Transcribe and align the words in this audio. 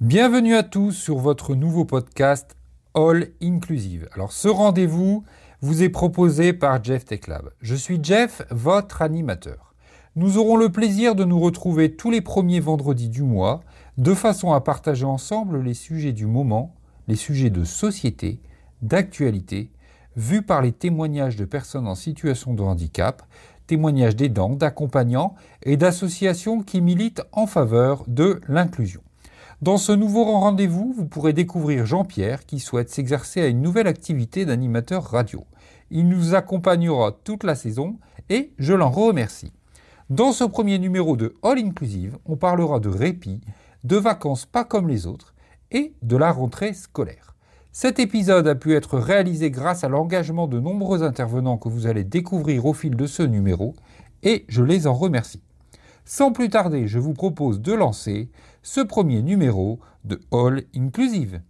Bienvenue 0.00 0.54
à 0.54 0.62
tous 0.62 0.92
sur 0.92 1.18
votre 1.18 1.54
nouveau 1.54 1.84
podcast 1.84 2.56
All 2.94 3.32
Inclusive. 3.42 4.08
Alors 4.14 4.32
ce 4.32 4.48
rendez-vous 4.48 5.24
vous 5.60 5.82
est 5.82 5.90
proposé 5.90 6.54
par 6.54 6.82
Jeff 6.82 7.04
Techlab. 7.04 7.50
Je 7.60 7.74
suis 7.74 8.02
Jeff, 8.02 8.40
votre 8.50 9.02
animateur. 9.02 9.74
Nous 10.16 10.38
aurons 10.38 10.56
le 10.56 10.72
plaisir 10.72 11.14
de 11.14 11.24
nous 11.24 11.38
retrouver 11.38 11.96
tous 11.96 12.10
les 12.10 12.22
premiers 12.22 12.60
vendredis 12.60 13.10
du 13.10 13.22
mois 13.22 13.60
de 13.98 14.14
façon 14.14 14.54
à 14.54 14.62
partager 14.62 15.04
ensemble 15.04 15.60
les 15.60 15.74
sujets 15.74 16.14
du 16.14 16.24
moment, 16.24 16.74
les 17.06 17.14
sujets 17.14 17.50
de 17.50 17.64
société, 17.64 18.40
d'actualité, 18.80 19.70
vus 20.16 20.40
par 20.40 20.62
les 20.62 20.72
témoignages 20.72 21.36
de 21.36 21.44
personnes 21.44 21.86
en 21.86 21.94
situation 21.94 22.54
de 22.54 22.62
handicap, 22.62 23.22
témoignages 23.66 24.16
d'aidants, 24.16 24.56
d'accompagnants 24.56 25.34
et 25.62 25.76
d'associations 25.76 26.62
qui 26.62 26.80
militent 26.80 27.22
en 27.32 27.46
faveur 27.46 28.04
de 28.08 28.40
l'inclusion. 28.48 29.02
Dans 29.62 29.76
ce 29.76 29.92
nouveau 29.92 30.24
rendez-vous, 30.24 30.94
vous 30.96 31.04
pourrez 31.04 31.34
découvrir 31.34 31.84
Jean-Pierre 31.84 32.46
qui 32.46 32.60
souhaite 32.60 32.88
s'exercer 32.88 33.42
à 33.42 33.46
une 33.46 33.60
nouvelle 33.60 33.88
activité 33.88 34.46
d'animateur 34.46 35.04
radio. 35.04 35.44
Il 35.90 36.08
nous 36.08 36.34
accompagnera 36.34 37.12
toute 37.24 37.44
la 37.44 37.54
saison 37.54 37.98
et 38.30 38.54
je 38.58 38.72
l'en 38.72 38.88
remercie. 38.88 39.52
Dans 40.08 40.32
ce 40.32 40.44
premier 40.44 40.78
numéro 40.78 41.14
de 41.14 41.34
All 41.42 41.58
Inclusive, 41.58 42.16
on 42.24 42.38
parlera 42.38 42.80
de 42.80 42.88
répit, 42.88 43.42
de 43.84 43.96
vacances 43.96 44.46
pas 44.46 44.64
comme 44.64 44.88
les 44.88 45.06
autres 45.06 45.34
et 45.70 45.92
de 46.00 46.16
la 46.16 46.32
rentrée 46.32 46.72
scolaire. 46.72 47.36
Cet 47.70 47.98
épisode 47.98 48.48
a 48.48 48.54
pu 48.54 48.74
être 48.74 48.98
réalisé 48.98 49.50
grâce 49.50 49.84
à 49.84 49.90
l'engagement 49.90 50.48
de 50.48 50.58
nombreux 50.58 51.02
intervenants 51.02 51.58
que 51.58 51.68
vous 51.68 51.86
allez 51.86 52.04
découvrir 52.04 52.64
au 52.64 52.72
fil 52.72 52.96
de 52.96 53.06
ce 53.06 53.22
numéro 53.22 53.74
et 54.22 54.46
je 54.48 54.62
les 54.62 54.86
en 54.86 54.94
remercie. 54.94 55.42
Sans 56.06 56.32
plus 56.32 56.48
tarder, 56.48 56.88
je 56.88 56.98
vous 56.98 57.12
propose 57.12 57.60
de 57.60 57.72
lancer 57.72 58.30
ce 58.62 58.80
premier 58.80 59.22
numéro 59.22 59.80
de 60.04 60.20
All 60.32 60.64
Inclusive. 60.74 61.40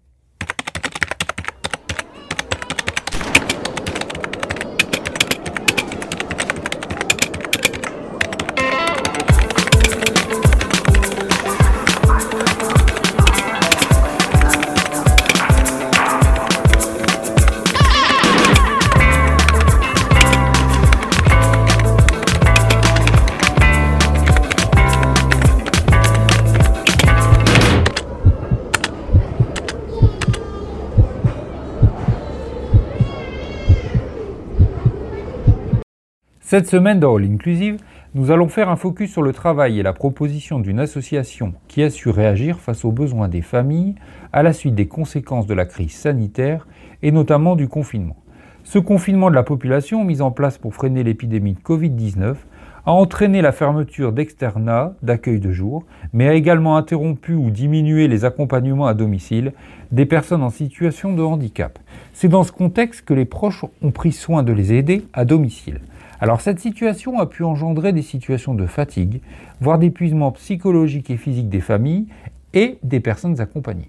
Cette 36.51 36.67
semaine 36.67 36.99
dans 36.99 37.15
All 37.15 37.23
Inclusive, 37.23 37.77
nous 38.17 38.33
allons 38.33 38.49
faire 38.49 38.71
un 38.71 38.75
focus 38.75 39.13
sur 39.13 39.23
le 39.23 39.33
travail 39.33 39.79
et 39.79 39.85
la 39.85 39.93
proposition 39.93 40.59
d'une 40.59 40.81
association 40.81 41.55
qui 41.69 41.81
a 41.85 41.91
su 41.91 42.09
réagir 42.09 42.59
face 42.59 42.85
aux 42.85 42.91
besoins 42.91 43.29
des 43.29 43.41
familles 43.41 43.95
à 44.33 44.43
la 44.43 44.53
suite 44.53 44.75
des 44.75 44.89
conséquences 44.89 45.47
de 45.47 45.55
la 45.55 45.65
crise 45.65 45.93
sanitaire 45.93 46.67
et 47.05 47.13
notamment 47.13 47.55
du 47.55 47.69
confinement. 47.69 48.17
Ce 48.65 48.81
confinement 48.81 49.31
de 49.31 49.37
la 49.37 49.45
population 49.45 50.03
mis 50.03 50.23
en 50.23 50.33
place 50.33 50.59
pour 50.59 50.75
freiner 50.75 51.05
l'épidémie 51.05 51.55
de 51.55 51.61
Covid-19 51.61 52.35
a 52.85 52.91
entraîné 52.91 53.43
la 53.43 53.53
fermeture 53.53 54.13
d'externats 54.13 54.95
d'accueil 55.05 55.39
de 55.39 55.53
jour, 55.53 55.85
mais 56.13 56.27
a 56.27 56.35
également 56.35 56.77
interrompu 56.77 57.33
ou 57.35 57.51
diminué 57.51 58.09
les 58.09 58.25
accompagnements 58.25 58.89
à 58.89 58.95
domicile 58.95 59.53
des 59.93 60.05
personnes 60.05 60.43
en 60.43 60.51
situation 60.51 61.13
de 61.13 61.23
handicap. 61.23 61.79
C'est 62.13 62.27
dans 62.27 62.43
ce 62.43 62.51
contexte 62.51 63.05
que 63.05 63.15
les 63.15 63.25
proches 63.25 63.65
ont 63.83 63.93
pris 63.93 64.11
soin 64.11 64.43
de 64.43 64.53
les 64.53 64.73
aider 64.73 65.05
à 65.13 65.25
domicile. 65.25 65.79
Alors 66.21 66.43
cette 66.43 66.61
situation 66.61 67.19
a 67.19 67.25
pu 67.27 67.45
engendrer 67.45 67.93
des 67.93 68.03
situations 68.03 68.55
de 68.55 68.67
fatigue, 68.67 69.23
voire 69.61 69.79
d'épuisement 69.79 70.33
psychologique 70.33 71.09
et 71.09 71.17
physique 71.17 71.49
des 71.49 71.61
familles 71.61 72.07
et 72.53 72.79
des 72.83 73.01
personnes 73.01 73.41
accompagnées. 73.41 73.89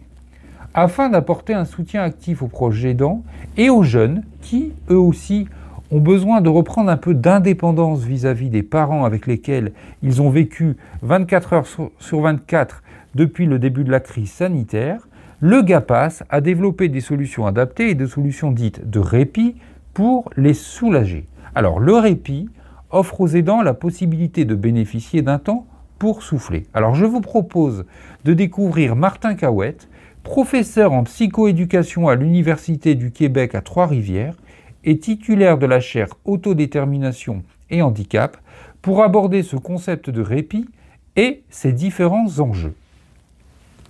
Afin 0.73 1.09
d'apporter 1.09 1.53
un 1.53 1.65
soutien 1.65 2.03
actif 2.03 2.41
aux 2.41 2.47
proches 2.47 2.85
aidants 2.85 3.23
et 3.57 3.69
aux 3.69 3.83
jeunes 3.83 4.23
qui, 4.41 4.71
eux 4.89 4.97
aussi, 4.97 5.47
ont 5.91 5.99
besoin 5.99 6.39
de 6.39 6.47
reprendre 6.47 6.89
un 6.89 6.95
peu 6.95 7.13
d'indépendance 7.13 8.03
vis-à-vis 8.03 8.49
des 8.49 8.63
parents 8.63 9.03
avec 9.03 9.27
lesquels 9.27 9.73
ils 10.01 10.21
ont 10.21 10.29
vécu 10.29 10.77
24 11.01 11.53
heures 11.53 11.67
sur 11.99 12.21
24 12.21 12.81
depuis 13.13 13.45
le 13.45 13.59
début 13.59 13.83
de 13.83 13.91
la 13.91 13.99
crise 13.99 14.31
sanitaire, 14.31 15.09
le 15.41 15.61
GAPAS 15.63 16.23
a 16.29 16.39
développé 16.39 16.87
des 16.87 17.01
solutions 17.01 17.45
adaptées 17.45 17.89
et 17.89 17.95
des 17.95 18.07
solutions 18.07 18.51
dites 18.51 18.89
de 18.89 18.99
répit 18.99 19.55
pour 19.93 20.29
les 20.37 20.53
soulager. 20.53 21.27
Alors 21.53 21.79
le 21.79 21.93
répit 21.95 22.49
offre 22.89 23.21
aux 23.21 23.27
aidants 23.27 23.61
la 23.61 23.73
possibilité 23.73 24.45
de 24.45 24.55
bénéficier 24.55 25.21
d'un 25.21 25.39
temps 25.39 25.65
pour 25.99 26.23
souffler. 26.23 26.65
Alors 26.73 26.95
je 26.95 27.05
vous 27.05 27.21
propose 27.21 27.85
de 28.23 28.33
découvrir 28.33 28.95
Martin 28.95 29.35
Cahouette, 29.35 29.89
professeur 30.23 30.93
en 30.93 31.03
psychoéducation 31.03 32.07
à 32.07 32.15
l'Université 32.15 32.95
du 32.95 33.11
Québec 33.11 33.55
à 33.55 33.61
Trois-Rivières 33.61 34.35
et 34.83 34.97
titulaire 34.97 35.57
de 35.57 35.65
la 35.65 35.79
chaire 35.79 36.09
Autodétermination 36.25 37.43
et 37.69 37.81
Handicap, 37.81 38.37
pour 38.81 39.03
aborder 39.03 39.43
ce 39.43 39.55
concept 39.55 40.09
de 40.09 40.21
répit 40.21 40.67
et 41.15 41.43
ses 41.49 41.71
différents 41.71 42.39
enjeux. 42.39 42.73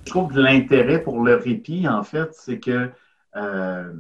Je 0.06 0.12
trouve 0.12 0.34
que 0.34 0.40
l'intérêt 0.40 1.02
pour 1.02 1.24
le 1.24 1.36
répit, 1.36 1.88
en 1.88 2.04
fait, 2.04 2.30
c'est 2.34 2.60
que 2.60 2.90
euh, 3.38 3.94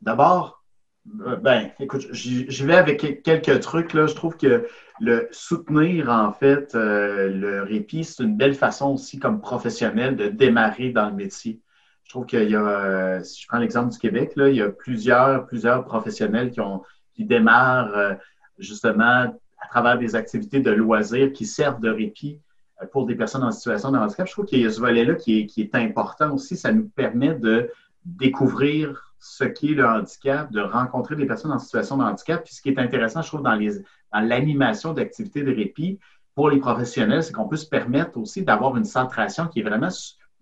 d'abord, 0.00 0.59
ben, 1.06 1.70
écoute, 1.80 2.06
j'y 2.12 2.64
vais 2.64 2.76
avec 2.76 3.22
quelques 3.22 3.60
trucs. 3.60 3.94
Là. 3.94 4.06
Je 4.06 4.14
trouve 4.14 4.36
que 4.36 4.66
le 5.00 5.28
soutenir, 5.32 6.10
en 6.10 6.32
fait, 6.32 6.74
euh, 6.74 7.28
le 7.28 7.62
répit, 7.62 8.04
c'est 8.04 8.22
une 8.22 8.36
belle 8.36 8.54
façon 8.54 8.92
aussi, 8.92 9.18
comme 9.18 9.40
professionnel, 9.40 10.16
de 10.16 10.28
démarrer 10.28 10.90
dans 10.90 11.08
le 11.08 11.14
métier. 11.14 11.60
Je 12.04 12.10
trouve 12.10 12.26
qu'il 12.26 12.50
y 12.50 12.56
a, 12.56 12.60
euh, 12.60 13.22
si 13.22 13.42
je 13.42 13.48
prends 13.48 13.58
l'exemple 13.58 13.92
du 13.92 13.98
Québec, 13.98 14.32
là, 14.36 14.48
il 14.48 14.56
y 14.56 14.62
a 14.62 14.68
plusieurs, 14.68 15.46
plusieurs 15.46 15.84
professionnels 15.84 16.50
qui, 16.50 16.60
ont, 16.60 16.82
qui 17.14 17.24
démarrent 17.24 18.16
justement 18.58 19.04
à 19.60 19.68
travers 19.70 19.98
des 19.98 20.16
activités 20.16 20.60
de 20.60 20.70
loisirs 20.70 21.32
qui 21.32 21.46
servent 21.46 21.80
de 21.80 21.90
répit 21.90 22.40
pour 22.92 23.06
des 23.06 23.14
personnes 23.14 23.44
en 23.44 23.52
situation 23.52 23.90
de 23.90 23.98
handicap. 23.98 24.26
Je 24.26 24.32
trouve 24.32 24.46
qu'il 24.46 24.60
y 24.60 24.66
a 24.66 24.70
ce 24.70 24.80
volet-là 24.80 25.14
qui 25.14 25.48
est 25.56 25.74
important 25.74 26.34
aussi. 26.34 26.56
Ça 26.56 26.72
nous 26.72 26.88
permet 26.88 27.34
de 27.34 27.70
découvrir 28.04 29.09
ce 29.20 29.44
qu'est 29.44 29.74
le 29.74 29.86
handicap, 29.86 30.50
de 30.50 30.60
rencontrer 30.60 31.14
des 31.14 31.26
personnes 31.26 31.52
en 31.52 31.58
situation 31.58 31.98
de 31.98 32.02
handicap. 32.04 32.42
Puis 32.42 32.54
ce 32.54 32.62
qui 32.62 32.70
est 32.70 32.78
intéressant, 32.78 33.20
je 33.20 33.28
trouve, 33.28 33.42
dans, 33.42 33.58
l'animation 34.14 34.94
d'activités 34.94 35.42
de 35.42 35.54
répit 35.54 35.98
pour 36.34 36.48
les 36.48 36.58
professionnels, 36.58 37.22
c'est 37.22 37.32
qu'on 37.32 37.46
peut 37.46 37.56
se 37.56 37.68
permettre 37.68 38.16
aussi 38.18 38.42
d'avoir 38.42 38.76
une 38.76 38.84
centration 38.84 39.46
qui 39.46 39.60
est 39.60 39.62
vraiment 39.62 39.90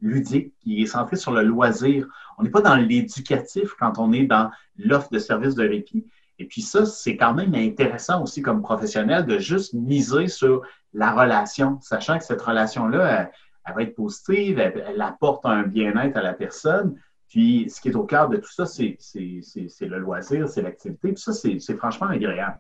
ludique, 0.01 0.55
qui 0.61 0.81
est 0.83 0.87
centrée 0.87 1.17
sur 1.17 1.33
le 1.33 1.43
loisir. 1.43 2.07
On 2.39 2.45
n'est 2.45 2.51
pas 2.51 2.61
dans 2.61 2.77
l'éducatif 2.77 3.75
quand 3.79 3.99
on 3.99 4.13
est 4.13 4.27
dans 4.27 4.51
l'offre 4.77 5.11
de 5.11 5.19
services 5.19 5.57
de 5.57 5.69
répit. 5.69 6.07
Et 6.39 6.45
puis 6.45 6.63
ça, 6.63 6.87
c'est 6.87 7.17
quand 7.17 7.35
même 7.35 7.55
intéressant 7.57 8.23
aussi 8.23 8.43
comme 8.43 8.63
professionnel 8.63 9.27
de 9.27 9.39
juste 9.39 9.75
miser 9.75 10.29
sur 10.29 10.63
la 10.93 11.11
relation, 11.11 11.81
sachant 11.81 12.17
que 12.17 12.25
cette 12.25 12.41
relation-là, 12.41 13.29
elle, 13.67 13.75
va 13.75 13.83
être 13.83 13.97
positive, 13.97 14.61
elle 14.61 15.03
apporte 15.03 15.45
un 15.45 15.65
bien-être 15.65 16.17
à 16.17 16.23
la 16.23 16.33
personne, 16.33 16.95
puis, 17.29 17.69
ce 17.69 17.81
qui 17.81 17.89
est 17.89 17.95
au 17.95 18.05
cœur 18.05 18.29
de 18.29 18.39
tout 18.39 18.51
ça, 18.51 18.65
c'est 18.65 18.97
le 19.15 19.99
loisir, 19.99 20.49
c'est 20.49 20.63
l'activité. 20.63 21.13
Puis 21.13 21.23
ça, 21.23 21.33
c'est 21.33 21.77
franchement 21.77 22.09
agréable. 22.09 22.59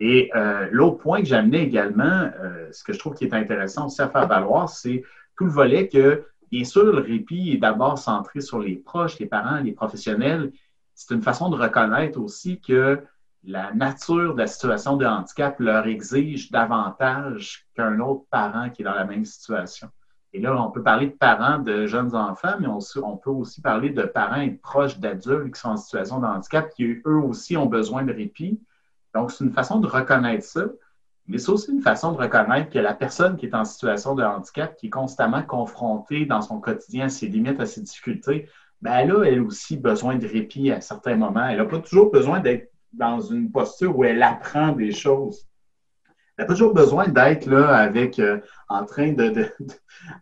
Et 0.00 0.30
euh, 0.34 0.68
l'autre 0.70 0.98
point 0.98 1.20
que 1.20 1.26
j'amenais 1.26 1.62
également, 1.62 2.30
euh, 2.40 2.68
ce 2.72 2.84
que 2.84 2.92
je 2.92 2.98
trouve 2.98 3.14
qui 3.14 3.24
est 3.24 3.34
intéressant 3.34 3.86
aussi 3.86 4.00
à 4.00 4.08
faire 4.08 4.28
valoir, 4.28 4.68
c'est 4.68 5.02
tout 5.36 5.44
le 5.44 5.50
volet 5.50 5.88
que, 5.88 6.24
bien 6.50 6.64
sûr, 6.64 6.84
le 6.84 6.98
répit 6.98 7.52
est 7.52 7.58
d'abord 7.58 7.98
centré 7.98 8.40
sur 8.40 8.60
les 8.60 8.76
proches, 8.76 9.18
les 9.18 9.26
parents, 9.26 9.60
les 9.60 9.72
professionnels. 9.72 10.52
C'est 10.94 11.14
une 11.14 11.22
façon 11.22 11.48
de 11.48 11.56
reconnaître 11.56 12.20
aussi 12.20 12.60
que 12.60 13.00
la 13.44 13.72
nature 13.72 14.34
de 14.34 14.40
la 14.40 14.46
situation 14.46 14.96
de 14.96 15.06
handicap 15.06 15.58
leur 15.60 15.86
exige 15.86 16.50
davantage 16.50 17.66
qu'un 17.74 18.00
autre 18.00 18.24
parent 18.30 18.70
qui 18.70 18.82
est 18.82 18.84
dans 18.84 18.94
la 18.94 19.04
même 19.04 19.24
situation. 19.24 19.88
Et 20.38 20.40
là, 20.40 20.54
on 20.56 20.70
peut 20.70 20.84
parler 20.84 21.06
de 21.06 21.16
parents 21.16 21.58
de 21.58 21.86
jeunes 21.86 22.14
enfants, 22.14 22.54
mais 22.60 22.68
on, 22.68 23.16
peut 23.16 23.30
aussi 23.30 23.60
parler 23.60 23.90
de 23.90 24.02
parents 24.02 24.48
proches 24.62 25.00
d'adultes 25.00 25.52
qui 25.52 25.60
sont 25.60 25.70
en 25.70 25.76
situation 25.76 26.20
de 26.20 26.26
handicap, 26.26 26.70
qui 26.70 26.84
eux 27.04 27.16
aussi 27.16 27.56
ont 27.56 27.66
besoin 27.66 28.04
de 28.04 28.12
répit. 28.12 28.60
Donc, 29.16 29.32
c'est 29.32 29.42
une 29.42 29.50
façon 29.50 29.80
de 29.80 29.88
reconnaître 29.88 30.44
ça, 30.44 30.66
mais 31.26 31.38
c'est 31.38 31.50
aussi 31.50 31.72
une 31.72 31.82
façon 31.82 32.12
de 32.12 32.18
reconnaître 32.18 32.70
que 32.70 32.78
la 32.78 32.94
personne 32.94 33.36
qui 33.36 33.46
est 33.46 33.54
en 33.56 33.64
situation 33.64 34.14
de 34.14 34.22
handicap, 34.22 34.76
qui 34.76 34.86
est 34.86 34.90
constamment 34.90 35.42
confrontée 35.42 36.24
dans 36.24 36.40
son 36.40 36.60
quotidien 36.60 37.06
à 37.06 37.08
ses 37.08 37.26
limites, 37.26 37.58
à 37.58 37.66
ses 37.66 37.80
difficultés, 37.80 38.48
ben 38.80 38.92
elle 38.92 39.10
a 39.10 39.42
aussi 39.42 39.76
besoin 39.76 40.18
de 40.18 40.26
répit 40.28 40.70
à 40.70 40.80
certains 40.80 41.16
moments. 41.16 41.48
Elle 41.48 41.56
n'a 41.56 41.64
pas 41.64 41.80
toujours 41.80 42.12
besoin 42.12 42.38
d'être 42.38 42.70
dans 42.92 43.18
une 43.18 43.50
posture 43.50 43.98
où 43.98 44.04
elle 44.04 44.22
apprend 44.22 44.70
des 44.70 44.92
choses. 44.92 45.47
N'a 46.38 46.44
pas 46.44 46.52
toujours 46.52 46.72
besoin 46.72 47.08
d'être 47.08 47.46
là 47.46 47.76
avec, 47.76 48.18
euh, 48.18 48.38
en 48.68 48.84
train 48.84 49.12
de, 49.12 49.46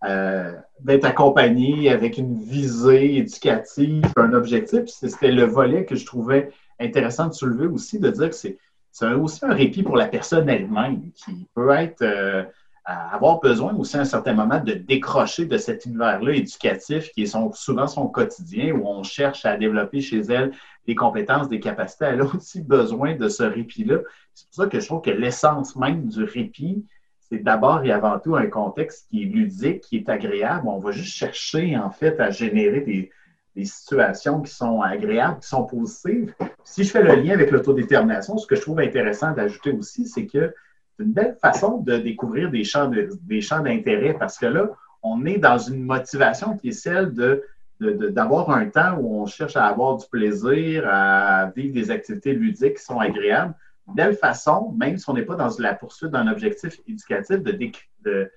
euh, 0.04 0.52
d'être 0.80 1.04
accompagné 1.04 1.90
avec 1.90 2.16
une 2.18 2.42
visée 2.42 3.18
éducative, 3.18 4.04
un 4.16 4.32
objectif. 4.32 4.86
C'était 4.86 5.30
le 5.30 5.44
volet 5.44 5.84
que 5.84 5.94
je 5.94 6.06
trouvais 6.06 6.50
intéressant 6.80 7.28
de 7.28 7.32
soulever 7.32 7.66
aussi, 7.66 7.98
de 7.98 8.10
dire 8.10 8.30
que 8.30 8.34
c'est, 8.34 8.58
c'est 8.92 9.12
aussi 9.12 9.44
un 9.44 9.52
répit 9.52 9.82
pour 9.82 9.96
la 9.96 10.06
personne 10.06 10.48
elle-même 10.48 11.10
qui 11.12 11.46
peut 11.54 11.70
être 11.70 12.02
euh, 12.02 12.44
avoir 12.86 13.40
besoin 13.40 13.74
aussi 13.74 13.96
à 13.96 14.00
un 14.00 14.04
certain 14.04 14.32
moment 14.32 14.60
de 14.60 14.72
décrocher 14.72 15.44
de 15.44 15.58
cet 15.58 15.86
univers-là 15.86 16.32
éducatif 16.32 17.10
qui 17.10 17.22
est 17.22 17.36
souvent 17.54 17.88
son 17.88 18.06
quotidien 18.06 18.74
où 18.74 18.86
on 18.86 19.02
cherche 19.02 19.44
à 19.44 19.56
développer 19.56 20.00
chez 20.00 20.20
elle 20.20 20.52
des 20.86 20.94
compétences, 20.94 21.48
des 21.48 21.58
capacités. 21.58 22.04
Elle 22.04 22.20
a 22.20 22.26
aussi 22.26 22.62
besoin 22.62 23.16
de 23.16 23.28
ce 23.28 23.42
répit-là. 23.42 23.98
C'est 24.34 24.46
pour 24.46 24.54
ça 24.54 24.66
que 24.68 24.78
je 24.78 24.86
trouve 24.86 25.02
que 25.02 25.10
l'essence 25.10 25.74
même 25.74 26.06
du 26.06 26.22
répit, 26.22 26.86
c'est 27.28 27.42
d'abord 27.42 27.84
et 27.84 27.90
avant 27.90 28.20
tout 28.20 28.36
un 28.36 28.46
contexte 28.46 29.08
qui 29.10 29.24
est 29.24 29.26
ludique, 29.26 29.80
qui 29.80 29.96
est 29.96 30.08
agréable. 30.08 30.68
On 30.68 30.78
va 30.78 30.92
juste 30.92 31.16
chercher 31.16 31.76
en 31.76 31.90
fait 31.90 32.20
à 32.20 32.30
générer 32.30 32.82
des, 32.82 33.10
des 33.56 33.64
situations 33.64 34.42
qui 34.42 34.54
sont 34.54 34.80
agréables, 34.80 35.40
qui 35.40 35.48
sont 35.48 35.64
positives. 35.64 36.32
Si 36.62 36.84
je 36.84 36.90
fais 36.92 37.02
le 37.02 37.16
lien 37.16 37.34
avec 37.34 37.50
l'autodétermination, 37.50 38.38
ce 38.38 38.46
que 38.46 38.54
je 38.54 38.60
trouve 38.60 38.78
intéressant 38.78 39.32
d'ajouter 39.32 39.72
aussi, 39.72 40.06
c'est 40.06 40.26
que 40.26 40.54
c'est 40.96 41.04
une 41.04 41.12
belle 41.12 41.36
façon 41.40 41.78
de 41.78 41.98
découvrir 41.98 42.50
des 42.50 42.64
champs 42.64 42.90
des 42.90 43.40
champs 43.40 43.60
d'intérêt 43.60 44.14
parce 44.14 44.38
que 44.38 44.46
là, 44.46 44.70
on 45.02 45.26
est 45.26 45.38
dans 45.38 45.58
une 45.58 45.82
motivation 45.82 46.56
qui 46.56 46.68
est 46.68 46.72
celle 46.72 47.12
de, 47.12 47.44
d'avoir 47.80 48.50
un 48.50 48.66
temps 48.66 48.96
où 48.98 49.20
on 49.20 49.26
cherche 49.26 49.56
à 49.56 49.66
avoir 49.66 49.98
du 49.98 50.06
plaisir, 50.10 50.88
à 50.88 51.50
vivre 51.54 51.74
des 51.74 51.90
activités 51.90 52.32
ludiques 52.32 52.78
qui 52.78 52.84
sont 52.84 52.98
agréables. 52.98 53.54
Belle 53.86 54.16
façon, 54.16 54.74
même 54.76 54.96
si 54.98 55.08
on 55.08 55.12
n'est 55.12 55.22
pas 55.22 55.36
dans 55.36 55.50
la 55.58 55.74
poursuite 55.74 56.10
d'un 56.10 56.26
objectif 56.26 56.80
éducatif, 56.88 57.40
de 57.42 58.30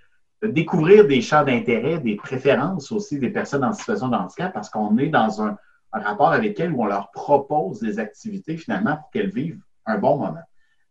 découvrir 0.43 1.07
des 1.07 1.21
champs 1.21 1.43
d'intérêt, 1.43 1.97
des 1.99 2.15
préférences 2.15 2.91
aussi 2.91 3.19
des 3.19 3.29
personnes 3.29 3.63
en 3.63 3.73
situation 3.73 4.09
de 4.09 4.15
handicap 4.15 4.53
parce 4.53 4.69
qu'on 4.69 4.97
est 4.97 5.07
dans 5.09 5.41
un, 5.41 5.57
rapport 5.91 6.31
avec 6.31 6.59
elles 6.59 6.71
où 6.71 6.83
on 6.83 6.85
leur 6.85 7.09
propose 7.09 7.79
des 7.79 7.97
activités 7.97 8.57
finalement 8.57 8.97
pour 8.97 9.09
qu'elles 9.09 9.31
vivent 9.31 9.59
un 9.87 9.97
bon 9.97 10.17
moment. 10.17 10.43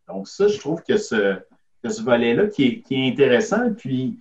Donc 0.08 0.26
ça, 0.26 0.48
je 0.48 0.58
trouve 0.58 0.82
que 0.82 0.96
ce, 0.96 1.38
ce 1.84 2.02
volet-là 2.02 2.46
qui 2.48 2.84
est, 2.90 3.12
intéressant. 3.12 3.72
Puis 3.74 4.18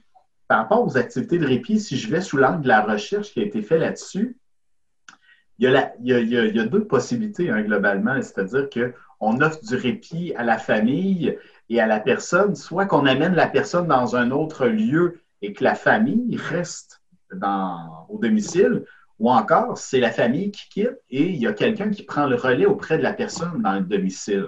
par 0.48 0.60
rapport 0.60 0.86
aux 0.86 0.98
activités 0.98 1.40
de 1.40 1.46
répit, 1.46 1.80
si 1.80 1.98
je 1.98 2.10
vais 2.10 2.22
sous 2.22 2.38
l'angle 2.38 2.62
de 2.62 2.68
la 2.68 2.82
recherche 2.82 3.32
qui 3.32 3.40
a 3.40 3.44
été 3.44 3.62
faite 3.62 3.82
là-dessus, 3.82 4.38
il 5.60 5.70
y, 6.04 6.60
a 6.60 6.66
deux 6.66 6.86
possibilités 6.86 7.50
hein, 7.50 7.62
globalement, 7.64 8.22
c'est-à-dire 8.22 8.70
qu'on 8.70 9.42
offre 9.42 9.60
du 9.64 9.76
répit 9.76 10.34
à 10.36 10.44
la 10.44 10.60
famille 10.60 11.36
et 11.70 11.82
à 11.82 11.88
la 11.88 12.00
personne, 12.00 12.56
soit 12.56 12.86
qu'on 12.86 13.08
amène 13.08 13.34
la 13.34 13.48
personne 13.48 13.88
dans 13.88 14.16
un 14.16 14.30
autre 14.30 14.68
lieu 14.68 15.22
et 15.42 15.54
que 15.54 15.64
la 15.64 15.74
famille 15.74 16.38
reste 16.38 17.02
au 18.10 18.20
domicile, 18.20 18.86
ou 19.20 19.32
encore 19.32 19.78
c'est 19.78 20.00
la 20.00 20.12
famille 20.12 20.52
qui 20.52 20.70
quitte 20.70 21.00
et 21.10 21.24
il 21.24 21.38
y 21.38 21.48
a 21.48 21.54
quelqu'un 21.54 21.90
qui 21.90 22.04
prend 22.04 22.28
le 22.28 22.36
relais 22.36 22.68
auprès 22.68 22.98
de 22.98 23.04
la 23.04 23.14
personne 23.14 23.62
dans 23.64 23.74
le 23.74 23.82
domicile. 23.82 24.46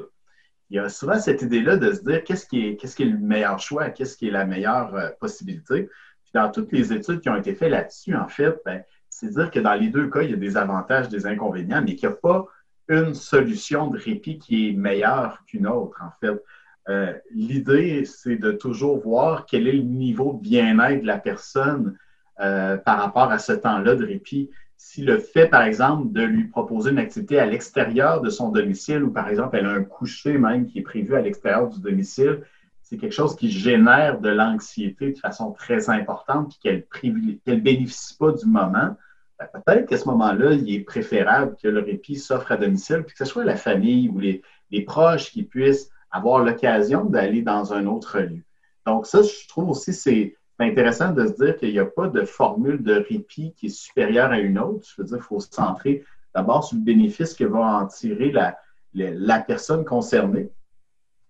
Il 0.69 0.75
y 0.75 0.79
a 0.79 0.89
souvent 0.89 1.19
cette 1.19 1.41
idée-là 1.41 1.77
de 1.77 1.91
se 1.91 2.01
dire 2.03 2.23
qu'est-ce 2.23 2.45
qui, 2.45 2.67
est, 2.67 3.05
le 3.05 3.17
meilleur 3.17 3.59
choix, 3.59 3.89
qu'est-ce 3.89 4.17
qui 4.17 4.27
est 4.27 4.31
la 4.31 4.45
meilleure 4.45 4.93
euh, 4.95 5.09
possibilité? 5.19 5.89
Puis 6.23 6.31
dans 6.33 6.51
toutes 6.51 6.71
les 6.71 6.93
études 6.93 7.21
qui 7.21 7.29
ont 7.29 7.35
été 7.35 7.55
faites 7.55 7.71
là-dessus, 7.71 8.15
en 8.15 8.27
fait, 8.27 8.61
ben, 8.65 8.83
c'est 9.09 9.31
dire 9.31 9.49
que 9.49 9.59
dans 9.59 9.73
les 9.73 9.89
deux 9.89 10.09
cas, 10.09 10.21
il 10.21 10.31
y 10.31 10.33
a 10.33 10.37
des 10.37 10.57
avantages, 10.57 11.09
des 11.09 11.25
inconvénients, 11.25 11.81
mais 11.81 11.95
qu'il 11.95 12.07
n'y 12.07 12.13
a 12.13 12.17
pas 12.17 12.45
une 12.87 13.13
solution 13.13 13.87
de 13.87 13.97
répit 13.97 14.37
qui 14.39 14.69
est 14.69 14.73
meilleure 14.73 15.43
qu'une 15.45 15.67
autre, 15.67 16.01
en 16.03 16.11
fait. 16.19 16.41
Euh, 16.87 17.13
l'idée, 17.31 18.05
c'est 18.05 18.37
de 18.37 18.51
toujours 18.51 18.99
voir 18.99 19.45
quel 19.45 19.67
est 19.67 19.73
le 19.73 19.83
niveau 19.83 20.33
de 20.33 20.41
bien-être 20.41 21.01
de 21.01 21.07
la 21.07 21.19
personne 21.19 21.97
euh, 22.39 22.77
par 22.77 22.99
rapport 22.99 23.31
à 23.31 23.37
ce 23.37 23.53
temps-là 23.53 23.95
de 23.95 24.05
répit. 24.05 24.49
Si 24.81 25.01
le 25.01 25.19
fait, 25.19 25.47
par 25.47 25.63
exemple, 25.63 26.13
de 26.13 26.21
lui 26.21 26.45
proposer 26.45 26.91
une 26.91 26.99
activité 26.99 27.37
à 27.37 27.45
l'extérieur 27.45 28.21
de 28.21 28.29
son 28.29 28.49
domicile 28.49 29.03
ou, 29.03 29.11
par 29.11 29.27
exemple, 29.27 29.57
elle 29.57 29.65
a 29.65 29.71
un 29.71 29.83
coucher 29.83 30.37
même 30.37 30.67
qui 30.67 30.79
est 30.79 30.83
prévu 30.83 31.15
à 31.15 31.21
l'extérieur 31.21 31.67
du 31.67 31.81
domicile, 31.81 32.43
c'est 32.81 32.97
quelque 32.97 33.13
chose 33.13 33.35
qui 33.35 33.51
génère 33.51 34.21
de 34.21 34.29
l'anxiété 34.29 35.11
de 35.11 35.19
façon 35.19 35.51
très 35.51 35.89
importante 35.89 36.55
et 36.63 36.87
qu'elle 36.93 37.13
ne 37.13 37.55
bénéficie 37.55 38.15
pas 38.17 38.31
du 38.31 38.45
moment, 38.45 38.95
ben, 39.37 39.47
peut-être 39.53 39.85
qu'à 39.85 39.97
ce 39.97 40.07
moment-là, 40.07 40.53
il 40.53 40.73
est 40.73 40.79
préférable 40.79 41.57
que 41.61 41.67
le 41.67 41.81
répit 41.81 42.15
s'offre 42.15 42.53
à 42.53 42.57
domicile, 42.57 43.03
puis 43.03 43.15
que 43.15 43.25
ce 43.25 43.29
soit 43.29 43.43
la 43.43 43.57
famille 43.57 44.07
ou 44.07 44.17
les, 44.17 44.41
les 44.71 44.83
proches 44.83 45.29
qui 45.31 45.43
puissent 45.43 45.91
avoir 46.09 46.39
l'occasion 46.39 47.03
d'aller 47.03 47.41
dans 47.41 47.73
un 47.73 47.85
autre 47.85 48.17
lieu. 48.19 48.43
Donc, 48.87 49.07
ça, 49.07 49.21
je 49.23 49.47
trouve 49.49 49.71
aussi 49.71 49.93
c'est 49.93 50.37
intéressant 50.65 51.11
de 51.11 51.25
se 51.27 51.33
dire 51.33 51.57
qu'il 51.57 51.71
n'y 51.71 51.79
a 51.79 51.85
pas 51.85 52.07
de 52.07 52.23
formule 52.23 52.83
de 52.83 52.93
répit 52.93 53.53
qui 53.55 53.67
est 53.67 53.69
supérieure 53.69 54.31
à 54.31 54.39
une 54.39 54.59
autre. 54.59 54.87
Je 54.95 55.01
veux 55.01 55.07
dire, 55.07 55.17
il 55.17 55.23
faut 55.23 55.39
se 55.39 55.51
centrer 55.51 56.03
d'abord 56.35 56.63
sur 56.63 56.77
le 56.77 56.83
bénéfice 56.83 57.33
que 57.33 57.43
va 57.43 57.59
en 57.59 57.87
tirer 57.87 58.31
la, 58.31 58.57
la, 58.93 59.39
personne 59.39 59.85
concernée. 59.85 60.49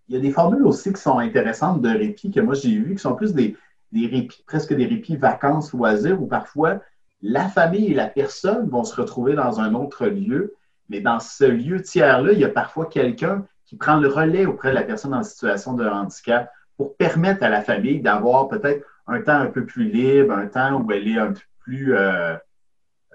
Il 0.08 0.16
y 0.16 0.18
a 0.18 0.22
des 0.22 0.32
formules 0.32 0.66
aussi 0.66 0.92
qui 0.92 1.02
sont 1.02 1.20
intéressantes 1.20 1.82
de 1.82 1.90
répit 1.90 2.32
que 2.32 2.40
moi 2.40 2.56
j'ai 2.56 2.78
vues, 2.78 2.96
qui 2.96 3.02
sont 3.02 3.16
plus 3.16 3.34
des, 3.34 3.56
des 3.92 4.08
répits, 4.08 4.44
presque 4.46 4.74
des 4.74 4.86
répits 4.86 5.18
vacances, 5.18 5.72
loisirs, 5.74 6.22
où 6.22 6.26
parfois 6.26 6.82
la 7.22 7.48
famille 7.48 7.92
et 7.92 7.94
la 7.94 8.08
personne 8.08 8.68
vont 8.70 8.84
se 8.84 9.00
retrouver 9.00 9.34
dans 9.34 9.60
un 9.60 9.74
autre 9.74 10.08
lieu, 10.08 10.56
mais 10.90 11.02
dans 11.02 11.20
ce 11.20 11.44
lieu 11.44 11.82
tiers-là, 11.82 12.32
il 12.32 12.40
y 12.40 12.46
a 12.46 12.50
parfois 12.50 12.88
quelqu'un 12.88 13.46
qui 13.66 13.76
prend 13.76 13.98
le 13.98 14.08
relais 14.08 14.46
auprès 14.46 14.70
de 14.70 14.76
la 14.76 14.84
personne 14.84 15.14
en 15.14 15.22
situation 15.22 15.74
de 15.74 15.86
handicap 15.86 16.52
pour 16.78 16.96
permettre 16.96 17.44
à 17.44 17.50
la 17.50 17.62
famille 17.62 18.00
d'avoir 18.00 18.48
peut-être 18.48 18.86
un 19.10 19.22
temps 19.22 19.40
un 19.40 19.48
peu 19.48 19.66
plus 19.66 19.90
libre, 19.90 20.34
un 20.34 20.48
temps 20.48 20.82
où 20.82 20.92
elle 20.92 21.08
est 21.08 21.18
un 21.18 21.34
peu 21.34 21.42
plus... 21.60 21.96
Euh, 21.96 22.36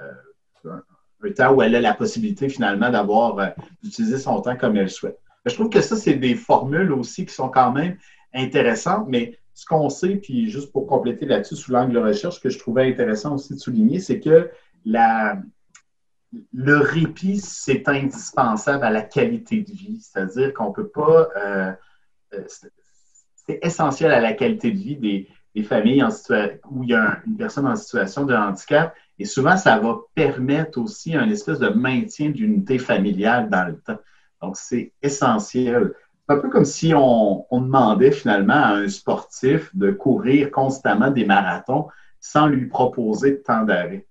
euh, 0.00 0.80
un 1.22 1.32
temps 1.32 1.54
où 1.54 1.62
elle 1.62 1.74
a 1.74 1.80
la 1.80 1.94
possibilité 1.94 2.50
finalement 2.50 2.90
d'avoir 2.90 3.38
euh, 3.38 3.46
d'utiliser 3.82 4.18
son 4.18 4.42
temps 4.42 4.56
comme 4.56 4.76
elle 4.76 4.90
souhaite. 4.90 5.18
Je 5.46 5.54
trouve 5.54 5.70
que 5.70 5.80
ça, 5.80 5.96
c'est 5.96 6.14
des 6.14 6.34
formules 6.34 6.92
aussi 6.92 7.24
qui 7.24 7.32
sont 7.32 7.48
quand 7.48 7.72
même 7.72 7.96
intéressantes, 8.34 9.06
mais 9.08 9.38
ce 9.54 9.64
qu'on 9.64 9.88
sait, 9.88 10.16
puis 10.16 10.50
juste 10.50 10.70
pour 10.72 10.86
compléter 10.86 11.24
là-dessus 11.24 11.56
sous 11.56 11.72
l'angle 11.72 11.94
de 11.94 11.98
recherche, 11.98 12.40
que 12.40 12.50
je 12.50 12.58
trouvais 12.58 12.90
intéressant 12.90 13.36
aussi 13.36 13.54
de 13.54 13.58
souligner, 13.58 14.00
c'est 14.00 14.20
que 14.20 14.50
la, 14.84 15.38
le 16.52 16.76
répit, 16.78 17.38
c'est 17.38 17.88
indispensable 17.88 18.84
à 18.84 18.90
la 18.90 19.02
qualité 19.02 19.62
de 19.62 19.70
vie. 19.70 20.00
C'est-à-dire 20.00 20.52
qu'on 20.52 20.68
ne 20.68 20.74
peut 20.74 20.88
pas. 20.88 21.28
C'est 23.46 23.60
essentiel 23.62 24.12
à 24.12 24.20
la 24.20 24.32
qualité 24.32 24.72
de 24.72 24.78
vie 24.78 24.96
des, 24.96 25.28
familles 25.62 26.02
en 26.02 26.08
où 26.70 26.82
il 26.82 26.90
y 26.90 26.94
a 26.94 27.20
une 27.26 27.36
personne 27.36 27.66
en 27.66 27.76
situation 27.76 28.24
de 28.24 28.34
handicap. 28.34 28.94
Et 29.18 29.24
souvent, 29.24 29.56
ça 29.56 29.78
va 29.78 29.98
permettre 30.14 30.80
aussi 30.80 31.14
un 31.14 31.28
espèce 31.30 31.60
de 31.60 31.68
maintien 31.68 32.30
d'unité 32.30 32.78
familiale 32.78 33.48
dans 33.48 33.68
le 33.68 33.78
temps. 33.78 33.98
Donc, 34.42 34.56
c'est 34.56 34.92
essentiel. 35.00 35.94
C'est 36.26 36.34
un 36.34 36.38
peu 36.38 36.48
comme 36.48 36.64
si 36.64 36.92
on, 36.94 37.46
demandait 37.52 38.10
finalement 38.10 38.54
à 38.54 38.74
un 38.74 38.88
sportif 38.88 39.74
de 39.76 39.92
courir 39.92 40.50
constamment 40.50 41.10
des 41.10 41.24
marathons 41.24 41.88
sans 42.20 42.46
lui 42.46 42.66
proposer 42.66 43.32
de 43.32 43.36
temps 43.36 43.62
d'arrêt 43.62 44.06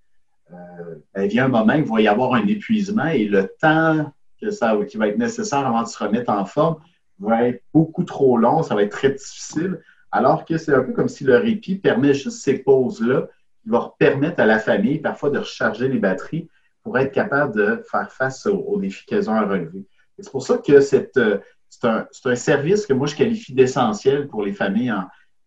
euh, 0.52 1.24
il 1.24 1.30
vient 1.30 1.46
un 1.46 1.50
moment, 1.50 1.74
il 1.74 1.86
va 1.86 2.02
y 2.02 2.08
avoir 2.08 2.34
un 2.34 2.46
épuisement 2.46 3.08
et 3.08 3.26
le 3.26 3.52
temps 3.60 4.14
que 4.42 4.52
ça, 4.52 4.78
qui 4.88 4.98
va 4.98 5.08
être 5.08 5.18
nécessaire 5.18 5.66
avant 5.66 5.84
de 5.84 5.88
se 5.88 5.98
remettre 5.98 6.32
en 6.32 6.46
forme 6.46 6.78
va 7.20 7.48
être 7.48 7.64
beaucoup 7.74 8.04
trop 8.04 8.38
long, 8.38 8.64
ça 8.64 8.76
va 8.76 8.84
être 8.84 8.92
très 8.92 9.12
difficile. 9.12 9.80
Alors 10.14 10.46
que 10.46 10.60
c'est 10.60 10.76
un 10.76 10.84
peu 10.84 10.94
comme 10.94 11.10
si 11.10 11.24
le 11.24 11.38
répit 11.38 11.76
permet 11.76 12.14
juste 12.14 12.44
ces 12.44 12.60
pauses-là 12.60 13.28
qui 13.64 13.70
vont 13.70 13.92
permettre 13.98 14.40
à 14.40 14.46
la 14.46 14.60
famille 14.60 15.00
parfois 15.00 15.32
de 15.32 15.40
recharger 15.40 15.88
les 15.88 15.98
batteries 15.98 16.48
pour 16.84 17.00
être 17.00 17.12
capable 17.12 17.56
de 17.56 17.84
faire 17.90 18.12
face 18.12 18.46
aux, 18.46 18.78
défis 18.80 19.08
qu'elles 19.08 19.28
ont 19.28 19.34
à 19.34 19.42
relever. 19.42 19.88
C'est 20.20 20.32
pour 20.32 20.46
ça 20.46 20.60
que 20.60 20.82
c'est 20.82 21.18
un, 21.18 22.36
service 22.36 22.86
que 22.86 22.94
moi 22.94 23.08
je 23.08 23.16
qualifie 23.16 23.56
d'essentiel 23.56 24.28
pour 24.28 24.44
les 24.44 24.54
familles 24.54 24.94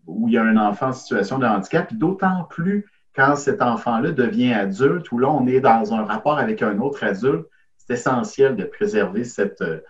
où 0.04 0.26
il 0.26 0.34
y 0.34 0.36
a 0.36 0.42
un 0.42 0.56
enfant 0.56 0.88
en 0.88 0.92
situation 0.92 1.38
de 1.38 1.46
handicap, 1.46 1.94
d'autant 1.94 2.42
plus 2.50 2.86
quand 3.14 3.36
cet 3.36 3.62
enfant-là 3.62 4.10
devient 4.10 4.52
adulte, 4.52 5.12
ou 5.12 5.18
là, 5.18 5.30
on 5.30 5.46
est 5.46 5.60
dans 5.60 5.94
un 5.94 6.04
rapport 6.04 6.38
avec 6.38 6.60
un 6.62 6.80
autre 6.80 7.04
adulte, 7.04 7.46
c'est 7.78 7.94
essentiel 7.94 8.56
de 8.56 8.64
préserver 8.64 9.22
euh, 9.38 9.80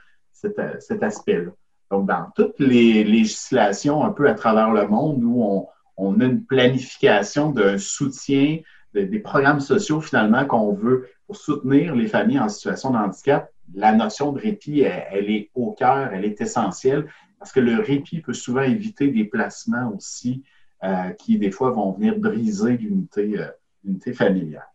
euh, 0.45 0.75
cet 0.79 1.03
aspect-là. 1.03 1.51
Donc, 1.91 2.07
dans 2.07 2.31
toutes 2.35 2.59
les 2.59 3.05
législations 3.05 4.05
un 4.05 4.11
peu 4.11 4.29
à 4.29 4.35
travers 4.35 4.73
le 4.73 4.87
monde 4.89 5.23
où 5.23 5.43
on, 5.43 5.69
on 5.97 6.21
a 6.21 6.25
une 6.25 6.45
planification 6.45 7.51
d'un 7.51 7.79
soutien, 7.79 8.59
des 8.95 9.19
programmes 9.19 9.61
sociaux 9.61 10.01
finalement 10.01 10.47
qu'on 10.47 10.73
veut 10.73 11.09
pour 11.27 11.37
soutenir 11.37 11.95
les 11.95 12.07
familles 12.07 12.41
en 12.41 12.49
situation 12.49 12.91
de 12.91 12.97
handicap, 12.97 13.51
la 13.75 13.93
notion 13.93 14.33
de 14.33 14.41
répit, 14.41 14.81
elle 14.81 15.31
est 15.31 15.51
au 15.55 15.73
cœur, 15.73 16.13
elle 16.13 16.25
est 16.25 16.41
essentielle 16.41 17.07
parce 17.39 17.53
que 17.53 17.61
le 17.61 17.81
répit 17.81 18.21
peut 18.21 18.33
souvent 18.33 18.63
éviter 18.63 19.09
des 19.09 19.25
placements 19.25 19.93
aussi 19.95 20.43
euh, 20.85 21.11
qui, 21.11 21.39
des 21.39 21.51
fois, 21.51 21.71
vont 21.71 21.93
venir 21.93 22.19
briser 22.19 22.77
l'unité 22.77 23.39
euh, 23.39 24.15
familiale. 24.15 24.67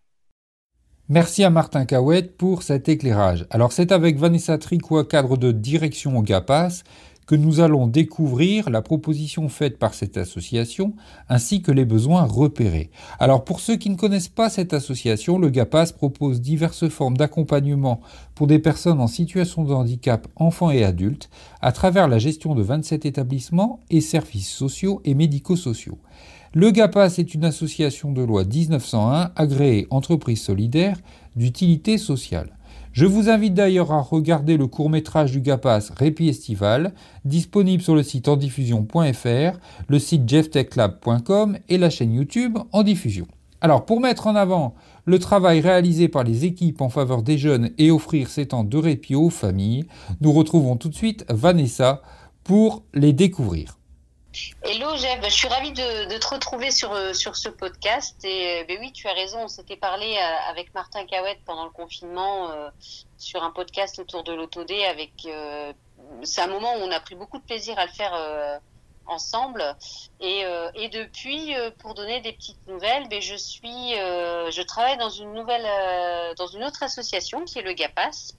Merci 1.14 1.44
à 1.44 1.50
Martin 1.50 1.84
Cahouette 1.84 2.38
pour 2.38 2.64
cet 2.64 2.88
éclairage. 2.88 3.46
Alors, 3.50 3.74
c'est 3.74 3.92
avec 3.92 4.18
Vanessa 4.18 4.58
Tricois, 4.58 5.04
cadre 5.04 5.36
de 5.36 5.52
direction 5.52 6.18
au 6.18 6.22
GAPAS, 6.22 6.84
que 7.28 7.36
nous 7.36 7.60
allons 7.60 7.88
découvrir 7.88 8.70
la 8.70 8.82
proposition 8.82 9.50
faite 9.50 9.78
par 9.78 9.94
cette 9.94 10.16
association 10.16 10.94
ainsi 11.28 11.62
que 11.62 11.74
les 11.74 11.84
besoins 11.84 12.24
repérés. 12.24 12.92
Alors 13.20 13.44
pour 13.44 13.60
ceux 13.60 13.76
qui 13.76 13.90
ne 13.90 13.98
connaissent 13.98 14.30
pas 14.30 14.50
cette 14.50 14.74
association, 14.74 15.38
le 15.38 15.50
GAPAS 15.50 15.92
propose 15.92 16.40
diverses 16.40 16.88
formes 16.88 17.18
d'accompagnement 17.18 18.00
pour 18.34 18.48
des 18.48 18.60
personnes 18.60 19.02
en 19.02 19.08
situation 19.08 19.64
de 19.66 19.74
handicap, 19.74 20.30
enfants 20.38 20.72
et 20.72 20.84
adultes, 20.86 21.30
à 21.62 21.74
travers 21.74 22.08
la 22.08 22.20
gestion 22.20 22.56
de 22.56 22.64
27 22.64 23.06
établissements 23.06 23.82
et 23.90 24.02
services 24.02 24.50
sociaux 24.50 25.02
et 25.04 25.14
médico-sociaux. 25.14 26.00
Le 26.54 26.70
GAPAS 26.72 27.18
est 27.18 27.34
une 27.34 27.46
association 27.46 28.12
de 28.12 28.22
loi 28.22 28.44
1901 28.44 29.32
agréée 29.38 29.88
entreprise 29.90 30.42
solidaire 30.42 30.98
d'utilité 31.38 31.98
sociale. 31.98 32.58
Je 32.92 33.06
vous 33.06 33.30
invite 33.30 33.54
d'ailleurs 33.54 33.94
à 33.94 34.02
regarder 34.02 34.58
le 34.58 34.68
court-métrage 34.68 35.32
du 35.32 35.40
GAPAS 35.40 35.94
Répit 35.96 36.28
Estival, 36.28 36.94
disponible 37.24 37.82
sur 37.82 37.96
le 37.96 38.04
site 38.04 38.28
endiffusion.fr, 38.28 39.60
le 39.88 39.98
site 39.98 40.28
jefftechlab.com 40.28 41.58
et 41.70 41.78
la 41.78 41.90
chaîne 41.90 42.12
YouTube 42.12 42.58
En 42.74 42.84
Diffusion. 42.84 43.28
Alors, 43.62 43.86
pour 43.86 44.02
mettre 44.02 44.28
en 44.28 44.36
avant 44.36 44.76
le 45.06 45.20
travail 45.20 45.62
réalisé 45.62 46.10
par 46.10 46.26
les 46.26 46.44
équipes 46.44 46.82
en 46.82 46.90
faveur 46.90 47.24
des 47.24 47.38
jeunes 47.38 47.70
et 47.78 47.92
offrir 47.92 48.30
ces 48.30 48.48
temps 48.48 48.66
de 48.66 48.78
répit 48.78 49.16
aux 49.16 49.30
familles, 49.30 49.86
nous 50.20 50.34
retrouvons 50.34 50.76
tout 50.76 50.90
de 50.90 50.96
suite 50.96 51.24
Vanessa 51.30 52.02
pour 52.44 52.84
les 52.94 53.14
découvrir. 53.14 53.78
Hello 54.64 54.96
Jeff, 54.96 55.20
je 55.26 55.30
suis 55.30 55.48
ravie 55.50 55.74
de, 55.74 56.18
te 56.18 56.28
retrouver 56.28 56.72
sur, 56.72 56.94
euh, 56.94 57.12
sur 57.12 57.36
ce 57.36 57.50
podcast. 57.50 58.16
Et 58.24 58.64
ben 58.66 58.78
oui, 58.80 58.94
tu 58.94 59.06
as 59.10 59.14
raison, 59.14 59.44
on 59.44 59.48
s'était 59.50 59.76
parlé 59.76 60.16
euh, 60.16 60.50
avec 60.50 60.74
Martin 60.74 61.06
Cahouette 61.06 61.40
pendant 61.46 61.66
le 61.66 61.72
confinement 61.72 62.50
sur 63.18 63.44
un 63.44 63.52
podcast 63.52 64.00
autour 64.00 64.24
de 64.24 64.32
l'autodé. 64.32 64.86
Avec, 64.86 65.12
c'est 66.24 66.42
un 66.42 66.48
moment 66.48 66.76
où 66.76 66.80
on 66.80 66.92
a 66.92 67.00
pris 67.02 67.16
beaucoup 67.16 67.40
de 67.40 67.44
plaisir 67.44 67.78
à 67.78 67.86
le 67.86 67.92
faire 67.92 68.62
ensemble. 69.06 69.76
Et, 70.22 70.44
et 70.76 70.90
depuis, 70.90 71.54
pour 71.80 71.94
donner 71.94 72.22
des 72.22 72.32
petites 72.32 72.66
nouvelles, 72.68 73.10
ben 73.10 73.22
je 73.22 73.36
suis, 73.36 73.94
je 73.96 74.62
travaille 74.62 74.98
dans 74.98 75.10
une 75.10 75.34
nouvelle, 75.34 75.68
dans 76.38 76.48
une 76.48 76.64
autre 76.64 76.84
association 76.84 77.44
qui 77.44 77.60
est 77.60 77.64
le 77.64 77.74
GAPAS. 77.74 78.34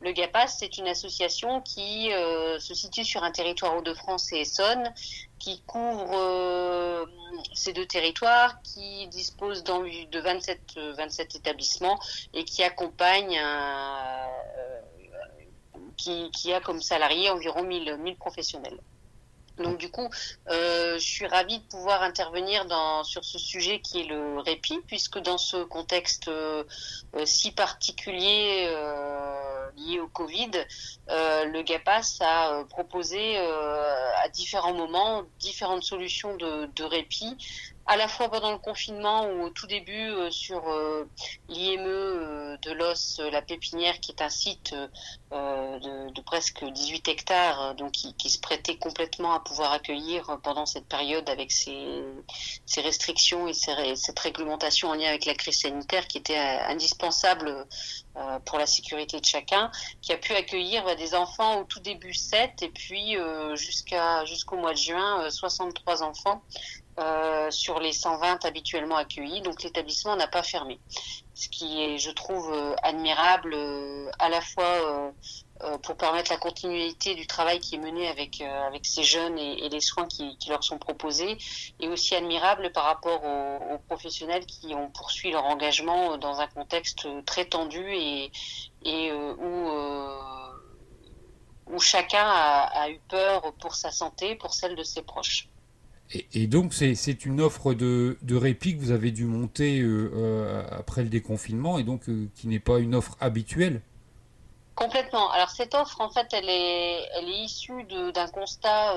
Le 0.00 0.12
GAPAS, 0.12 0.48
c'est 0.58 0.78
une 0.78 0.88
association 0.88 1.60
qui 1.60 2.10
se 2.10 2.74
situe 2.74 3.04
sur 3.04 3.22
un 3.22 3.30
territoire 3.30 3.76
Hauts-de-France 3.76 4.32
et 4.32 4.40
Essonne, 4.40 4.92
qui 5.38 5.62
couvre 5.66 6.10
euh, 6.14 7.06
ces 7.54 7.72
deux 7.72 7.86
territoires, 7.86 8.60
qui 8.62 9.06
dispose 9.08 9.64
de 9.64 10.20
27, 10.20 10.60
27 10.96 11.34
euh, 11.34 11.38
établissements 11.38 11.98
et 12.34 12.44
qui 12.44 12.62
accompagne 12.62 13.38
euh, 13.40 14.24
qui, 15.96 16.52
a 16.52 16.60
comme 16.60 16.80
salarié 16.80 17.30
environ 17.30 17.62
1000, 17.62 17.96
1000 17.96 18.16
professionnels. 18.16 18.78
Donc 19.58 19.78
du 19.78 19.90
coup, 19.90 20.08
je 20.46 20.98
suis 21.00 21.26
ravie 21.26 21.58
de 21.58 21.64
pouvoir 21.64 22.02
intervenir 22.02 22.64
sur 23.02 23.24
ce 23.24 23.38
sujet 23.38 23.80
qui 23.80 24.02
est 24.02 24.04
le 24.04 24.38
répit, 24.38 24.78
puisque 24.86 25.18
dans 25.18 25.36
ce 25.36 25.64
contexte 25.64 26.30
si 27.24 27.50
particulier 27.50 28.72
lié 29.78 30.00
au 30.00 30.08
Covid, 30.08 30.50
euh, 31.10 31.44
le 31.44 31.62
GAPAS 31.62 32.18
a 32.20 32.52
euh, 32.52 32.64
proposé 32.64 33.38
euh, 33.38 34.10
à 34.22 34.28
différents 34.28 34.74
moments 34.74 35.24
différentes 35.38 35.84
solutions 35.84 36.36
de 36.36 36.84
répit 36.84 37.36
à 37.88 37.96
la 37.96 38.06
fois 38.06 38.28
pendant 38.28 38.52
le 38.52 38.58
confinement 38.58 39.24
ou 39.24 39.44
au 39.44 39.50
tout 39.50 39.66
début 39.66 40.10
euh, 40.10 40.30
sur 40.30 40.68
euh, 40.68 41.08
l'IME 41.48 41.86
euh, 41.86 42.56
de 42.58 42.72
l'os, 42.72 43.18
la 43.32 43.40
pépinière, 43.40 43.98
qui 44.00 44.12
est 44.12 44.20
un 44.20 44.28
site 44.28 44.74
de, 45.32 46.20
presque 46.20 46.62
18 46.62 47.08
hectares, 47.08 47.74
donc 47.76 47.92
qui, 47.92 48.30
se 48.30 48.38
prêtait 48.38 48.76
complètement 48.76 49.32
à 49.32 49.40
pouvoir 49.40 49.72
accueillir 49.72 50.38
pendant 50.42 50.66
cette 50.66 50.86
période 50.86 51.28
avec 51.30 51.50
ces, 51.50 52.04
restrictions 52.76 53.48
et 53.48 53.54
cette 53.54 54.18
réglementation 54.18 54.90
en 54.90 54.94
lien 54.94 55.08
avec 55.08 55.24
la 55.24 55.34
crise 55.34 55.60
sanitaire 55.60 56.06
qui 56.06 56.18
était 56.18 56.36
indispensable 56.36 57.66
pour 58.44 58.58
la 58.58 58.66
sécurité 58.66 59.20
de 59.20 59.24
chacun, 59.24 59.70
qui 60.02 60.12
a 60.12 60.18
pu 60.18 60.34
accueillir 60.34 60.84
bah, 60.84 60.96
des 60.96 61.14
enfants 61.14 61.60
au 61.60 61.64
tout 61.64 61.80
début 61.80 62.12
7 62.12 62.62
et 62.62 62.68
puis 62.68 63.16
jusqu'à 63.54 64.26
jusqu'au 64.26 64.56
mois 64.56 64.72
de 64.72 64.78
juin 64.78 65.30
63 65.30 66.02
enfants 66.02 66.42
euh, 66.98 67.48
sur 67.52 67.78
les 67.78 67.92
120 67.92 68.44
habituellement 68.44 68.96
accueillis. 68.96 69.40
Donc 69.42 69.62
l'établissement 69.62 70.16
n'a 70.16 70.26
pas 70.26 70.42
fermé. 70.42 70.80
Ce 71.32 71.48
qui 71.48 71.80
est, 71.80 71.98
je 71.98 72.10
trouve, 72.10 72.52
euh, 72.52 72.74
admirable 72.82 73.54
euh, 73.54 74.10
à 74.18 74.28
la 74.28 74.40
fois 74.40 75.12
pour 75.82 75.96
permettre 75.96 76.30
la 76.30 76.38
continuité 76.38 77.16
du 77.16 77.26
travail 77.26 77.58
qui 77.58 77.74
est 77.74 77.78
mené 77.78 78.06
avec, 78.06 78.40
ces 78.84 79.02
jeunes 79.02 79.36
et, 79.38 79.68
les 79.68 79.80
soins 79.80 80.06
qui, 80.06 80.38
leur 80.48 80.62
sont 80.62 80.78
proposés, 80.78 81.36
et 81.80 81.88
aussi 81.88 82.14
admirable 82.14 82.70
par 82.70 82.84
rapport 82.84 83.24
aux, 83.24 83.78
professionnels 83.88 84.46
qui 84.46 84.72
ont 84.76 84.88
poursuivi 84.90 85.32
leur 85.32 85.44
engagement 85.46 86.16
dans 86.16 86.40
un 86.40 86.46
contexte 86.46 87.08
très 87.26 87.44
tendu 87.44 87.84
et, 87.92 88.30
où 91.66 91.80
chacun 91.80 92.24
a, 92.24 92.88
eu 92.90 93.00
peur 93.08 93.52
pour 93.54 93.74
sa 93.74 93.90
santé, 93.90 94.36
pour 94.36 94.54
celle 94.54 94.76
de 94.76 94.84
ses 94.84 95.02
proches. 95.02 95.48
Et, 96.10 96.46
donc, 96.46 96.72
c'est 96.72 97.26
une 97.26 97.40
offre 97.40 97.74
de, 97.74 98.16
répit 98.30 98.76
que 98.76 98.80
vous 98.80 98.92
avez 98.92 99.10
dû 99.10 99.24
monter 99.24 99.80
euh, 99.80 100.10
euh, 100.14 100.64
après 100.70 101.02
le 101.02 101.10
déconfinement 101.10 101.78
et 101.78 101.82
donc 101.82 102.08
euh, 102.08 102.28
qui 102.34 102.48
n'est 102.48 102.60
pas 102.60 102.78
une 102.78 102.94
offre 102.94 103.16
habituelle 103.20 103.82
Complètement. 104.74 105.28
Alors 105.32 105.50
cette 105.50 105.74
offre, 105.74 106.00
en 106.00 106.08
fait, 106.08 106.28
elle 106.32 106.48
est, 106.48 107.02
elle 107.16 107.28
est 107.28 107.44
issue 107.44 107.82
d'un 108.14 108.28
constat 108.28 108.94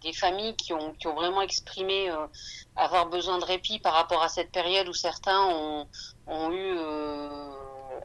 des, 0.00 0.12
familles 0.12 0.54
qui 0.54 0.72
ont, 0.72 0.92
qui 0.92 1.08
ont 1.08 1.16
vraiment 1.16 1.42
exprimé 1.42 2.08
avoir 2.76 3.08
besoin 3.08 3.38
de 3.38 3.44
répit 3.44 3.80
par 3.80 3.94
rapport 3.94 4.22
à 4.22 4.28
cette 4.28 4.52
période 4.52 4.86
où 4.86 4.92
certains 4.92 5.46
ont, 5.48 5.88
ont 6.28 6.52
eu 6.52 6.78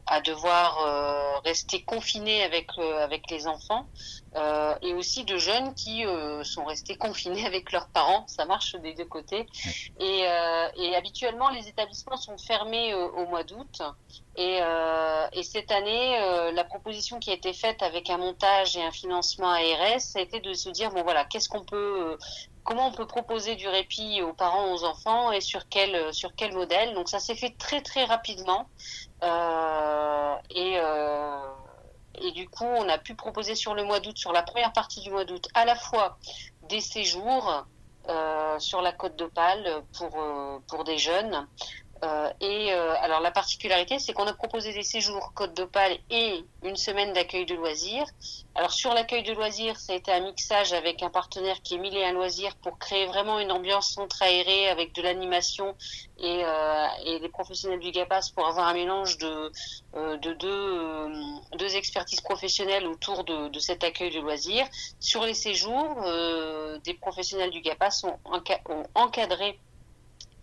à 0.06 0.20
devoir 0.20 0.78
euh, 0.80 1.38
rester 1.44 1.82
confinés 1.82 2.42
avec, 2.42 2.68
euh, 2.78 3.04
avec 3.04 3.30
les 3.30 3.46
enfants 3.46 3.88
euh, 4.36 4.74
et 4.82 4.92
aussi 4.94 5.24
de 5.24 5.36
jeunes 5.36 5.74
qui 5.74 6.04
sont 6.42 6.64
restés 6.64 6.96
confinés 6.96 7.46
avec 7.46 7.72
leurs 7.72 7.88
parents. 7.88 8.24
Ça 8.26 8.44
marche 8.44 8.76
des 8.76 8.94
deux 8.94 9.04
côtés. 9.04 9.46
Et, 9.98 10.20
et 10.76 10.96
habituellement, 10.96 11.48
les 11.50 11.68
établissements 11.68 12.16
sont 12.16 12.38
fermés 12.38 12.94
au 12.94 13.26
mois 13.26 13.44
d'août. 13.44 13.82
Et, 14.36 14.60
et, 15.32 15.42
cette 15.42 15.70
année, 15.70 16.52
la 16.52 16.64
proposition 16.64 17.18
qui 17.18 17.30
a 17.30 17.34
été 17.34 17.52
faite 17.52 17.82
avec 17.82 18.08
un 18.10 18.18
montage 18.18 18.76
et 18.76 18.82
un 18.82 18.92
financement 18.92 19.50
ARS, 19.50 20.00
ça 20.00 20.20
a 20.20 20.22
été 20.22 20.40
de 20.40 20.52
se 20.54 20.70
dire 20.70 20.90
bon 20.90 21.02
voilà, 21.02 21.24
qu'est-ce 21.24 21.48
qu'on 21.48 21.64
peut, 21.64 22.16
comment 22.70 22.86
on 22.86 22.92
peut 22.92 23.06
proposer 23.06 23.56
du 23.56 23.66
répit 23.66 24.22
aux 24.22 24.32
parents, 24.32 24.72
aux 24.72 24.84
enfants 24.84 25.32
et 25.32 25.40
sur 25.40 25.68
quel 25.68 26.12
quel 26.36 26.54
modèle. 26.54 26.94
Donc 26.94 27.08
ça 27.08 27.18
s'est 27.18 27.34
fait 27.34 27.56
très 27.58 27.80
très 27.80 28.04
rapidement. 28.04 28.68
Euh, 29.24 30.34
et, 30.50 30.74
euh, 30.76 31.40
et 32.22 32.30
du 32.30 32.48
coup, 32.48 32.64
on 32.64 32.88
a 32.88 32.96
pu 32.96 33.16
proposer 33.16 33.56
sur 33.56 33.74
le 33.74 33.82
mois 33.82 33.98
d'août, 33.98 34.16
sur 34.16 34.32
la 34.32 34.44
première 34.44 34.72
partie 34.72 35.00
du 35.00 35.10
mois 35.10 35.24
d'août, 35.24 35.48
à 35.54 35.64
la 35.64 35.74
fois 35.74 36.16
des 36.68 36.80
séjours 36.80 37.66
euh, 38.08 38.58
sur 38.60 38.82
la 38.82 38.92
côte 38.92 39.16
d'Opale 39.16 39.82
pour, 39.98 40.16
pour 40.68 40.84
des 40.84 40.96
jeunes 40.96 41.48
euh, 42.02 42.30
et 42.40 42.72
euh, 42.72 42.94
alors 43.00 43.20
la 43.20 43.30
particularité, 43.30 43.98
c'est 43.98 44.14
qu'on 44.14 44.26
a 44.26 44.32
proposé 44.32 44.72
des 44.72 44.82
séjours 44.82 45.32
Côte 45.34 45.54
d'Opale 45.54 45.98
et 46.10 46.44
une 46.62 46.76
semaine 46.76 47.12
d'accueil 47.12 47.44
de 47.44 47.54
loisirs. 47.54 48.06
Alors 48.54 48.72
sur 48.72 48.94
l'accueil 48.94 49.22
de 49.22 49.32
loisirs, 49.32 49.78
ça 49.78 49.92
a 49.92 49.96
été 49.96 50.10
un 50.10 50.20
mixage 50.20 50.72
avec 50.72 51.02
un 51.02 51.10
partenaire 51.10 51.60
qui 51.62 51.74
est 51.74 52.04
un 52.04 52.12
loisirs 52.12 52.56
pour 52.56 52.78
créer 52.78 53.06
vraiment 53.06 53.38
une 53.38 53.52
ambiance 53.52 53.92
centre 53.92 54.22
aérée 54.22 54.68
avec 54.68 54.94
de 54.94 55.02
l'animation 55.02 55.74
et, 56.18 56.42
euh, 56.44 56.86
et 57.04 57.20
des 57.20 57.28
professionnels 57.28 57.80
du 57.80 57.90
GAPAS 57.90 58.30
pour 58.34 58.46
avoir 58.46 58.68
un 58.68 58.74
mélange 58.74 59.18
de, 59.18 59.52
euh, 59.94 60.16
de 60.16 60.32
deux, 60.32 61.12
deux 61.58 61.76
expertises 61.76 62.20
professionnelles 62.22 62.86
autour 62.86 63.24
de, 63.24 63.48
de, 63.48 63.58
cet 63.58 63.84
accueil 63.84 64.10
de 64.10 64.20
loisirs. 64.20 64.66
Sur 65.00 65.24
les 65.24 65.34
séjours, 65.34 66.02
des 66.84 66.94
professionnels 66.94 67.50
du 67.50 67.60
GAPAS 67.60 68.04
ont, 68.04 68.18
ont 68.70 68.84
encadré 68.94 69.58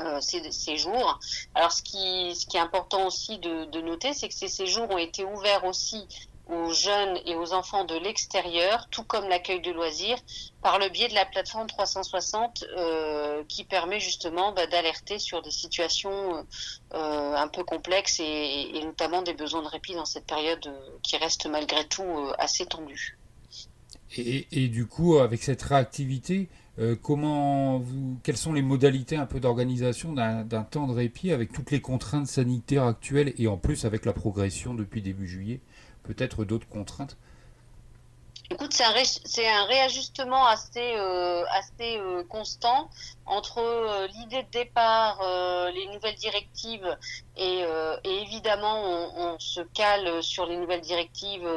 euh, 0.01 0.19
ces 0.21 0.51
séjours. 0.51 1.19
Alors, 1.55 1.71
ce 1.71 1.81
qui, 1.81 2.35
ce 2.35 2.45
qui 2.45 2.57
est 2.57 2.61
important 2.61 3.07
aussi 3.07 3.39
de, 3.39 3.81
noter, 3.81 4.13
c'est 4.13 4.27
que 4.27 4.33
ces 4.33 4.47
séjours 4.47 4.89
ont 4.89 4.97
été 4.97 5.23
ouverts 5.23 5.65
aussi 5.65 6.07
aux 6.47 6.71
jeunes 6.71 7.19
et 7.25 7.35
aux 7.35 7.51
enfants 7.51 7.83
de 7.83 7.95
l'extérieur, 7.95 8.87
tout 8.89 9.03
comme 9.03 9.27
l'accueil 9.27 9.59
de 9.59 9.71
loisirs, 9.71 10.17
par 10.61 10.79
le 10.79 10.87
biais 10.89 11.09
de 11.09 11.13
la 11.13 11.25
plateforme 11.25 11.67
360 11.67 12.63
euh, 12.77 13.43
qui 13.49 13.65
permet 13.65 13.99
justement 13.99 14.53
bah, 14.53 14.65
d'alerter 14.65 15.19
sur 15.19 15.41
des 15.41 15.51
situations 15.51 16.45
euh, 16.93 17.35
un 17.35 17.47
peu 17.49 17.63
complexes 17.65 18.19
et, 18.21 18.71
notamment 18.85 19.21
des 19.21 19.33
besoins 19.33 19.61
de 19.61 19.67
répit 19.67 19.93
dans 19.93 20.05
cette 20.05 20.25
période 20.25 20.73
qui 21.03 21.17
reste 21.17 21.47
malgré 21.47 21.85
tout 21.85 22.31
assez 22.37 22.65
tendue. 22.65 23.17
Et, 24.15 24.67
du 24.67 24.87
coup, 24.87 25.17
avec 25.17 25.43
cette 25.43 25.61
réactivité, 25.61 26.47
euh, 26.79 26.95
comment 26.95 27.79
vous, 27.79 28.17
quelles 28.23 28.37
sont 28.37 28.53
les 28.53 28.61
modalités 28.61 29.15
un 29.15 29.25
peu 29.25 29.39
d'organisation 29.39 30.13
d'un 30.13 30.63
temps 30.63 30.87
de 30.87 30.93
répit 30.93 31.31
avec 31.31 31.51
toutes 31.51 31.71
les 31.71 31.81
contraintes 31.81 32.27
sanitaires 32.27 32.83
actuelles 32.83 33.33
et 33.37 33.47
en 33.47 33.57
plus 33.57 33.85
avec 33.85 34.05
la 34.05 34.13
progression 34.13 34.75
depuis 34.75 35.01
début 35.01 35.27
juillet, 35.27 35.59
peut-être 36.03 36.45
d'autres 36.45 36.67
contraintes? 36.67 37.17
Écoute, 38.49 38.71
c'est 38.73 38.83
un, 39.47 39.65
réajustement 39.65 40.45
assez, 40.45 40.95
euh, 40.95 41.43
euh, 41.81 42.23
constant 42.29 42.89
entre 43.27 43.59
euh, 43.59 44.07
l'idée 44.07 44.43
de 44.43 44.49
départ, 44.49 45.19
les 45.73 45.87
nouvelles 45.87 46.15
directives 46.15 46.97
et, 47.35 47.61
et 48.03 48.21
évidemment 48.21 48.81
on, 48.83 49.33
on, 49.33 49.39
se 49.39 49.61
cale 49.61 50.23
sur 50.23 50.45
les 50.45 50.57
nouvelles 50.57 50.81
directives, 50.81 51.47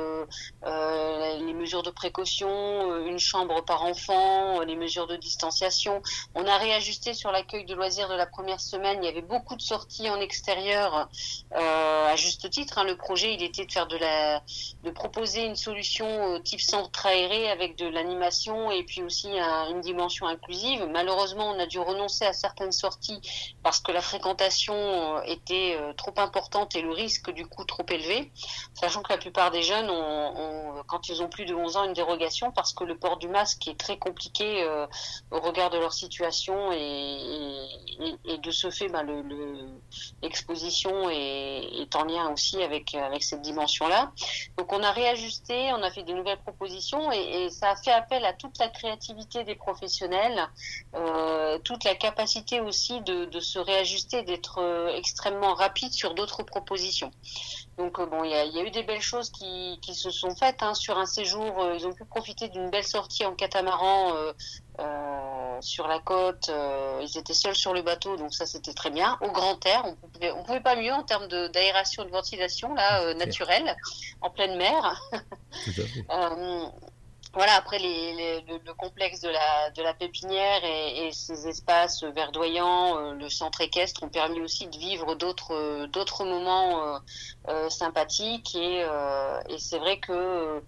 les 0.63 1.55
mesures 1.55 1.83
de 1.83 1.91
précaution, 1.91 3.05
une 3.07 3.19
chambre 3.19 3.65
par 3.65 3.85
enfant, 3.85 4.61
les 4.61 4.77
mesures 4.77 5.07
de 5.07 5.17
distanciation. 5.17 6.03
On 6.35 6.47
a 6.47 6.59
réajusté 6.59 7.15
sur 7.15 7.33
l'accueil 7.33 7.65
de 7.65 7.75
loisirs 7.75 8.09
de 8.09 8.15
la 8.15 8.27
première 8.27 8.61
semaine. 8.61 8.99
Il 9.03 9.07
y 9.07 9.09
avait 9.09 9.23
beaucoup 9.23 9.57
de 9.57 9.63
sorties 9.63 10.11
en 10.11 10.21
extérieur 10.21 11.09
à 11.53 12.17
juste 12.17 12.51
titre. 12.51 12.79
Hein. 12.79 12.85
Le 12.85 12.97
projet, 12.97 13.33
il 13.35 13.43
était 13.43 13.65
de 13.65 13.73
faire 13.73 13.87
de 13.87 13.97
la, 13.97 14.43
de 14.85 14.91
proposer 14.91 15.45
une 15.45 15.57
solution 15.57 16.41
type 16.43 16.61
centre 16.61 17.07
aéré 17.07 17.51
avec 17.51 17.77
de 17.77 17.87
l'animation 17.87 18.71
et 18.71 18.83
puis 18.83 19.03
aussi 19.03 19.29
une 19.29 19.81
dimension 19.81 20.27
inclusive. 20.27 20.87
Malheureusement, 20.91 21.51
on 21.51 21.60
a 21.61 21.67
dû 21.67 21.79
renoncer 21.79 22.25
à 22.25 22.33
certaines 22.33 22.73
sorties 22.73 23.21
parce 23.63 23.81
que 23.81 23.93
la 23.93 24.01
fréquentation 24.01 24.75
euh, 24.75 25.23
était 25.27 25.77
euh, 25.79 25.93
trop 25.93 26.15
importante 26.17 26.75
et 26.75 26.83
le 26.83 26.91
risque 26.91 27.31
du 27.31 27.47
coup 27.47 27.65
trop 27.65 27.85
élevé, 27.89 28.33
sachant 28.75 29.03
que 29.03 29.13
la 29.13 29.19
plupart 29.19 29.51
des 29.51 29.63
jeunes 29.63 29.91
ont, 29.91 30.83
quand 30.87 31.09
ils 31.09 31.23
ont 31.23 31.29
plus 31.29 31.45
de 31.45 31.55
11 31.55 31.77
ans, 31.77 31.85
une 31.85 31.93
dérogation 31.93 32.51
parce 32.53 32.73
que 32.73 32.85
le 32.85 32.97
port 32.97 33.19
du 33.19 33.29
masque 33.29 33.69
est 33.69 33.79
très 33.79 33.99
compliqué 33.99 34.63
euh, 34.63 34.87
au 35.31 35.41
regard 35.41 35.71
de 35.71 35.79
leur 35.79 35.93
situation 35.93 36.73
et, 36.73 38.39
de 38.43 38.51
ce 38.51 38.71
fait, 38.71 38.89
ben, 38.89 39.07
l'exposition 40.23 41.09
le, 41.09 41.83
est, 41.83 41.97
en 41.97 42.05
lien 42.05 42.31
aussi 42.33 42.63
avec, 42.63 42.97
cette 43.21 43.43
dimension-là. 43.43 44.13
Donc 44.57 44.73
on 44.73 44.83
a 44.83 44.91
réajusté, 44.91 45.73
on 45.73 45.83
a 45.83 45.91
fait 45.91 46.03
des 46.03 46.15
nouvelles 46.15 46.41
propositions 46.41 47.13
et, 47.13 47.49
ça 47.51 47.71
a 47.71 47.77
fait 47.77 47.93
appel 47.93 48.25
à 48.25 48.33
toute 48.33 48.59
la 48.59 48.69
créativité 48.69 49.45
des 49.45 49.55
professionnels, 49.55 50.49
toute 51.59 51.85
la 51.85 51.95
capacité 51.95 52.61
aussi 52.61 53.01
de, 53.03 53.41
se 53.41 53.59
réajuster, 53.59 54.23
d'être 54.23 54.59
euh, 54.59 54.89
extrêmement 54.97 55.55
rapide 55.55 55.93
sur 55.93 56.15
d'autres 56.15 56.43
propositions. 56.43 57.11
Donc 57.79 57.99
euh, 57.99 58.07
bon, 58.07 58.25
il 58.25 58.31
y, 58.31 58.35
a 58.35 58.63
eu 58.63 58.71
des 58.71 58.83
belles 58.83 59.01
choses 59.01 59.31
qui, 59.31 59.79
se 59.95 60.11
sont 60.11 60.35
faites 60.35 60.63
hein. 60.63 60.75
sur 60.75 60.99
un 60.99 61.07
séjour. 61.07 61.73
ils 61.75 61.87
ont 61.87 61.93
pu 61.93 62.05
profiter 62.05 62.49
d'une 62.49 62.71
belle 62.71 62.85
sortie 62.85 63.25
en 63.25 63.35
catamaran 63.35 64.15
sur 65.61 65.87
la 65.87 65.99
côte. 65.99 66.51
ils 67.03 67.19
étaient 67.19 67.35
seuls 67.35 67.55
sur 67.55 67.75
le 67.75 67.83
bateau, 67.83 68.17
donc 68.17 68.35
ça 68.35 68.47
c'était 68.47 68.73
très 68.73 68.91
bien. 68.91 69.19
Au 69.21 69.31
grand 69.31 69.65
air, 69.67 69.83
on 69.85 69.95
pouvait, 69.95 70.33
on 70.33 70.43
pouvait 70.43 70.61
pas 70.61 70.77
mieux 70.77 70.93
en 70.93 71.03
termes 71.03 71.29
d'aération 71.29 72.03
et 72.03 72.07
de 72.07 72.11
ventilation 72.11 72.75
là 72.75 73.15
naturelle 73.15 73.77
en 74.21 74.31
pleine 74.31 74.57
mer. 74.57 75.01
voilà, 77.33 77.55
après 77.55 77.79
le, 77.79 78.73
complexe 78.73 79.21
de 79.21 79.29
la, 79.83 79.95
pépinière 79.95 80.65
et, 80.65 81.07
et 81.07 81.13
ces 81.13 81.47
espaces 81.47 82.03
verdoyants, 82.03 82.99
euh, 82.99 83.15
le 83.15 83.29
centre 83.29 83.61
équestre 83.61 84.03
ont 84.03 84.09
permis 84.09 84.41
aussi 84.41 84.67
de 84.67 84.77
vivre 84.77 85.15
d'autres 85.15 85.87
d'autres 85.87 86.25
moments 86.25 86.83
euh, 86.83 86.99
euh, 87.49 87.71
sympathiques 87.71 88.57
et, 88.57 88.85
c'est 89.59 89.79
vrai 89.79 90.01
que 90.01 90.63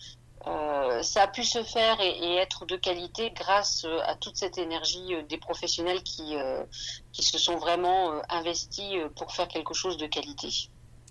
ça 1.02 1.22
a 1.22 1.26
pu 1.26 1.42
se 1.44 1.62
faire 1.64 2.00
et, 2.00 2.36
être 2.36 2.64
de 2.66 2.76
qualité 2.76 3.30
grâce 3.30 3.84
à 4.06 4.14
toute 4.14 4.36
cette 4.36 4.58
énergie 4.58 5.14
des 5.28 5.38
professionnels 5.38 6.02
qui, 6.02 6.36
qui 7.12 7.22
se 7.22 7.38
sont 7.38 7.56
vraiment 7.56 8.12
investis 8.28 8.98
pour 9.16 9.32
faire 9.32 9.48
quelque 9.48 9.74
chose 9.74 9.96
de 9.96 10.06
qualité. 10.06 10.48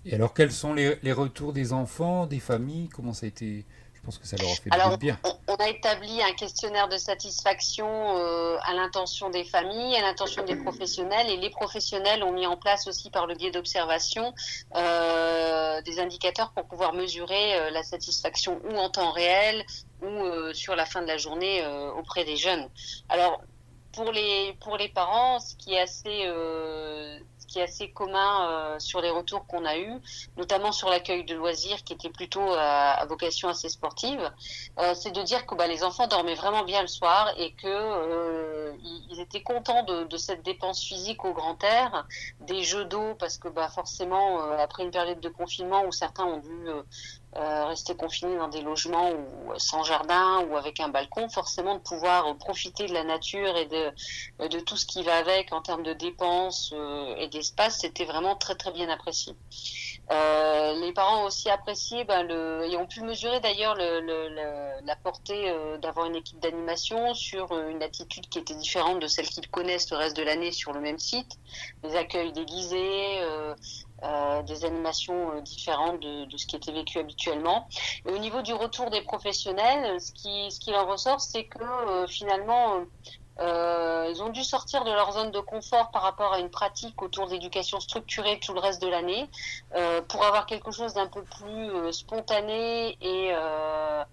Et 0.04 0.14
alors, 0.14 0.34
quels 0.34 0.52
sont 0.52 0.74
les, 0.74 1.12
retours 1.12 1.52
des 1.52 1.72
enfants, 1.72 2.26
des 2.26 2.40
familles? 2.40 2.88
Comment 2.88 3.12
ça 3.12 3.26
a 3.26 3.28
été 3.28 3.64
pense 4.02 4.18
que 4.18 4.26
ça 4.26 4.36
leur 4.36 4.50
a 4.50 4.54
fait 4.54 4.70
Alors, 4.72 4.98
bien. 4.98 5.18
On, 5.48 5.54
a 5.54 5.68
établi 5.68 6.22
un 6.22 6.32
questionnaire 6.32 6.88
de 6.88 6.96
satisfaction 6.96 7.86
euh, 8.16 8.56
à 8.62 8.74
l'intention 8.74 9.30
des 9.30 9.44
familles, 9.44 9.96
à 9.96 10.02
l'intention 10.02 10.44
des 10.44 10.56
professionnels, 10.56 11.28
et 11.30 11.36
les 11.36 11.50
professionnels 11.50 12.22
ont 12.22 12.32
mis 12.32 12.46
en 12.46 12.56
place 12.56 12.86
aussi 12.86 13.10
par 13.10 13.26
le 13.26 13.34
biais 13.34 13.50
d'observation 13.50 14.34
euh, 14.74 15.80
des 15.82 16.00
indicateurs 16.00 16.52
pour 16.52 16.64
pouvoir 16.66 16.94
mesurer 16.94 17.54
euh, 17.54 17.70
la 17.70 17.82
satisfaction 17.82 18.60
ou 18.64 18.76
en 18.76 18.90
temps 18.90 19.12
réel 19.12 19.64
ou 20.02 20.52
sur 20.52 20.74
la 20.74 20.84
fin 20.84 21.00
de 21.00 21.06
la 21.06 21.16
journée 21.16 21.64
auprès 21.96 22.24
des 22.24 22.36
jeunes. 22.36 22.68
Alors 23.08 23.40
pour 23.92 24.10
les 24.10 24.52
pour 24.60 24.76
les 24.76 24.88
parents, 24.88 25.38
ce 25.38 25.54
qui 25.54 25.74
est 25.74 25.80
assez 25.80 26.26
qui 27.52 27.58
est 27.58 27.64
assez 27.64 27.90
commun 27.90 28.48
euh, 28.48 28.78
sur 28.78 29.02
les 29.02 29.10
retours 29.10 29.46
qu'on 29.46 29.66
a 29.66 29.76
eus, 29.76 30.00
notamment 30.38 30.72
sur 30.72 30.88
l'accueil 30.88 31.24
de 31.24 31.34
loisirs 31.34 31.84
qui 31.84 31.92
était 31.92 32.08
plutôt 32.08 32.54
à, 32.56 33.04
vocation 33.06 33.48
assez 33.48 33.68
sportive, 33.68 34.30
euh, 34.78 34.94
c'est 34.94 35.10
de 35.10 35.22
dire 35.22 35.44
que 35.44 35.54
bah, 35.54 35.66
les 35.66 35.84
enfants 35.84 36.06
dormaient 36.06 36.34
vraiment 36.34 36.64
bien 36.64 36.80
le 36.80 36.88
soir 36.88 37.30
et 37.36 37.52
que 37.52 37.66
euh, 37.66 38.72
ils 39.10 39.20
étaient 39.20 39.42
contents 39.42 39.82
de, 39.82 40.04
de, 40.04 40.16
cette 40.16 40.42
dépense 40.42 40.82
physique 40.82 41.26
au 41.26 41.34
grand 41.34 41.62
air, 41.62 42.06
des 42.40 42.62
jeux 42.62 42.86
d'eau 42.86 43.14
parce 43.18 43.36
que 43.36 43.48
bah, 43.48 43.68
forcément 43.68 44.40
après 44.52 44.84
une 44.84 44.90
période 44.90 45.20
de 45.20 45.28
confinement 45.28 45.84
où 45.84 45.92
certains 45.92 46.24
ont 46.24 46.38
dû 46.38 46.68
euh, 47.36 47.64
rester 47.64 47.94
confiné 47.94 48.36
dans 48.36 48.48
des 48.48 48.60
logements 48.60 49.10
ou 49.10 49.58
sans 49.58 49.84
jardin 49.84 50.44
ou 50.48 50.56
avec 50.56 50.80
un 50.80 50.88
balcon, 50.88 51.28
forcément 51.30 51.74
de 51.74 51.80
pouvoir 51.80 52.36
profiter 52.36 52.86
de 52.86 52.92
la 52.92 53.04
nature 53.04 53.56
et 53.56 53.66
de, 53.66 54.48
de 54.48 54.60
tout 54.60 54.76
ce 54.76 54.84
qui 54.84 55.02
va 55.02 55.16
avec 55.16 55.52
en 55.52 55.62
termes 55.62 55.82
de 55.82 55.94
dépenses 55.94 56.72
euh, 56.74 57.14
et 57.16 57.28
d'espace, 57.28 57.78
c'était 57.80 58.04
vraiment 58.04 58.36
très 58.36 58.54
très 58.54 58.72
bien 58.72 58.88
apprécié. 58.90 59.34
Euh, 60.10 60.72
les 60.80 60.92
parents 60.92 61.22
ont 61.22 61.26
aussi 61.26 61.48
apprécié 61.48 62.04
ben, 62.04 62.28
et 62.28 62.76
ont 62.76 62.86
pu 62.86 63.02
mesurer 63.02 63.40
d'ailleurs 63.40 63.74
le, 63.74 64.00
le, 64.00 64.84
la 64.84 64.96
portée 64.96 65.48
euh, 65.48 65.78
d'avoir 65.78 66.06
une 66.06 66.16
équipe 66.16 66.40
d'animation 66.40 67.14
sur 67.14 67.56
une 67.68 67.82
attitude 67.82 68.28
qui 68.28 68.38
était 68.38 68.54
différente 68.54 69.00
de 69.00 69.06
celle 69.06 69.26
qu'ils 69.26 69.48
connaissent 69.48 69.90
le 69.90 69.96
reste 69.96 70.16
de 70.16 70.22
l'année 70.22 70.52
sur 70.52 70.72
le 70.72 70.80
même 70.80 70.98
site, 70.98 71.38
les 71.84 71.94
accueils 71.96 72.32
déguisés, 72.32 73.20
euh, 73.20 73.54
euh, 74.04 74.42
des 74.42 74.64
animations 74.64 75.36
euh, 75.36 75.40
différentes 75.42 76.00
de, 76.00 76.36
ce 76.36 76.46
qui 76.46 76.56
était 76.56 76.72
vécu 76.72 76.98
habituellement. 76.98 77.68
Et 78.04 78.10
au 78.10 78.18
niveau 78.18 78.42
du 78.42 78.52
retour 78.52 78.90
des 78.90 79.02
professionnels, 79.02 80.00
ce 80.00 80.10
qui, 80.12 80.74
en 80.74 80.86
ressort, 80.86 81.20
c'est 81.20 81.44
que 81.44 81.62
euh, 81.62 82.08
finalement, 82.08 82.80
euh, 83.40 84.08
ils 84.10 84.22
ont 84.22 84.28
dû 84.28 84.44
sortir 84.44 84.84
de 84.84 84.90
leur 84.90 85.12
zone 85.12 85.30
de 85.30 85.40
confort 85.40 85.90
par 85.90 86.02
rapport 86.02 86.34
à 86.34 86.38
une 86.38 86.50
pratique 86.50 87.00
autour 87.02 87.28
d'éducation 87.28 87.80
structurée 87.80 88.38
tout 88.40 88.52
le 88.52 88.60
reste 88.60 88.82
de 88.82 88.88
l'année. 88.88 89.28
Euh, 89.74 90.02
pour 90.02 90.24
avoir 90.24 90.46
quelque 90.46 90.70
chose 90.70 90.94
d'un 90.94 91.06
peu 91.06 91.22
plus 91.22 91.92
spontané 91.92 92.98
et 93.00 93.32
euh, 93.32 94.04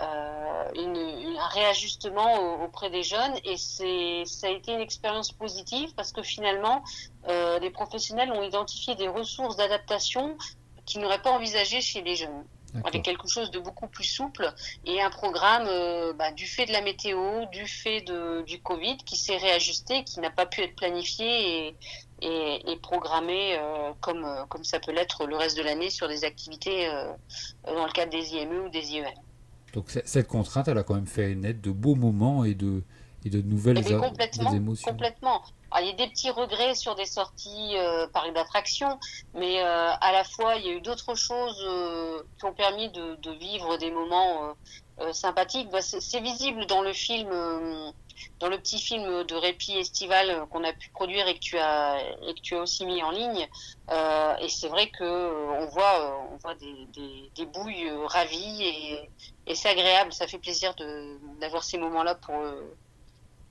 un 0.00 1.48
réajustement 1.48 2.62
auprès 2.62 2.90
des 2.90 3.02
jeunes. 3.02 3.34
Et 3.44 3.56
ça 3.56 4.46
a 4.46 4.50
été 4.50 4.72
une 4.72 4.80
expérience 4.80 5.32
positive 5.32 5.92
parce 5.94 6.12
que 6.12 6.22
finalement 6.22 6.82
euh, 7.28 7.58
les 7.58 7.70
professionnels 7.70 8.30
ont 8.32 8.42
identifié 8.42 8.94
des 8.94 9.08
ressources 9.08 9.56
d'adaptation 9.56 10.36
qu'ils 10.86 11.00
n'auraient 11.00 11.22
pas 11.22 11.32
envisagées 11.32 11.80
chez 11.80 12.02
les 12.02 12.16
jeunes 12.16 12.44
avec 12.84 13.02
quelque 13.02 13.28
chose 13.28 13.50
de 13.50 13.58
beaucoup 13.58 13.86
plus 13.86 14.04
souple 14.04 14.52
et 14.84 15.00
un 15.00 15.10
programme 15.10 15.66
euh, 15.66 16.12
bah, 16.12 16.32
du 16.32 16.46
fait 16.46 16.66
de 16.66 16.72
la 16.72 16.82
météo, 16.82 17.46
du 17.52 17.66
fait 17.66 18.00
de, 18.02 18.42
du 18.42 18.60
Covid 18.60 18.98
qui 18.98 19.16
s'est 19.16 19.36
réajusté, 19.36 20.04
qui 20.04 20.20
n'a 20.20 20.30
pas 20.30 20.46
pu 20.46 20.62
être 20.62 20.76
planifié 20.76 21.68
et, 21.68 21.76
et, 22.22 22.72
et 22.72 22.76
programmé 22.76 23.56
euh, 23.58 23.92
comme, 24.00 24.26
comme 24.48 24.64
ça 24.64 24.78
peut 24.80 24.92
l'être 24.92 25.26
le 25.26 25.36
reste 25.36 25.56
de 25.56 25.62
l'année 25.62 25.90
sur 25.90 26.08
des 26.08 26.24
activités 26.24 26.88
euh, 26.88 27.12
dans 27.66 27.86
le 27.86 27.92
cadre 27.92 28.12
des 28.12 28.34
IME 28.34 28.66
ou 28.66 28.68
des 28.68 28.92
IEM. 28.92 29.06
Donc 29.72 29.86
cette 29.88 30.26
contrainte, 30.26 30.68
elle 30.68 30.78
a 30.78 30.82
quand 30.82 30.94
même 30.94 31.06
fait 31.06 31.34
naître 31.34 31.62
de 31.62 31.70
beaux 31.70 31.94
moments 31.94 32.44
et 32.44 32.54
de, 32.54 32.82
et 33.24 33.30
de 33.30 33.40
nouvelles 33.40 33.82
eh 33.86 33.94
complètement, 33.94 34.52
émotions. 34.52 34.90
Complètement. 34.90 35.42
Il 35.78 35.86
y 35.86 35.90
a 35.90 35.92
des 35.92 36.08
petits 36.08 36.30
regrets 36.30 36.74
sur 36.74 36.94
des 36.96 37.06
sorties 37.06 37.76
euh, 37.76 38.06
par 38.08 38.30
d'attraction, 38.32 38.98
mais 39.34 39.62
euh, 39.62 39.90
à 40.00 40.12
la 40.12 40.24
fois, 40.24 40.56
il 40.56 40.66
y 40.66 40.68
a 40.68 40.72
eu 40.72 40.80
d'autres 40.80 41.14
choses 41.14 41.62
euh, 41.66 42.22
qui 42.38 42.44
ont 42.44 42.52
permis 42.52 42.90
de, 42.90 43.30
vivre 43.38 43.76
des 43.76 43.90
moments 43.90 44.54
euh, 45.00 45.12
sympathiques. 45.12 45.70
Bah, 45.70 45.82
C'est 45.82 46.20
visible 46.20 46.66
dans 46.66 46.82
le 46.82 46.92
film 46.92 47.30
dans 48.38 48.48
le 48.48 48.58
petit 48.58 48.78
film 48.78 49.24
de 49.24 49.34
répit 49.34 49.78
estival 49.78 50.44
qu'on 50.50 50.62
a 50.62 50.74
pu 50.74 50.90
produire 50.90 51.26
et 51.26 51.34
que 51.34 51.38
tu 51.38 51.56
as 52.54 52.60
aussi 52.60 52.84
mis 52.84 53.02
en 53.02 53.10
ligne. 53.10 53.48
Et 54.40 54.48
c'est 54.48 54.68
vrai 54.68 54.90
que 54.90 55.58
on 55.58 55.66
voit 55.66 56.54
des, 56.56 57.46
bouilles 57.46 57.90
ravies 58.06 59.08
et, 59.46 59.54
c'est 59.54 59.70
agréable. 59.70 60.12
Ça 60.12 60.26
fait 60.26 60.38
plaisir 60.38 60.74
d'avoir 61.40 61.64
ces 61.64 61.78
moments-là 61.78 62.14
pour 62.14 62.34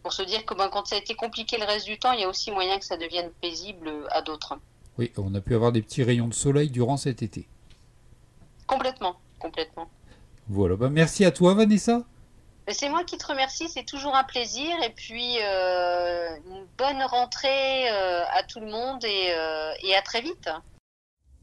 pour 0.09 0.15
se 0.15 0.23
dire 0.23 0.43
que 0.43 0.55
ben, 0.55 0.69
quand 0.69 0.87
ça 0.87 0.95
a 0.95 0.97
été 0.97 1.13
compliqué 1.13 1.59
le 1.59 1.65
reste 1.65 1.85
du 1.85 1.99
temps, 1.99 2.13
il 2.13 2.21
y 2.21 2.23
a 2.23 2.27
aussi 2.27 2.49
moyen 2.49 2.79
que 2.79 2.85
ça 2.85 2.97
devienne 2.97 3.29
paisible 3.43 3.91
à 4.09 4.23
d'autres. 4.23 4.57
Oui, 4.97 5.11
on 5.17 5.35
a 5.35 5.39
pu 5.39 5.53
avoir 5.53 5.71
des 5.71 5.83
petits 5.83 6.01
rayons 6.01 6.27
de 6.27 6.33
soleil 6.33 6.71
durant 6.71 6.97
cet 6.97 7.21
été. 7.21 7.47
Complètement, 8.65 9.17
complètement. 9.37 9.87
Voilà, 10.47 10.77
ben 10.77 10.89
merci 10.89 11.25
à 11.25 11.31
toi 11.31 11.53
Vanessa. 11.53 12.01
C'est 12.69 12.89
moi 12.89 13.03
qui 13.03 13.19
te 13.19 13.27
remercie, 13.27 13.69
c'est 13.69 13.85
toujours 13.85 14.15
un 14.15 14.23
plaisir. 14.23 14.71
Et 14.83 14.89
puis, 14.89 15.37
euh, 15.43 16.29
une 16.47 16.65
bonne 16.75 17.03
rentrée 17.03 17.91
euh, 17.91 18.23
à 18.33 18.41
tout 18.41 18.61
le 18.61 18.71
monde 18.71 19.05
et, 19.05 19.31
euh, 19.37 19.73
et 19.83 19.95
à 19.95 20.01
très 20.01 20.21
vite. 20.21 20.49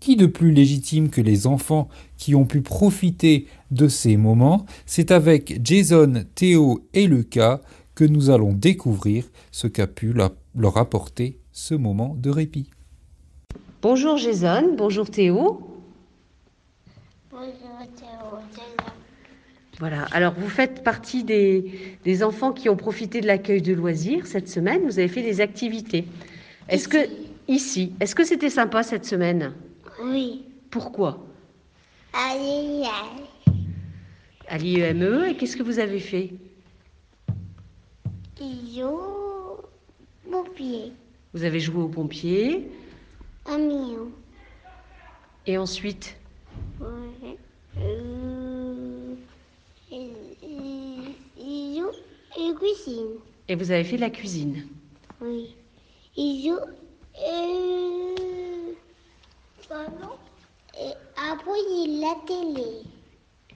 Qui 0.01 0.17
de 0.17 0.27
plus 0.27 0.51
légitime 0.51 1.09
que 1.09 1.21
les 1.21 1.47
enfants 1.47 1.89
qui 2.19 2.35
ont 2.35 2.47
pu 2.47 2.63
profiter 2.63 3.47
de 3.71 3.87
ces 3.87 4.17
moments? 4.17 4.67
C'est 4.87 5.13
avec 5.13 5.65
Jason, 5.65 6.25
Théo 6.35 6.85
et 6.95 7.07
Lucas 7.07 7.61
que 7.97 8.05
nous 8.05 8.31
allons 8.31 8.53
découvrir 8.53 9.25
ce 9.51 9.67
qu'a 9.67 9.89
pu 9.89 10.13
leur 10.13 10.77
apporter 10.77 11.41
ce 11.51 11.75
moment 11.75 12.15
de 12.17 12.31
répit. 12.31 12.71
Bonjour 13.83 14.19
Jason, 14.19 14.75
bonjour 14.77 15.11
Théo. 15.11 15.83
Bonjour 17.31 17.79
Théo. 17.97 18.39
Voilà, 19.79 20.05
alors 20.13 20.35
vous 20.35 20.49
faites 20.49 20.85
partie 20.85 21.25
des, 21.25 21.99
des 22.05 22.23
enfants 22.23 22.53
qui 22.53 22.69
ont 22.69 22.77
profité 22.77 23.21
de 23.21 23.27
l'accueil 23.27 23.63
de 23.63 23.73
loisirs 23.73 24.27
cette 24.27 24.49
semaine. 24.49 24.83
Vous 24.85 24.99
avez 24.99 25.09
fait 25.09 25.23
des 25.23 25.41
activités. 25.41 26.07
Est-ce 26.69 26.89
que 26.89 26.99
ici, 27.49 27.93
est-ce 28.01 28.15
que 28.15 28.25
c'était 28.25 28.51
sympa 28.51 28.83
cette 28.83 29.05
semaine? 29.07 29.53
Oui. 30.03 30.45
Pourquoi? 30.71 31.25
Allez, 32.13 32.83
À 34.49 34.59
l'IEME, 34.59 35.25
et 35.29 35.37
qu'est-ce 35.37 35.57
que 35.57 35.63
vous 35.63 35.79
avez 35.79 36.01
fait? 36.01 36.33
Ils 38.41 38.83
ont 38.85 39.57
pompier. 40.31 40.93
Vous 41.35 41.45
avez 41.45 41.61
joué 41.61 41.83
aux 41.83 41.89
pompiers, 41.89 42.69
Un 43.47 43.59
million. 43.59 44.11
et 45.47 45.59
ensuite, 45.59 46.17
Ouais. 46.81 47.37
Euh, 47.79 49.15
ils, 49.91 51.15
ils 51.39 51.83
ont 51.83 51.93
une 52.39 52.55
cuisine. 52.55 53.09
et 53.49 53.55
vous 53.55 53.71
avez 53.71 53.85
fait 53.85 53.97
de 53.97 54.01
la 54.03 54.11
cuisine. 54.11 54.67
Oui. 55.21 55.55
Ils 56.17 56.51
ont. 56.53 56.59
Euh, 57.29 58.73
pardon. 59.69 60.15
Et 60.79 60.93
après, 61.31 61.59
il 61.71 61.99
y 62.01 62.05
a 62.05 62.09
la 62.09 62.15
télé. 62.27 62.83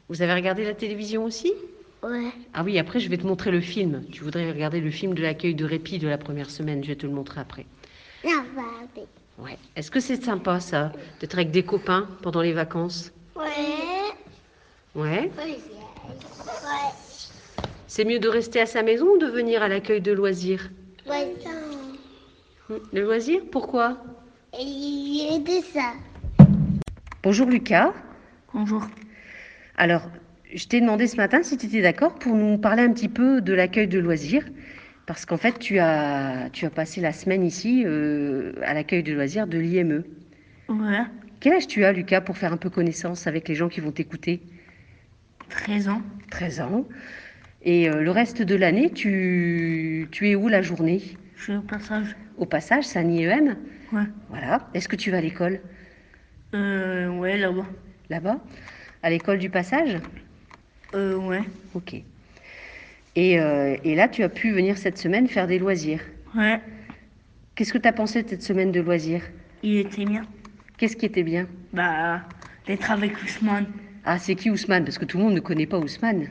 Vous 0.09 0.23
avez 0.23 0.35
regardé 0.35 0.65
la 0.65 0.75
télévision 0.75 1.25
aussi? 1.25 1.53
Ouais. 2.03 2.31
Ah 2.55 2.63
oui, 2.65 2.79
après 2.79 2.99
je 3.01 3.09
vais 3.09 3.19
te 3.19 3.27
montrer 3.27 3.51
le 3.51 3.61
film. 3.61 4.05
Tu 4.11 4.25
voudrais 4.25 4.51
regarder 4.51 4.81
le 4.81 4.91
film 4.91 5.15
de 5.15 5.23
l'accueil 5.23 5.55
de 5.55 5.65
répit 5.65 5.99
de 5.99 6.09
la 6.09 6.19
première 6.19 6.51
semaine, 6.51 6.83
je 6.83 6.89
vais 6.89 6.97
te 6.97 7.07
le 7.07 7.13
montrer 7.13 7.41
après. 7.41 7.67
Non. 8.25 8.43
Ouais. 9.39 9.57
Est-ce 9.77 9.91
que 9.91 10.01
c'est 10.01 10.23
sympa 10.23 10.61
ça, 10.61 10.93
d'être 11.21 11.35
avec 11.35 11.51
des 11.51 11.63
copains 11.63 12.09
pendant 12.23 12.41
les 12.43 12.53
vacances? 12.53 13.13
Ouais. 13.37 14.13
Ouais. 14.95 15.31
C'est 17.87 18.05
mieux 18.05 18.19
de 18.19 18.29
rester 18.29 18.61
à 18.61 18.67
sa 18.67 18.83
maison 18.83 19.07
ou 19.15 19.19
de 19.19 19.27
venir 19.27 19.63
à 19.63 19.69
l'accueil 19.69 20.01
de 20.01 20.13
loisirs? 20.13 20.71
Ouais. 21.07 21.35
Hmm, 22.69 22.77
Le 22.93 23.03
loisir 23.03 23.41
Pourquoi? 23.51 23.97
Et 24.59 24.63
il 24.63 25.17
y 25.17 25.35
a 25.35 25.39
de 25.39 25.65
ça. 25.65 25.93
Bonjour 27.23 27.47
Lucas. 27.49 27.93
Bonjour. 28.55 28.83
Alors, 29.77 30.03
je 30.55 30.67
t'ai 30.67 30.81
demandé 30.81 31.07
ce 31.07 31.17
matin 31.17 31.43
si 31.43 31.57
tu 31.57 31.67
étais 31.67 31.83
d'accord 31.83 32.15
pour 32.19 32.35
nous 32.35 32.59
parler 32.59 32.83
un 32.83 32.93
petit 32.93 33.09
peu 33.09 33.41
de 33.41 33.53
l'accueil 33.53 33.89
de 33.89 33.99
loisirs. 33.99 34.45
Parce 35.07 35.27
qu'en 35.27 35.37
fait, 35.37 35.59
tu 35.59 35.79
as, 35.79 36.51
tu 36.53 36.67
as 36.67 36.71
passé 36.71 37.01
la 37.01 37.13
semaine 37.13 37.45
ici 37.45 37.83
euh, 37.85 38.53
à 38.63 38.75
l'accueil 38.75 39.03
de 39.03 39.13
loisirs 39.13 39.47
de 39.47 39.59
l'IME. 39.59 40.05
Ouais, 40.69 41.03
Quel 41.41 41.55
âge 41.55 41.67
tu 41.67 41.85
as, 41.85 41.93
Lucas, 41.93 42.21
pour 42.21 42.39
faire 42.39 42.53
un 42.53 42.57
peu 42.57 42.71
connaissance 42.71 43.27
avec 43.27 43.49
les 43.49 43.55
gens 43.55 43.69
qui 43.69 43.81
vont 43.81 43.93
t'écouter? 43.93 44.41
13 45.49 45.89
ans. 45.89 46.03
13 46.31 46.61
ans. 46.61 46.89
Et 47.63 47.89
euh, 47.91 48.03
le 48.03 48.11
reste 48.11 48.43
de 48.43 48.55
l'année, 48.55 48.91
tu, 48.93 50.09
tu 50.13 50.31
es 50.31 50.35
où 50.37 50.49
la 50.49 50.63
journée? 50.63 51.03
Je 51.37 51.43
suis 51.45 51.57
au 51.57 51.63
passage. 51.63 52.17
Au 52.37 52.47
passage, 52.47 52.85
c'est 52.85 52.99
un 52.99 53.09
IEM 53.09 53.57
Ouais. 53.93 54.05
Voilà. 54.29 54.69
Est-ce 54.75 54.89
que 54.89 54.97
tu 54.97 55.11
vas 55.11 55.19
à 55.19 55.21
l'école? 55.21 55.61
Euh, 56.55 57.09
ouais, 57.09 57.37
là-bas. 57.39 57.67
Là-bas? 58.09 58.41
À 59.03 59.11
l'école 59.11 59.39
du 59.39 59.51
passage? 59.51 59.99
Euh, 60.95 61.17
ouais. 61.17 61.43
Ok. 61.75 61.95
Et, 63.17 63.41
euh, 63.41 63.77
et 63.85 63.95
là, 63.95 64.09
tu 64.09 64.23
as 64.23 64.29
pu 64.29 64.53
venir 64.53 64.79
cette 64.79 64.99
semaine 64.99 65.29
faire 65.29 65.47
des 65.47 65.59
loisirs. 65.59 66.01
Ouais, 66.37 66.61
Qu'est-ce 67.55 67.73
que 67.73 67.79
tu 67.79 67.89
as 67.89 67.93
pensé 67.93 68.23
de 68.23 68.29
cette 68.29 68.43
semaine 68.43 68.73
de 68.73 68.81
loisirs? 68.81 69.23
Il 69.63 69.77
était 69.79 70.05
bien. 70.05 70.23
Qu'est-ce 70.79 70.97
qui 70.97 71.07
était 71.07 71.23
bien? 71.25 71.47
Bah, 71.73 72.23
d'être 72.67 72.91
avec 72.91 73.21
Ousmane. 73.23 73.67
Ah, 74.05 74.19
c'est 74.19 74.35
qui 74.35 74.49
Ousmane? 74.51 74.85
Parce 74.85 74.97
que 74.97 75.05
tout 75.05 75.19
le 75.19 75.25
monde 75.25 75.35
ne 75.35 75.41
connaît 75.41 75.67
pas 75.67 75.79
Ousmane. 75.79 76.29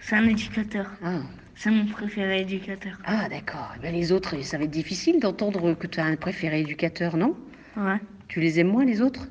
C'est 0.00 0.16
un 0.16 0.26
éducateur. 0.26 0.90
Ah, 1.04 1.18
C'est 1.56 1.70
mon 1.70 1.84
préféré 1.86 2.40
éducateur. 2.40 2.96
ah 3.04 3.28
d'accord. 3.28 3.74
Eh 3.76 3.80
ben, 3.82 3.94
les 3.94 4.12
autres, 4.12 4.40
ça 4.42 4.56
va 4.56 4.64
être 4.64 4.70
difficile 4.70 5.20
d'entendre 5.20 5.74
que 5.74 5.86
tu 5.86 6.00
as 6.00 6.04
un 6.06 6.16
préféré 6.16 6.60
éducateur, 6.60 7.16
non? 7.16 7.36
Ouais. 7.76 7.98
Tu 8.28 8.40
les 8.40 8.58
aimes 8.60 8.68
moins, 8.68 8.84
les 8.86 9.02
autres? 9.02 9.28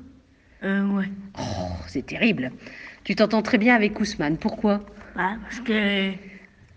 Euh, 0.62 0.86
ouais. 0.90 1.08
Oh, 1.38 1.72
c'est 1.88 2.06
terrible. 2.06 2.52
Tu 3.04 3.14
t'entends 3.14 3.42
très 3.42 3.58
bien 3.58 3.74
avec 3.74 3.98
Ousmane. 4.00 4.36
Pourquoi? 4.38 4.84
Bah, 5.16 5.36
parce 5.42 5.60
que 5.60 6.12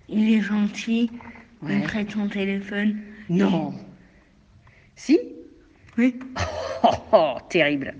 il 0.09 0.33
est 0.33 0.41
gentil. 0.41 1.11
Ouais. 1.61 1.77
Il 1.77 1.83
prête 1.83 2.11
son 2.11 2.27
téléphone. 2.27 2.97
Non. 3.29 3.73
Si? 4.95 5.19
Oui. 5.97 6.15
oh, 6.83 6.89
oh, 7.11 7.37
terrible. 7.49 7.93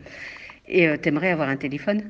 Et 0.68 0.88
euh, 0.88 0.98
t'aimerais 0.98 1.32
avoir 1.32 1.50
un 1.50 1.58
téléphone? 1.58 2.04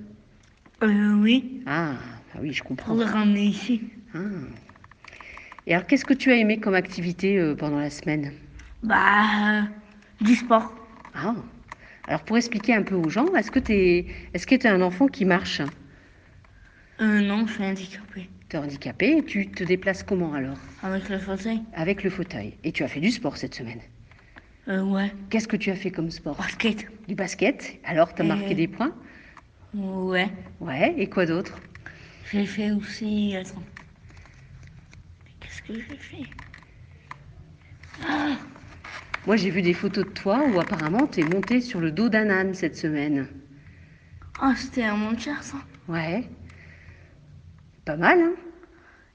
Euh, 0.84 1.14
oui. 1.16 1.62
ah, 1.66 1.94
ah 2.34 2.38
oui, 2.42 2.52
je 2.54 2.62
Pour 2.62 2.70
comprends. 2.70 2.94
le 2.96 3.04
ramener 3.04 3.44
ici. 3.46 3.82
Ah. 4.14 4.20
Et 5.68 5.74
alors, 5.74 5.88
qu'est-ce 5.88 6.06
que 6.06 6.14
tu 6.14 6.32
as 6.32 6.36
aimé 6.36 6.60
comme 6.60 6.76
activité 6.76 7.38
euh, 7.38 7.56
pendant 7.56 7.80
la 7.80 7.90
semaine? 7.90 8.34
Bah, 8.84 9.60
euh, 9.60 9.62
du 10.22 10.36
sport. 10.36 10.74
Ah. 11.14 11.36
Alors, 12.08 12.24
pour 12.24 12.38
expliquer 12.38 12.74
un 12.76 12.84
peu 12.84 12.96
aux 12.96 13.10
gens, 13.10 13.34
est-ce 13.36 13.52
que 13.52 13.60
tu 13.60 13.74
es, 13.74 14.06
est-ce 14.34 14.46
que 14.46 14.56
tu 14.56 14.68
es 14.68 14.70
un 14.70 14.82
enfant 14.82 15.08
qui 15.08 15.26
marche? 15.26 15.62
Euh, 17.02 17.22
non, 17.22 17.46
je 17.48 17.54
suis 17.54 17.64
handicapé. 17.64 18.30
Tu 18.50 18.56
es 18.56 18.60
handicapé 18.60 19.18
et 19.18 19.24
tu 19.26 19.50
te 19.52 19.64
déplaces 19.64 20.04
comment 20.04 20.34
alors? 20.34 20.58
Avec 20.84 21.10
le 21.10 21.20
fauteuil. 21.20 21.62
Avec 21.74 22.04
le 22.04 22.10
fauteuil. 22.10 22.56
Et 22.64 22.72
tu 22.72 22.84
as 22.84 22.88
fait 22.88 23.00
du 23.02 23.12
sport 23.12 23.38
cette 23.38 23.56
semaine? 23.56 23.82
Euh, 24.68 24.82
ouais. 24.84 25.12
Qu'est-ce 25.30 25.48
que 25.48 25.58
tu 25.58 25.72
as 25.72 25.76
fait 25.76 25.92
comme 25.92 26.10
sport? 26.10 26.36
Basket. 26.38 26.88
Du 27.08 27.16
basket. 27.16 27.80
Alors, 27.84 28.14
tu 28.14 28.22
as 28.22 28.26
marqué 28.26 28.52
Euh. 28.52 28.56
des 28.56 28.68
points? 28.68 28.94
Ouais. 29.74 30.30
Ouais. 30.60 30.94
Et 30.98 31.10
quoi 31.10 31.26
d'autre? 31.26 31.60
J'ai 32.32 32.46
fait 32.46 32.72
aussi. 32.72 33.36
Attends. 33.36 33.62
Qu'est-ce 35.40 35.62
que 35.62 35.74
j'ai 35.74 35.98
fait? 35.98 36.24
Moi, 39.28 39.36
j'ai 39.38 39.50
vu 39.50 39.62
des 39.62 39.74
photos 39.74 40.06
de 40.06 40.10
toi 40.12 40.44
où 40.48 40.60
apparemment 40.60 41.08
tu 41.08 41.20
es 41.22 41.24
monté 41.24 41.60
sur 41.62 41.80
le 41.80 41.92
dos 41.92 42.10
d'un 42.10 42.30
âne 42.30 42.54
cette 42.54 42.78
semaine. 42.78 43.28
Ah, 44.40 44.54
c'était 44.56 44.84
à 44.84 44.94
mon 44.96 45.18
ça. 45.18 45.34
Ouais. 45.88 46.24
Pas 47.86 47.96
mal, 47.96 48.20
hein 48.20 48.34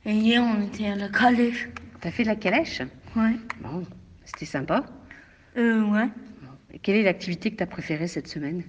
Et 0.07 0.13
hier, 0.13 0.43
on 0.43 0.63
était 0.63 0.87
à 0.87 0.97
la 0.97 1.09
calèche. 1.09 1.69
T'as 2.01 2.11
fait 2.11 2.23
de 2.23 2.29
la 2.29 2.37
calèche? 2.37 2.81
Ouais. 3.17 3.35
Bon, 3.61 3.85
c'était 4.25 4.47
sympa. 4.47 4.85
Euh, 5.57 5.83
ouais. 5.85 6.09
Et 6.73 6.79
quelle 6.79 6.97
est 6.97 7.03
l'activité 7.03 7.51
que 7.51 7.57
tu 7.57 7.63
as 7.63 7.67
préférée 7.67 8.07
cette 8.07 8.29
semaine? 8.29 8.63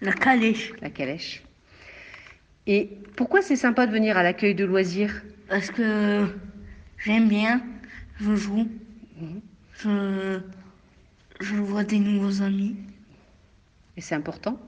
La 0.00 0.12
calèche. 0.12 0.72
La 0.80 0.90
calèche. 0.90 1.42
Et 2.68 2.96
pourquoi 3.16 3.42
c'est 3.42 3.56
sympa 3.56 3.86
de 3.88 3.92
venir 3.92 4.16
à 4.16 4.22
l'accueil 4.22 4.54
de 4.54 4.64
loisirs? 4.64 5.22
Parce 5.48 5.70
que 5.70 6.28
j'aime 6.98 7.28
bien. 7.28 7.60
Je 8.20 8.36
joue. 8.36 8.68
Mhm. 9.20 9.40
Je. 9.80 10.40
Je 11.40 11.56
vois 11.56 11.82
des 11.82 11.98
nouveaux 11.98 12.40
amis. 12.42 12.76
Et 13.96 14.00
c'est 14.00 14.14
important? 14.14 14.60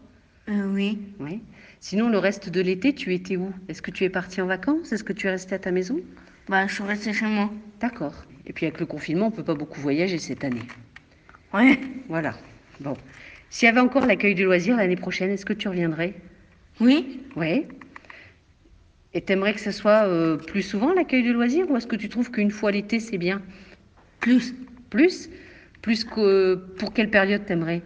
Euh, 0.49 0.67
oui. 0.75 0.99
Oui. 1.21 1.41
Sinon, 1.85 2.09
le 2.09 2.17
reste 2.17 2.49
de 2.49 2.63
l'été, 2.63 2.95
tu 2.95 3.13
étais 3.13 3.37
où? 3.37 3.53
Est-ce 3.69 3.83
que 3.83 3.91
tu 3.91 4.05
es 4.05 4.09
parti 4.09 4.41
en 4.41 4.47
vacances? 4.47 4.91
Est-ce 4.91 5.05
que 5.05 5.13
tu 5.13 5.27
es 5.27 5.31
resté 5.31 5.55
à 5.55 5.59
ta 5.59 5.71
maison? 5.71 6.01
Bah, 6.49 6.67
je 6.67 6.73
suis 6.73 6.83
restée 6.83 7.13
chez 7.13 7.27
moi. 7.27 7.51
D'accord. 7.79 8.25
Et 8.47 8.55
puis 8.55 8.65
avec 8.65 8.81
le 8.81 8.87
confinement, 8.87 9.27
on 9.27 9.31
ne 9.31 9.37
peut 9.37 9.45
pas 9.45 9.55
beaucoup 9.55 9.83
voyager 9.83 10.17
cette 10.17 10.45
année. 10.45 10.63
Ouais. 11.53 11.79
Voilà. 12.09 12.37
Bon. 12.81 12.97
S'il 13.51 13.67
y 13.67 13.69
avait 13.69 13.81
encore 13.81 14.07
l'accueil 14.07 14.35
de 14.35 14.43
loisirs 14.43 14.79
l'année 14.79 14.97
prochaine, 14.97 15.29
est-ce 15.29 15.45
que 15.45 15.53
tu 15.53 15.69
reviendrais? 15.69 16.15
Oui. 16.81 17.21
Oui. 17.37 17.67
Et 19.13 19.21
t'aimerais 19.21 19.53
que 19.53 19.61
ce 19.61 19.71
soit 19.71 20.07
euh, 20.09 20.39
plus 20.39 20.63
souvent 20.63 20.95
l'accueil 20.95 21.23
de 21.23 21.33
loisirs 21.33 21.71
ou 21.71 21.77
est-ce 21.77 21.87
que 21.87 21.97
tu 21.97 22.09
trouves 22.09 22.31
qu'une 22.31 22.51
fois 22.51 22.73
l'été, 22.73 22.99
c'est 22.99 23.19
bien? 23.19 23.43
Plus. 24.21 24.55
Plus? 24.89 25.29
Plus 25.83 26.05
que 26.05 26.55
pour 26.79 26.95
quelle 26.95 27.11
période 27.11 27.45
t'aimerais? 27.45 27.83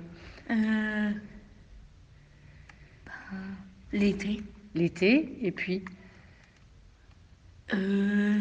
Euh. 0.53 1.11
L'été. 3.93 4.43
L'été 4.75 5.39
et 5.43 5.51
puis 5.53 5.85
Euh. 7.75 8.41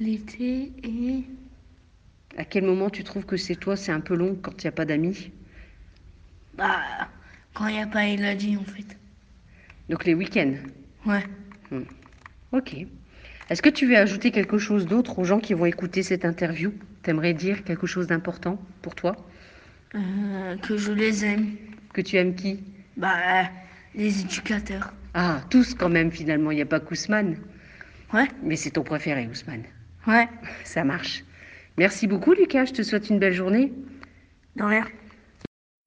L'été 0.00 0.72
et. 0.82 1.24
à 2.36 2.44
quel 2.44 2.64
moment 2.64 2.90
tu 2.90 3.04
trouves 3.04 3.24
que 3.24 3.36
c'est 3.36 3.56
toi, 3.56 3.76
c'est 3.76 3.92
un 3.92 4.00
peu 4.00 4.14
long 4.14 4.34
quand 4.36 4.62
il 4.62 4.66
n'y 4.66 4.68
a 4.68 4.72
pas 4.72 4.84
d'amis? 4.84 5.30
Bah, 6.54 6.82
quand 7.54 7.66
il 7.68 7.74
n'y 7.74 7.80
a 7.82 7.86
pas 7.86 8.06
Elodie, 8.06 8.56
en 8.56 8.64
fait. 8.64 8.96
Donc 9.88 10.04
les 10.04 10.14
week-ends? 10.14 10.54
Ouais. 11.06 11.24
Ok. 12.52 12.76
Est-ce 13.48 13.62
que 13.62 13.68
tu 13.68 13.86
veux 13.86 13.96
ajouter 13.96 14.30
quelque 14.30 14.58
chose 14.58 14.86
d'autre 14.86 15.18
aux 15.18 15.24
gens 15.24 15.40
qui 15.40 15.54
vont 15.54 15.66
écouter 15.66 16.02
cette 16.02 16.24
interview? 16.24 16.72
T'aimerais 17.02 17.34
dire 17.34 17.64
quelque 17.64 17.86
chose 17.86 18.06
d'important 18.06 18.60
pour 18.82 18.94
toi? 18.94 19.31
Euh, 19.94 20.56
que 20.58 20.76
je 20.76 20.92
les 20.92 21.24
aime. 21.24 21.56
Que 21.92 22.00
tu 22.00 22.16
aimes 22.16 22.34
qui? 22.34 22.60
Bah, 22.96 23.48
les 23.94 24.20
éducateurs. 24.20 24.92
Ah, 25.14 25.40
tous 25.50 25.74
quand 25.74 25.90
même 25.90 26.10
finalement, 26.10 26.50
il 26.50 26.56
n'y 26.56 26.62
a 26.62 26.66
pas 26.66 26.80
qu'Ousmane. 26.80 27.36
Ouais, 28.14 28.28
Mais 28.42 28.56
c'est 28.56 28.70
ton 28.70 28.82
préféré, 28.82 29.26
Ousmane. 29.26 29.64
ouais, 30.06 30.28
Ça 30.64 30.84
marche. 30.84 31.24
Merci 31.78 32.06
beaucoup, 32.06 32.32
Lucas. 32.32 32.66
Je 32.66 32.72
te 32.72 32.82
souhaite 32.82 33.08
une 33.10 33.18
belle 33.18 33.32
journée. 33.34 33.72
de 34.56 34.62
rien. 34.64 34.84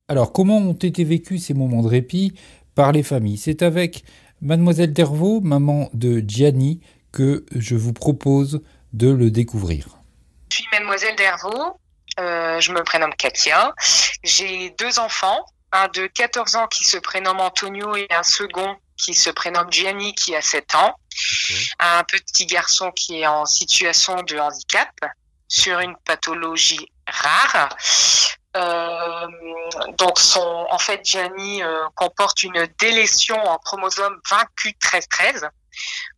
Alors, 0.07 0.31
comment 0.33 0.57
ont 0.57 0.73
été 0.73 1.03
vécus 1.03 1.45
ces 1.45 1.53
moments 1.53 1.81
de 1.81 1.87
répit 1.87 2.33
par 2.75 2.91
les 2.91 3.03
familles? 3.03 3.37
C'est 3.37 3.61
avec 3.63 4.03
Mademoiselle 4.41 4.93
Dervaux, 4.93 5.41
maman 5.41 5.89
de 5.93 6.23
Gianni, 6.27 6.81
que 7.11 7.45
je 7.55 7.75
vous 7.75 7.93
propose 7.93 8.61
de 8.93 9.09
le 9.09 9.31
découvrir. 9.31 9.97
Je 10.51 10.57
suis 10.57 10.65
mademoiselle 10.71 11.15
Dervaux, 11.17 11.77
euh, 12.19 12.59
je 12.59 12.71
me 12.71 12.83
prénomme 12.83 13.13
Katia. 13.15 13.73
J'ai 14.23 14.69
deux 14.71 14.99
enfants, 14.99 15.45
un 15.71 15.87
de 15.89 16.07
14 16.07 16.55
ans 16.55 16.67
qui 16.67 16.83
se 16.83 16.97
prénomme 16.97 17.39
Antonio 17.39 17.95
et 17.95 18.07
un 18.09 18.23
second 18.23 18.77
qui 18.97 19.13
se 19.13 19.29
prénomme 19.29 19.71
Gianni 19.71 20.15
qui 20.15 20.35
a 20.35 20.41
7 20.41 20.75
ans. 20.75 20.95
Un 21.79 22.03
petit 22.03 22.45
garçon 22.45 22.91
qui 22.91 23.21
est 23.21 23.27
en 23.27 23.45
situation 23.45 24.23
de 24.23 24.37
handicap 24.37 24.89
sur 25.47 25.79
une 25.79 25.95
pathologie 26.05 26.89
rare. 27.07 27.69
Euh, 28.55 29.27
donc 29.97 30.17
son, 30.17 30.65
en 30.69 30.77
fait, 30.77 31.01
Gianni 31.03 31.61
euh, 31.61 31.85
comporte 31.95 32.43
une 32.43 32.67
délétion 32.79 33.37
en 33.45 33.57
chromosome 33.57 34.19
20q1313. 34.29 35.49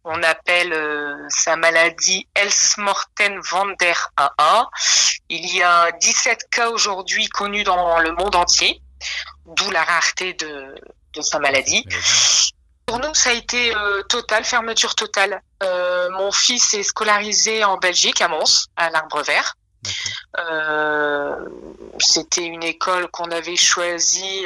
On 0.04 0.22
appelle 0.24 0.74
euh, 0.74 1.16
sa 1.30 1.56
maladie 1.56 2.28
Elsmorten 2.34 3.40
van 3.52 3.68
der 3.80 4.10
AA. 4.18 4.70
Il 5.30 5.46
y 5.56 5.62
a 5.62 5.92
17 5.92 6.50
cas 6.50 6.70
aujourd'hui 6.70 7.28
connus 7.28 7.64
dans 7.64 8.00
le 8.00 8.12
monde 8.14 8.36
entier, 8.36 8.82
d'où 9.46 9.70
la 9.72 9.84
rareté 9.84 10.34
de, 10.34 10.76
de 11.14 11.22
sa 11.22 11.40
maladie. 11.40 11.86
Pour 12.88 13.00
nous, 13.00 13.14
ça 13.14 13.32
a 13.32 13.34
été 13.34 13.76
euh, 13.76 14.02
total, 14.04 14.46
fermeture 14.46 14.96
totale. 14.96 15.42
Euh, 15.62 16.10
mon 16.12 16.32
fils 16.32 16.74
est 16.74 16.84
scolarisé 16.84 17.66
en 17.66 17.78
Belgique, 17.78 18.22
à 18.22 18.30
Mons, 18.30 18.68
à 18.78 18.90
l'Arbre 18.90 19.22
Vert. 19.24 19.56
Euh, 20.40 21.36
C'était 22.00 22.46
une 22.46 22.64
école 22.64 23.10
qu'on 23.10 23.30
avait 23.32 23.58
choisie 23.58 24.46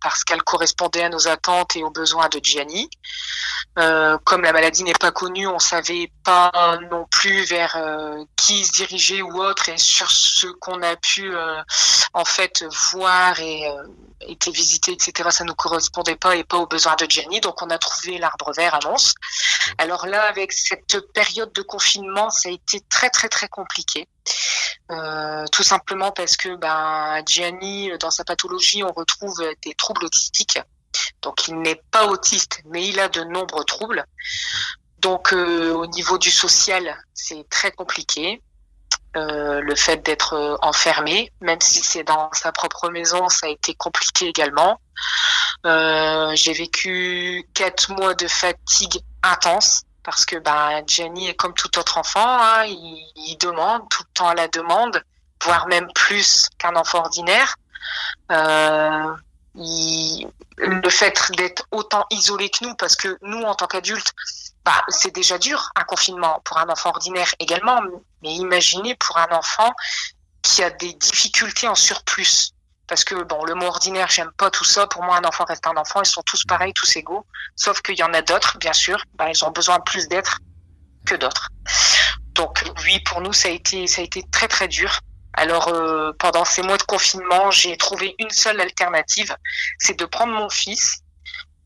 parce 0.00 0.22
qu'elle 0.22 0.42
correspondait 0.42 1.02
à 1.02 1.08
nos 1.08 1.26
attentes 1.26 1.74
et 1.74 1.82
aux 1.82 1.90
besoins 1.90 2.28
de 2.28 2.38
Gianni. 2.40 2.88
Euh, 3.76 4.18
comme 4.24 4.42
la 4.42 4.52
maladie 4.52 4.84
n'est 4.84 4.92
pas 4.92 5.10
connue, 5.10 5.48
on 5.48 5.58
savait 5.58 6.10
pas 6.22 6.78
non 6.90 7.06
plus 7.10 7.44
vers 7.44 7.76
euh, 7.76 8.24
qui 8.36 8.64
se 8.64 8.72
diriger 8.72 9.20
ou 9.20 9.42
autre. 9.42 9.68
Et 9.68 9.78
sur 9.78 10.10
ce 10.10 10.46
qu'on 10.46 10.80
a 10.82 10.94
pu 10.96 11.34
euh, 11.34 11.60
en 12.12 12.24
fait 12.24 12.64
voir 12.92 13.40
et 13.40 13.66
euh, 13.68 13.82
été 14.20 14.52
visité, 14.52 14.92
etc., 14.92 15.28
ça 15.32 15.44
nous 15.44 15.54
correspondait 15.54 16.16
pas 16.16 16.36
et 16.36 16.44
pas 16.44 16.58
aux 16.58 16.66
besoins 16.66 16.94
de 16.94 17.06
Gianni. 17.08 17.40
Donc 17.40 17.62
on 17.62 17.70
a 17.70 17.78
trouvé 17.78 18.18
l'arbre 18.18 18.52
vert 18.52 18.74
à 18.74 18.80
Mons. 18.88 19.14
Alors 19.78 20.06
là, 20.06 20.22
avec 20.28 20.52
cette 20.52 21.12
période 21.12 21.52
de 21.52 21.62
confinement, 21.62 22.30
ça 22.30 22.50
a 22.50 22.52
été 22.52 22.80
très 22.88 23.10
très 23.10 23.28
très 23.28 23.48
compliqué. 23.48 24.06
Euh, 24.90 25.46
tout 25.50 25.62
simplement 25.62 26.12
parce 26.12 26.36
que 26.36 26.54
ben, 26.56 27.22
Gianni, 27.26 27.90
dans 27.98 28.10
sa 28.10 28.22
pathologie, 28.24 28.84
on 28.84 28.92
retrouve 28.92 29.42
des 29.64 29.74
troubles 29.74 30.04
autistiques. 30.04 30.58
Donc 31.22 31.48
il 31.48 31.60
n'est 31.60 31.82
pas 31.90 32.06
autiste, 32.06 32.60
mais 32.66 32.86
il 32.86 33.00
a 33.00 33.08
de 33.08 33.22
nombreux 33.24 33.64
troubles. 33.64 34.04
Donc 35.04 35.34
euh, 35.34 35.74
au 35.74 35.86
niveau 35.86 36.16
du 36.16 36.30
social, 36.30 36.96
c'est 37.12 37.46
très 37.50 37.70
compliqué. 37.70 38.40
Euh, 39.16 39.60
le 39.60 39.74
fait 39.76 39.98
d'être 39.98 40.32
euh, 40.32 40.56
enfermé, 40.62 41.30
même 41.42 41.60
si 41.60 41.80
c'est 41.82 42.04
dans 42.04 42.30
sa 42.32 42.52
propre 42.52 42.88
maison, 42.88 43.28
ça 43.28 43.46
a 43.46 43.50
été 43.50 43.74
compliqué 43.74 44.26
également. 44.28 44.80
J'ai 45.64 46.52
vécu 46.52 47.46
quatre 47.54 47.90
mois 47.92 48.14
de 48.14 48.26
fatigue 48.26 48.98
intense 49.22 49.82
parce 50.02 50.24
que 50.24 50.36
ben 50.36 50.82
Jenny 50.86 51.28
est 51.28 51.34
comme 51.34 51.54
tout 51.54 51.78
autre 51.78 51.98
enfant, 51.98 52.20
hein, 52.20 52.64
il, 52.64 53.36
demande 53.40 53.82
tout 53.90 54.02
le 54.02 54.12
temps 54.14 54.28
à 54.28 54.34
la 54.34 54.48
demande, 54.48 55.02
voire 55.42 55.66
même 55.66 55.88
plus 55.94 56.48
qu'un 56.58 56.76
enfant 56.76 56.98
ordinaire. 56.98 57.56
Le 59.54 60.90
fait 60.90 61.30
d'être 61.36 61.66
autant 61.70 62.06
isolé 62.10 62.50
que 62.50 62.64
nous, 62.64 62.74
parce 62.74 62.96
que 62.96 63.18
nous, 63.22 63.42
en 63.42 63.54
tant 63.54 63.66
qu'adultes, 63.66 64.12
bah, 64.64 64.82
c'est 64.88 65.14
déjà 65.14 65.38
dur, 65.38 65.70
un 65.76 65.84
confinement 65.84 66.40
pour 66.44 66.58
un 66.58 66.68
enfant 66.68 66.90
ordinaire 66.90 67.34
également, 67.38 67.80
mais 68.22 68.32
imaginez 68.34 68.94
pour 68.96 69.18
un 69.18 69.30
enfant 69.30 69.72
qui 70.42 70.62
a 70.62 70.70
des 70.70 70.94
difficultés 70.94 71.68
en 71.68 71.74
surplus. 71.74 72.50
Parce 72.86 73.04
que, 73.04 73.14
bon, 73.22 73.44
le 73.44 73.54
mot 73.54 73.66
ordinaire, 73.66 74.08
j'aime 74.10 74.30
pas 74.32 74.50
tout 74.50 74.64
ça. 74.64 74.86
Pour 74.86 75.02
moi, 75.02 75.16
un 75.16 75.24
enfant 75.24 75.44
reste 75.44 75.66
un 75.66 75.76
enfant. 75.76 76.02
Ils 76.02 76.06
sont 76.06 76.22
tous 76.22 76.44
pareils, 76.44 76.74
tous 76.74 76.96
égaux. 76.96 77.24
Sauf 77.56 77.80
qu'il 77.80 77.98
y 77.98 78.02
en 78.02 78.12
a 78.12 78.20
d'autres, 78.20 78.58
bien 78.58 78.74
sûr. 78.74 79.02
Bah, 79.14 79.30
ils 79.30 79.44
ont 79.44 79.50
besoin 79.50 79.80
plus 79.80 80.06
d'être 80.08 80.38
que 81.06 81.14
d'autres. 81.14 81.48
Donc, 82.34 82.62
oui, 82.84 83.00
pour 83.06 83.22
nous, 83.22 83.32
ça 83.32 83.48
a 83.48 83.52
été, 83.52 83.86
ça 83.86 84.02
a 84.02 84.04
été 84.04 84.22
très, 84.30 84.48
très 84.48 84.68
dur. 84.68 85.00
Alors, 85.36 85.68
euh, 85.68 86.12
pendant 86.18 86.44
ces 86.44 86.62
mois 86.62 86.76
de 86.76 86.82
confinement, 86.82 87.50
j'ai 87.50 87.76
trouvé 87.76 88.14
une 88.18 88.30
seule 88.30 88.60
alternative. 88.60 89.34
C'est 89.78 89.98
de 89.98 90.04
prendre 90.04 90.32
mon 90.32 90.48
fils, 90.48 91.00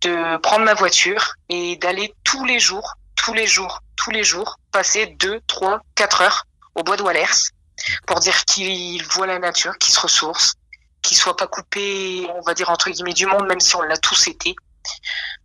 de 0.00 0.36
prendre 0.38 0.64
ma 0.64 0.74
voiture 0.74 1.34
et 1.48 1.76
d'aller 1.76 2.14
tous 2.24 2.44
les 2.44 2.60
jours, 2.60 2.94
tous 3.16 3.34
les 3.34 3.46
jours, 3.46 3.80
tous 3.96 4.10
les 4.10 4.24
jours, 4.24 4.56
passer 4.72 5.06
deux, 5.18 5.40
trois, 5.46 5.80
quatre 5.94 6.22
heures 6.22 6.44
au 6.74 6.82
bois 6.82 6.96
de 6.96 7.02
Wallers 7.02 7.50
pour 8.06 8.20
dire 8.20 8.44
qu'il 8.44 9.04
voit 9.04 9.26
la 9.26 9.38
nature, 9.38 9.76
qu'il 9.78 9.92
se 9.92 10.00
ressource, 10.00 10.54
qu'il 11.02 11.16
soit 11.16 11.36
pas 11.36 11.46
coupé, 11.46 12.26
on 12.34 12.40
va 12.42 12.54
dire 12.54 12.70
entre 12.70 12.90
guillemets 12.90 13.12
du 13.12 13.26
monde, 13.26 13.46
même 13.46 13.60
si 13.60 13.76
on 13.76 13.82
l'a 13.82 13.96
tous 13.96 14.28
été. 14.28 14.54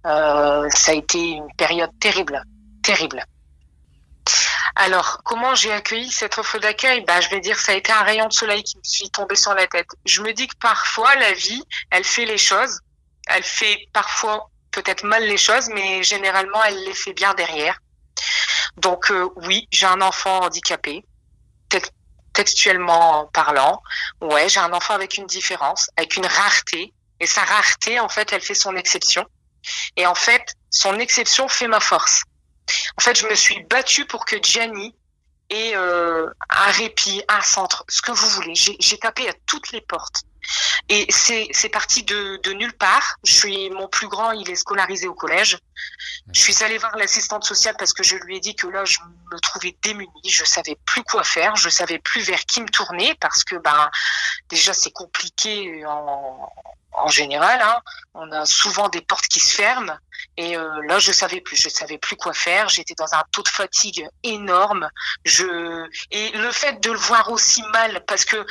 Euh, 0.06 0.68
ça 0.70 0.92
a 0.92 0.96
été 0.96 1.20
une 1.20 1.54
période 1.58 1.92
terrible, 2.00 2.42
terrible. 2.84 3.24
Alors, 4.76 5.22
comment 5.24 5.56
j'ai 5.56 5.72
accueilli 5.72 6.12
cette 6.12 6.38
offre 6.38 6.58
d'accueil? 6.60 7.02
Bah, 7.06 7.22
Je 7.22 7.30
vais 7.30 7.40
dire 7.40 7.60
ça 7.60 7.74
a 7.74 7.76
été 7.76 7.92
un 7.92 8.02
rayon 8.04 8.28
de 8.28 8.34
soleil 8.34 8.64
qui 8.64 8.78
me 8.78 8.84
suis 8.84 9.10
tombé 9.10 9.36
sur 9.36 9.54
la 9.54 9.68
tête. 9.68 9.88
Je 10.06 10.22
me 10.22 10.34
dis 10.34 10.48
que 10.48 10.56
parfois, 10.60 11.16
la 11.16 11.34
vie, 11.34 11.62
elle 11.92 12.04
fait 12.04 12.26
les 12.26 12.38
choses. 12.38 12.80
Elle 13.28 13.44
fait 13.44 13.88
parfois 13.94 14.50
peut-être 14.72 15.04
mal 15.06 15.24
les 15.26 15.38
choses, 15.38 15.70
mais 15.70 16.04
généralement, 16.04 16.64
elle 16.64 16.84
les 16.84 16.94
fait 16.94 17.14
bien 17.14 17.34
derrière. 17.36 17.78
Donc, 18.78 19.12
euh, 19.12 19.30
oui, 19.38 19.68
j'ai 19.72 19.86
un 19.86 20.02
enfant 20.02 20.42
handicapé, 20.44 21.06
tex- 21.70 21.92
textuellement 22.34 23.28
parlant. 23.34 23.82
Ouais, 24.22 24.50
j'ai 24.50 24.60
un 24.60 24.74
enfant 24.74 24.96
avec 24.96 25.18
une 25.18 25.28
différence, 25.28 25.90
avec 25.98 26.16
une 26.18 26.26
rareté. 26.26 26.94
Et 27.20 27.28
sa 27.28 27.44
rareté, 27.44 28.00
en 28.00 28.10
fait, 28.10 28.34
elle 28.34 28.42
fait 28.42 28.56
son 28.56 28.76
exception. 28.76 29.26
Et 29.96 30.06
en 30.08 30.16
fait, 30.16 30.56
son 30.72 31.00
exception 31.00 31.48
fait 31.48 31.68
ma 31.68 31.80
force. 31.80 32.24
En 32.98 33.02
fait, 33.02 33.18
je 33.18 33.28
me 33.28 33.36
suis 33.36 33.64
battue 33.64 34.06
pour 34.06 34.26
que 34.26 34.36
Gianni 34.42 34.96
ait 35.50 35.76
euh, 35.76 36.28
un 36.50 36.72
répit, 36.72 37.24
un 37.28 37.42
centre, 37.42 37.86
ce 37.90 38.02
que 38.02 38.12
vous 38.12 38.28
voulez. 38.30 38.56
J'ai 38.56 38.76
j'ai 38.80 38.98
tapé 38.98 39.28
à 39.30 39.34
toutes 39.46 39.72
les 39.72 39.82
portes. 39.82 40.24
Et 40.90 41.08
c'est 41.10 41.70
parti 41.70 42.04
de, 42.04 42.54
nulle 42.54 42.74
part. 42.74 43.16
Je 43.24 43.34
suis 43.34 43.70
mon 43.70 43.88
plus 43.88 44.08
grand, 44.08 44.32
il 44.32 44.50
est 44.50 44.56
scolarisé 44.56 45.08
au 45.08 45.14
collège. 45.14 45.58
Je 46.34 46.40
suis 46.40 46.64
allée 46.64 46.78
voir 46.78 46.96
l'assistante 46.98 47.44
sociale 47.44 47.76
parce 47.78 47.94
que 47.94 48.04
je 48.04 48.16
lui 48.18 48.38
ai 48.38 48.40
dit 48.40 48.56
que 48.56 48.68
là, 48.68 48.86
je 48.86 49.00
me 49.32 49.40
trouvais 49.40 49.76
démunie. 49.82 50.10
Je 50.30 50.44
savais 50.44 50.78
plus 50.86 51.04
quoi 51.04 51.24
faire. 51.24 51.56
Je 51.56 51.70
savais 51.70 52.00
plus 52.00 52.22
vers 52.22 52.44
qui 52.46 52.62
me 52.62 52.68
tourner 52.68 53.16
parce 53.16 53.44
que 53.44 53.56
ben 53.56 53.90
déjà 54.50 54.74
c'est 54.74 54.92
compliqué 54.92 55.86
en, 55.86 57.08
général. 57.08 57.62
Hein. 57.62 57.80
On 58.14 58.32
a 58.32 58.46
souvent 58.46 58.90
des 58.90 59.02
portes 59.02 59.28
qui 59.28 59.40
se 59.40 59.56
ferment. 59.56 59.98
Et 60.38 60.58
euh, 60.58 60.82
là, 60.88 61.00
je 61.00 61.12
savais 61.12 61.42
plus, 61.42 61.56
je 61.56 61.70
savais 61.70 61.98
plus 61.98 62.16
quoi 62.16 62.34
faire. 62.34 62.70
J'étais 62.70 62.94
dans 62.96 63.14
un 63.14 63.24
taux 63.32 63.44
de 63.44 63.50
fatigue 63.50 64.08
énorme. 64.24 64.90
Je 65.26 65.88
et 66.12 66.32
le 66.32 66.52
fait 66.52 66.80
de 66.82 66.92
le 66.92 66.98
voir 66.98 67.32
aussi 67.32 67.62
mal, 67.74 68.04
parce 68.06 68.26
que 68.26 68.46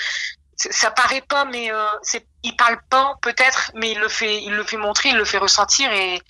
ça 0.57 0.91
paraît 0.91 1.23
pas, 1.23 1.45
mais 1.45 1.73
euh, 1.73 1.85
c'est, 2.03 2.27
il 2.43 2.57
parle 2.57 2.79
pas 2.89 3.15
peut-être, 3.23 3.73
mais 3.75 3.93
il 3.93 3.99
le 3.99 4.09
fait, 4.09 4.43
il 4.43 4.53
le 4.53 4.65
fait 4.65 4.77
montrer, 4.77 5.11
il 5.11 5.17
le 5.17 5.25
fait 5.25 5.39
ressentir. 5.39 5.93
Et 5.93 6.21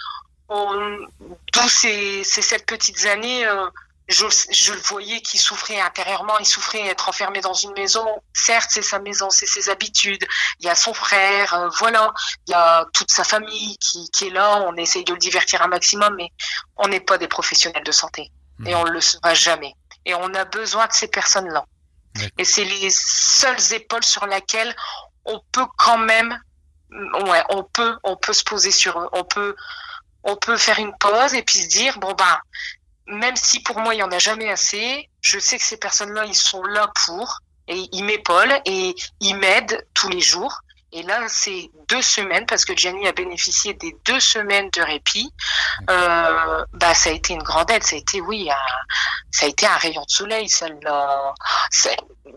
tous 0.48 1.68
ces, 1.68 2.24
ces 2.24 2.42
sept 2.42 2.66
petites 2.66 3.06
années, 3.06 3.46
euh, 3.46 3.66
je, 4.08 4.26
je 4.50 4.72
le 4.72 4.80
voyais 4.80 5.20
qu'il 5.20 5.40
souffrait 5.40 5.80
intérieurement, 5.80 6.38
il 6.38 6.46
souffrait 6.46 6.86
être 6.86 7.08
enfermé 7.08 7.40
dans 7.40 7.54
une 7.54 7.72
maison. 7.72 8.06
Certes, 8.34 8.68
c'est 8.70 8.82
sa 8.82 8.98
maison, 8.98 9.30
c'est 9.30 9.46
ses 9.46 9.70
habitudes. 9.70 10.24
Il 10.60 10.66
y 10.66 10.68
a 10.68 10.74
son 10.74 10.92
frère, 10.92 11.54
euh, 11.54 11.68
voilà. 11.78 12.12
Il 12.46 12.50
y 12.50 12.54
a 12.54 12.84
toute 12.92 13.10
sa 13.10 13.24
famille 13.24 13.76
qui, 13.78 14.10
qui 14.10 14.26
est 14.26 14.30
là. 14.30 14.62
On 14.66 14.76
essaye 14.76 15.04
de 15.04 15.12
le 15.12 15.18
divertir 15.18 15.62
un 15.62 15.68
maximum, 15.68 16.14
mais 16.16 16.30
on 16.76 16.88
n'est 16.88 17.00
pas 17.00 17.18
des 17.18 17.28
professionnels 17.28 17.84
de 17.84 17.92
santé 17.92 18.30
et 18.66 18.74
on 18.74 18.84
ne 18.84 18.90
le 18.90 19.00
sera 19.00 19.34
jamais. 19.34 19.74
Et 20.04 20.14
on 20.14 20.34
a 20.34 20.44
besoin 20.44 20.86
de 20.86 20.92
ces 20.92 21.08
personnes-là. 21.08 21.64
Et 22.38 22.44
c'est 22.44 22.64
les 22.64 22.90
seules 22.90 23.72
épaules 23.72 24.04
sur 24.04 24.26
lesquelles 24.26 24.74
on 25.24 25.40
peut 25.52 25.66
quand 25.78 25.98
même, 25.98 26.38
ouais, 26.90 27.42
on 27.50 27.64
peut, 27.64 27.96
on 28.04 28.16
peut 28.16 28.32
se 28.32 28.44
poser 28.44 28.70
sur 28.70 28.98
eux. 29.00 29.08
On 29.12 29.24
peut, 29.24 29.54
on 30.24 30.36
peut 30.36 30.56
faire 30.56 30.78
une 30.78 30.96
pause 30.98 31.34
et 31.34 31.42
puis 31.42 31.56
se 31.56 31.68
dire 31.68 31.98
bon 31.98 32.12
ben, 32.12 32.38
même 33.06 33.36
si 33.36 33.60
pour 33.60 33.78
moi 33.78 33.94
il 33.94 33.98
y 33.98 34.02
en 34.02 34.12
a 34.12 34.18
jamais 34.18 34.50
assez, 34.50 35.08
je 35.20 35.38
sais 35.38 35.58
que 35.58 35.64
ces 35.64 35.76
personnes-là 35.76 36.24
ils 36.26 36.34
sont 36.34 36.62
là 36.62 36.90
pour 37.06 37.40
et 37.68 37.88
ils 37.92 38.04
m'épaulent 38.04 38.60
et 38.64 38.94
ils 39.20 39.36
m'aident 39.36 39.86
tous 39.94 40.08
les 40.08 40.20
jours. 40.20 40.61
Et 40.94 41.02
là, 41.02 41.26
c'est 41.28 41.70
deux 41.88 42.02
semaines 42.02 42.44
parce 42.44 42.66
que 42.66 42.76
Gianni 42.76 43.08
a 43.08 43.12
bénéficié 43.12 43.72
des 43.74 43.96
deux 44.04 44.20
semaines 44.20 44.68
de 44.70 44.82
répit. 44.82 45.32
Euh, 45.88 46.64
bah, 46.74 46.94
ça 46.94 47.08
a 47.08 47.12
été 47.12 47.32
une 47.32 47.42
grande 47.42 47.70
aide. 47.70 47.82
Ça 47.82 47.96
a 47.96 47.98
été, 47.98 48.20
oui, 48.20 48.48
ça 49.30 49.46
a 49.46 49.48
été 49.48 49.66
un 49.66 49.76
rayon 49.76 50.02
de 50.02 50.10
soleil. 50.10 50.48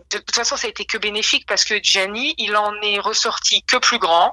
De 0.09 0.17
toute 0.17 0.35
façon, 0.35 0.55
ça 0.55 0.67
a 0.67 0.69
été 0.69 0.85
que 0.85 0.97
bénéfique 0.97 1.45
parce 1.47 1.65
que 1.65 1.83
Gianni, 1.83 2.33
il 2.37 2.55
en 2.55 2.73
est 2.81 2.99
ressorti 2.99 3.61
que 3.63 3.75
plus 3.77 3.99
grand. 3.99 4.31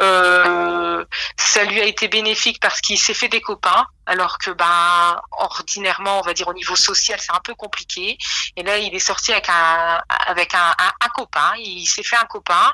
Euh, 0.00 1.04
ça 1.36 1.64
lui 1.64 1.80
a 1.80 1.84
été 1.84 2.08
bénéfique 2.08 2.60
parce 2.60 2.80
qu'il 2.80 2.98
s'est 2.98 3.14
fait 3.14 3.28
des 3.28 3.40
copains, 3.40 3.86
alors 4.06 4.38
que 4.38 4.50
ben 4.50 5.20
ordinairement, 5.32 6.20
on 6.20 6.22
va 6.22 6.34
dire 6.34 6.48
au 6.48 6.54
niveau 6.54 6.76
social, 6.76 7.18
c'est 7.20 7.32
un 7.32 7.40
peu 7.40 7.54
compliqué. 7.54 8.18
Et 8.56 8.62
là, 8.62 8.78
il 8.78 8.94
est 8.94 9.00
sorti 9.00 9.32
avec 9.32 9.48
un 9.48 10.00
avec 10.26 10.54
un, 10.54 10.74
copain. 11.14 11.54
Il 11.58 11.86
s'est 11.86 12.02
fait 12.02 12.16
un 12.16 12.26
copain. 12.26 12.72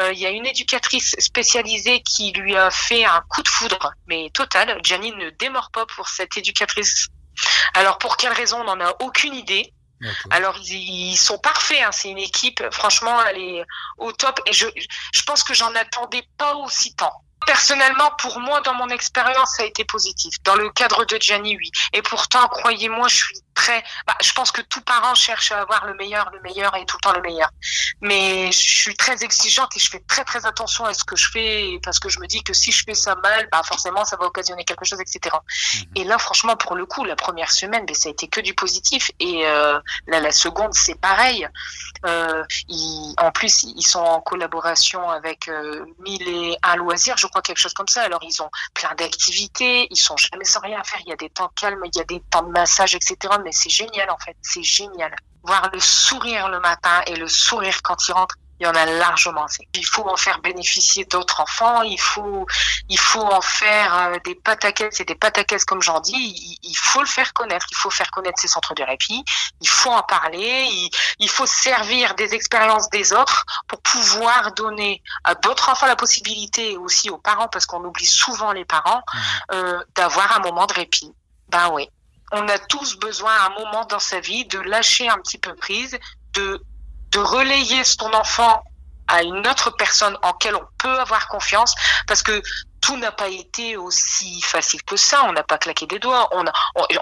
Euh, 0.00 0.12
il 0.12 0.18
y 0.18 0.26
a 0.26 0.30
une 0.30 0.46
éducatrice 0.46 1.14
spécialisée 1.18 2.02
qui 2.02 2.32
lui 2.32 2.56
a 2.56 2.70
fait 2.70 3.04
un 3.04 3.22
coup 3.28 3.42
de 3.42 3.48
foudre, 3.48 3.92
mais 4.06 4.30
total. 4.34 4.78
Janine 4.84 5.16
ne 5.16 5.30
démord 5.30 5.70
pas 5.70 5.86
pour 5.86 6.08
cette 6.08 6.36
éducatrice. 6.36 7.08
Alors 7.74 7.98
pour 7.98 8.16
quelle 8.16 8.32
raison, 8.32 8.60
on 8.60 8.64
n'en 8.64 8.80
a 8.80 8.94
aucune 9.00 9.34
idée. 9.34 9.72
Alors 10.30 10.58
ils, 10.58 11.16
sont 11.16 11.38
parfaits, 11.38 11.82
hein. 11.82 11.92
c'est 11.92 12.10
une 12.10 12.18
équipe, 12.18 12.62
franchement, 12.70 13.22
elle 13.26 13.38
est 13.38 13.64
au 13.98 14.12
top 14.12 14.40
et 14.46 14.52
je, 14.52 14.66
je 15.12 15.22
pense 15.22 15.42
que 15.42 15.54
j'en 15.54 15.74
attendais 15.74 16.26
pas 16.36 16.54
aussi 16.56 16.94
tant. 16.94 17.12
Personnellement, 17.46 18.10
pour 18.18 18.40
moi, 18.40 18.60
dans 18.62 18.74
mon 18.74 18.88
expérience, 18.88 19.56
ça 19.56 19.64
a 19.64 19.66
été 19.66 19.84
positif. 19.84 20.34
Dans 20.44 20.54
le 20.54 20.70
cadre 20.70 21.04
de 21.04 21.18
Gianni, 21.20 21.56
oui. 21.56 21.70
Et 21.92 22.00
pourtant, 22.00 22.48
croyez-moi, 22.48 23.06
je 23.08 23.16
suis 23.16 23.38
très. 23.54 23.82
Bah, 24.06 24.14
je 24.22 24.32
pense 24.32 24.52
que 24.52 24.60
tout 24.62 24.80
parent 24.82 25.14
cherche 25.14 25.52
à 25.52 25.60
avoir 25.60 25.86
le 25.86 25.94
meilleur, 25.94 26.30
le 26.32 26.40
meilleur 26.42 26.76
et 26.76 26.84
tout 26.84 26.96
le 26.96 27.00
temps 27.00 27.12
le 27.14 27.22
meilleur. 27.22 27.50
Mais 28.00 28.50
je 28.52 28.58
suis 28.58 28.96
très 28.96 29.24
exigeante 29.24 29.74
et 29.76 29.80
je 29.80 29.90
fais 29.90 30.00
très 30.00 30.24
très 30.24 30.44
attention 30.46 30.84
à 30.84 30.94
ce 30.94 31.04
que 31.04 31.16
je 31.16 31.30
fais 31.30 31.78
parce 31.82 31.98
que 31.98 32.08
je 32.08 32.18
me 32.20 32.26
dis 32.26 32.42
que 32.42 32.52
si 32.52 32.72
je 32.72 32.84
fais 32.84 32.94
ça 32.94 33.14
mal, 33.16 33.48
bah 33.50 33.62
forcément 33.64 34.04
ça 34.04 34.16
va 34.16 34.26
occasionner 34.26 34.64
quelque 34.64 34.84
chose, 34.84 35.00
etc. 35.00 35.36
Mhm. 35.74 35.82
Et 35.96 36.04
là, 36.04 36.18
franchement, 36.18 36.56
pour 36.56 36.74
le 36.74 36.86
coup, 36.86 37.04
la 37.04 37.16
première 37.16 37.50
semaine, 37.50 37.86
bah, 37.86 37.94
ça 37.94 38.08
a 38.08 38.12
été 38.12 38.28
que 38.28 38.40
du 38.40 38.54
positif. 38.54 39.10
Et 39.20 39.46
euh, 39.46 39.78
là, 40.06 40.20
la 40.20 40.32
seconde, 40.32 40.74
c'est 40.74 41.00
pareil. 41.00 41.48
Euh, 42.06 42.44
en 43.18 43.30
plus, 43.30 43.62
ils 43.62 43.86
sont 43.86 44.00
en 44.00 44.20
collaboration 44.20 45.08
avec 45.08 45.48
euh, 45.48 45.84
Mille 46.00 46.28
et 46.28 46.56
un 46.62 46.76
loisir, 46.76 47.16
je 47.16 47.26
crois 47.26 47.42
quelque 47.42 47.58
chose 47.58 47.74
comme 47.74 47.88
ça. 47.88 48.02
Alors 48.02 48.20
ils 48.22 48.42
ont 48.42 48.50
plein 48.74 48.94
d'activités, 48.96 49.86
ils 49.90 49.96
sont 49.96 50.16
jamais 50.16 50.44
sans 50.44 50.60
rien 50.60 50.82
faire. 50.84 51.00
Il 51.06 51.08
y 51.08 51.12
a 51.12 51.16
des 51.16 51.30
temps 51.30 51.50
calmes, 51.56 51.80
il 51.84 51.96
y 51.96 52.00
a 52.00 52.04
des 52.04 52.20
temps 52.30 52.42
de 52.42 52.50
massage, 52.50 52.94
etc 52.94 53.14
mais 53.44 53.52
c'est 53.52 53.70
génial 53.70 54.10
en 54.10 54.18
fait, 54.18 54.36
c'est 54.42 54.62
génial. 54.62 55.14
Voir 55.42 55.70
le 55.72 55.80
sourire 55.80 56.48
le 56.48 56.60
matin 56.60 57.02
et 57.06 57.16
le 57.16 57.28
sourire 57.28 57.82
quand 57.82 58.08
il 58.08 58.12
rentre, 58.12 58.36
il 58.60 58.64
y 58.64 58.66
en 58.66 58.74
a 58.74 58.86
largement 58.86 59.44
assez. 59.44 59.68
Il 59.74 59.84
faut 59.84 60.08
en 60.08 60.16
faire 60.16 60.40
bénéficier 60.40 61.04
d'autres 61.06 61.40
enfants, 61.40 61.82
il 61.82 62.00
faut, 62.00 62.46
il 62.88 62.98
faut 62.98 63.22
en 63.24 63.40
faire 63.40 63.94
euh, 63.94 64.18
des 64.24 64.34
pataquès 64.36 65.00
et 65.00 65.04
des 65.04 65.16
pataquès 65.16 65.64
comme 65.64 65.82
j'en 65.82 66.00
dis, 66.00 66.58
il, 66.62 66.76
faut 66.76 67.00
le 67.00 67.06
faire 67.06 67.32
connaître, 67.32 67.66
il 67.70 67.76
faut 67.76 67.90
faire 67.90 68.10
connaître 68.10 68.40
ces 68.40 68.48
centres 68.48 68.74
de 68.74 68.84
répit, 68.84 69.24
il 69.60 69.68
faut 69.68 69.90
en 69.90 70.02
parler, 70.02 70.66
il, 70.70 70.90
il 71.18 71.28
faut 71.28 71.46
servir 71.46 72.14
des 72.14 72.34
expériences 72.34 72.88
des 72.90 73.12
autres 73.12 73.44
pour 73.66 73.80
pouvoir 73.82 74.52
donner 74.52 75.02
à 75.24 75.34
d'autres 75.34 75.68
enfants 75.68 75.86
la 75.86 75.96
possibilité, 75.96 76.76
aussi 76.76 77.10
aux 77.10 77.18
parents, 77.18 77.48
parce 77.48 77.66
qu'on 77.66 77.84
oublie 77.84 78.06
souvent 78.06 78.52
les 78.52 78.64
parents, 78.64 79.02
mmh. 79.12 79.18
euh, 79.52 79.84
d'avoir 79.96 80.36
un 80.36 80.40
moment 80.40 80.66
de 80.66 80.74
répit. 80.74 81.12
Ben 81.48 81.70
oui 81.72 81.88
on 82.34 82.48
a 82.48 82.58
tous 82.58 82.96
besoin 82.98 83.32
à 83.32 83.46
un 83.46 83.50
moment 83.50 83.84
dans 83.86 83.98
sa 83.98 84.20
vie 84.20 84.44
de 84.46 84.58
lâcher 84.58 85.08
un 85.08 85.18
petit 85.18 85.38
peu 85.38 85.54
prise, 85.54 85.98
de, 86.34 86.62
de 87.10 87.18
relayer 87.18 87.84
son 87.84 88.12
enfant 88.12 88.62
à 89.06 89.22
une 89.22 89.46
autre 89.46 89.70
personne 89.70 90.16
en 90.22 90.32
quelle 90.32 90.56
on 90.56 90.66
peut 90.78 90.98
avoir 90.98 91.28
confiance, 91.28 91.74
parce 92.06 92.22
que 92.22 92.42
tout 92.80 92.96
n'a 92.98 93.12
pas 93.12 93.28
été 93.28 93.78
aussi 93.78 94.42
facile 94.42 94.82
que 94.82 94.96
ça. 94.96 95.24
On 95.24 95.32
n'a 95.32 95.42
pas 95.42 95.56
claqué 95.56 95.86
des 95.86 95.98
doigts. 95.98 96.28
On, 96.32 96.44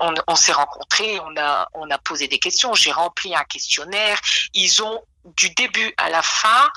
on, 0.01 0.15
on, 0.29 0.37
s'est 0.37 0.53
rencontrés, 0.53 1.19
on 1.21 1.37
a, 1.37 1.69
on 1.75 1.91
a 1.91 1.99
posé 1.99 2.29
des 2.29 2.39
questions. 2.39 2.73
J'ai 2.75 2.93
rempli 2.93 3.35
un 3.35 3.43
questionnaire. 3.43 4.21
Ils 4.55 4.81
ont 4.85 5.03
du 5.37 5.51
début 5.51 5.93
à 5.97 6.11
la 6.11 6.23
fin 6.23 6.69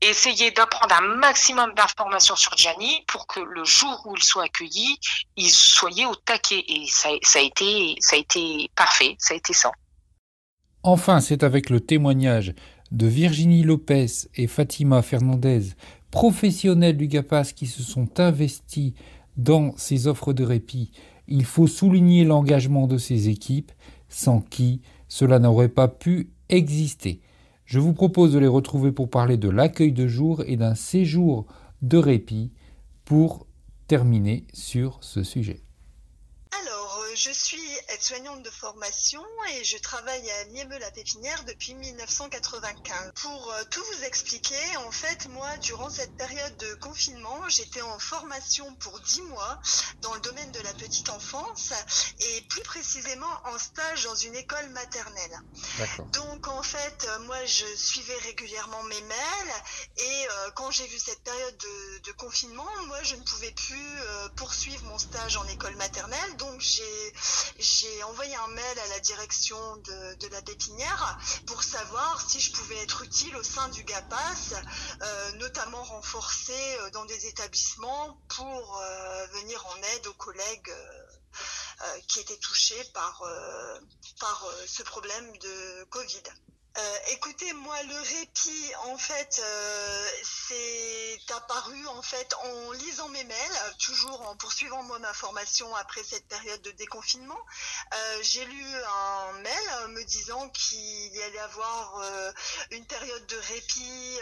essayé 0.00 0.50
d'apprendre 0.50 0.94
un 0.94 1.16
maximum 1.16 1.72
d'informations 1.74 2.36
sur 2.36 2.56
Gianni 2.56 3.04
pour 3.06 3.26
que 3.26 3.40
le 3.40 3.64
jour 3.64 4.02
où 4.06 4.16
il 4.16 4.22
soit 4.22 4.44
accueilli, 4.44 4.98
il 5.36 5.50
soit 5.50 5.90
au 6.08 6.14
taquet. 6.14 6.64
Et 6.68 6.86
ça, 6.88 7.08
a 7.08 7.40
été, 7.40 7.96
ça 8.00 8.16
a 8.16 8.18
été 8.18 8.70
parfait. 8.74 9.16
Ça 9.18 9.34
a 9.34 9.36
été 9.36 9.52
ça. 9.52 9.70
Enfin, 10.82 11.20
c'est 11.20 11.42
avec 11.42 11.68
le 11.68 11.80
témoignage 11.80 12.54
de 12.90 13.06
Virginie 13.06 13.62
Lopez 13.62 14.06
et 14.34 14.46
Fatima 14.46 15.02
Fernandez 15.02 15.74
professionnels 16.10 16.96
du 16.96 17.06
GAPAS 17.06 17.52
qui 17.54 17.66
se 17.66 17.82
sont 17.82 18.18
investis 18.18 18.94
dans 19.36 19.74
ces 19.76 20.06
offres 20.06 20.32
de 20.32 20.44
répit, 20.44 20.90
il 21.28 21.44
faut 21.44 21.66
souligner 21.66 22.24
l'engagement 22.24 22.86
de 22.86 22.98
ces 22.98 23.28
équipes, 23.28 23.72
sans 24.08 24.40
qui 24.40 24.82
cela 25.08 25.38
n'aurait 25.38 25.68
pas 25.68 25.88
pu 25.88 26.30
exister. 26.48 27.20
Je 27.70 27.78
vous 27.78 27.92
propose 27.92 28.32
de 28.32 28.40
les 28.40 28.48
retrouver 28.48 28.90
pour 28.90 29.08
parler 29.08 29.36
de 29.36 29.48
l'accueil 29.48 29.92
de 29.92 30.08
jour 30.08 30.42
et 30.44 30.56
d'un 30.56 30.74
séjour 30.74 31.46
de 31.82 31.98
répit 31.98 32.50
pour 33.04 33.46
terminer 33.86 34.44
sur 34.52 34.98
ce 35.02 35.22
sujet. 35.22 35.62
Je 37.14 37.30
suis 37.32 37.78
aide-soignante 37.88 38.42
de 38.42 38.50
formation 38.50 39.24
et 39.54 39.64
je 39.64 39.76
travaille 39.78 40.30
à 40.30 40.44
Niemeux-la 40.46 40.90
Pépinière 40.92 41.42
depuis 41.44 41.74
1995. 41.74 43.12
Pour 43.16 43.52
euh, 43.52 43.64
tout 43.70 43.82
vous 43.92 44.04
expliquer, 44.04 44.76
en 44.76 44.92
fait, 44.92 45.26
moi, 45.28 45.56
durant 45.58 45.90
cette 45.90 46.14
période 46.16 46.56
de 46.58 46.74
confinement, 46.74 47.48
j'étais 47.48 47.82
en 47.82 47.98
formation 47.98 48.74
pour 48.76 49.00
10 49.00 49.22
mois 49.22 49.60
dans 50.02 50.14
le 50.14 50.20
domaine 50.20 50.52
de 50.52 50.60
la 50.60 50.72
petite 50.74 51.08
enfance 51.08 51.72
et 52.20 52.42
plus 52.42 52.62
précisément 52.62 53.40
en 53.44 53.58
stage 53.58 54.04
dans 54.04 54.14
une 54.14 54.36
école 54.36 54.68
maternelle. 54.68 55.40
Donc, 56.12 56.46
en 56.46 56.62
fait, 56.62 57.06
euh, 57.08 57.18
moi, 57.20 57.44
je 57.44 57.66
suivais 57.76 58.18
régulièrement 58.18 58.82
mes 58.84 59.00
mails 59.02 59.54
et 59.96 60.26
euh, 60.28 60.50
quand 60.54 60.70
j'ai 60.70 60.86
vu 60.86 60.98
cette 60.98 61.22
période 61.24 61.56
de, 62.04 62.12
confinement, 62.12 62.68
moi, 62.86 63.02
je 63.02 63.14
ne 63.14 63.22
pouvais 63.22 63.52
plus 63.52 63.98
poursuivre 64.36 64.84
mon 64.84 64.98
stage 64.98 65.36
en 65.36 65.46
école 65.46 65.76
maternelle. 65.76 66.36
Donc, 66.36 66.60
j'ai 66.60 66.99
j'ai 67.58 68.02
envoyé 68.04 68.34
un 68.34 68.48
mail 68.48 68.78
à 68.78 68.86
la 68.88 69.00
direction 69.00 69.76
de, 69.76 70.28
la 70.30 70.42
pépinière 70.42 71.18
pour 71.46 71.62
savoir 71.62 72.20
si 72.20 72.40
je 72.40 72.52
pouvais 72.52 72.76
être 72.78 73.02
utile 73.02 73.36
au 73.36 73.42
sein 73.42 73.68
du 73.68 73.82
GAPAS, 73.82 74.54
euh, 75.02 75.32
notamment 75.32 75.82
renforcé 75.82 76.54
euh, 76.54 76.90
dans 76.90 77.04
des 77.04 77.26
établissements 77.26 78.20
pour 78.28 78.78
euh, 78.78 79.26
venir 79.26 79.66
en 79.66 79.76
aide 79.76 80.06
aux 80.06 80.14
collègues 80.14 80.72
qui 82.08 82.20
étaient 82.20 82.36
touchés 82.36 82.84
par, 82.92 83.22
par 84.18 84.46
ce 84.66 84.82
problème 84.82 85.36
de 85.38 85.84
Covid. 85.84 86.22
Euh, 86.78 86.98
écoutez, 87.10 87.52
moi, 87.52 87.82
le 87.82 87.96
répit, 87.96 88.72
en 88.84 88.96
fait, 88.96 89.42
euh, 89.42 90.08
c'est 90.22 91.18
apparu 91.34 91.86
en 91.86 92.02
fait 92.02 92.34
en 92.34 92.72
lisant 92.72 93.08
mes 93.08 93.24
mails, 93.24 93.74
toujours 93.78 94.20
en 94.28 94.36
poursuivant 94.36 94.82
moi 94.82 94.98
ma 94.98 95.12
formation 95.12 95.74
après 95.76 96.02
cette 96.02 96.26
période 96.28 96.60
de 96.62 96.70
déconfinement. 96.72 97.38
Euh, 97.92 98.18
j'ai 98.22 98.44
lu 98.44 98.64
un 98.74 99.32
mail 99.40 99.88
me 99.90 100.02
disant 100.04 100.48
qu'il 100.50 101.14
y 101.14 101.22
allait 101.22 101.38
avoir 101.38 102.02
une 102.70 102.84
période 102.86 103.26
de 103.26 103.36
répit 103.36 104.18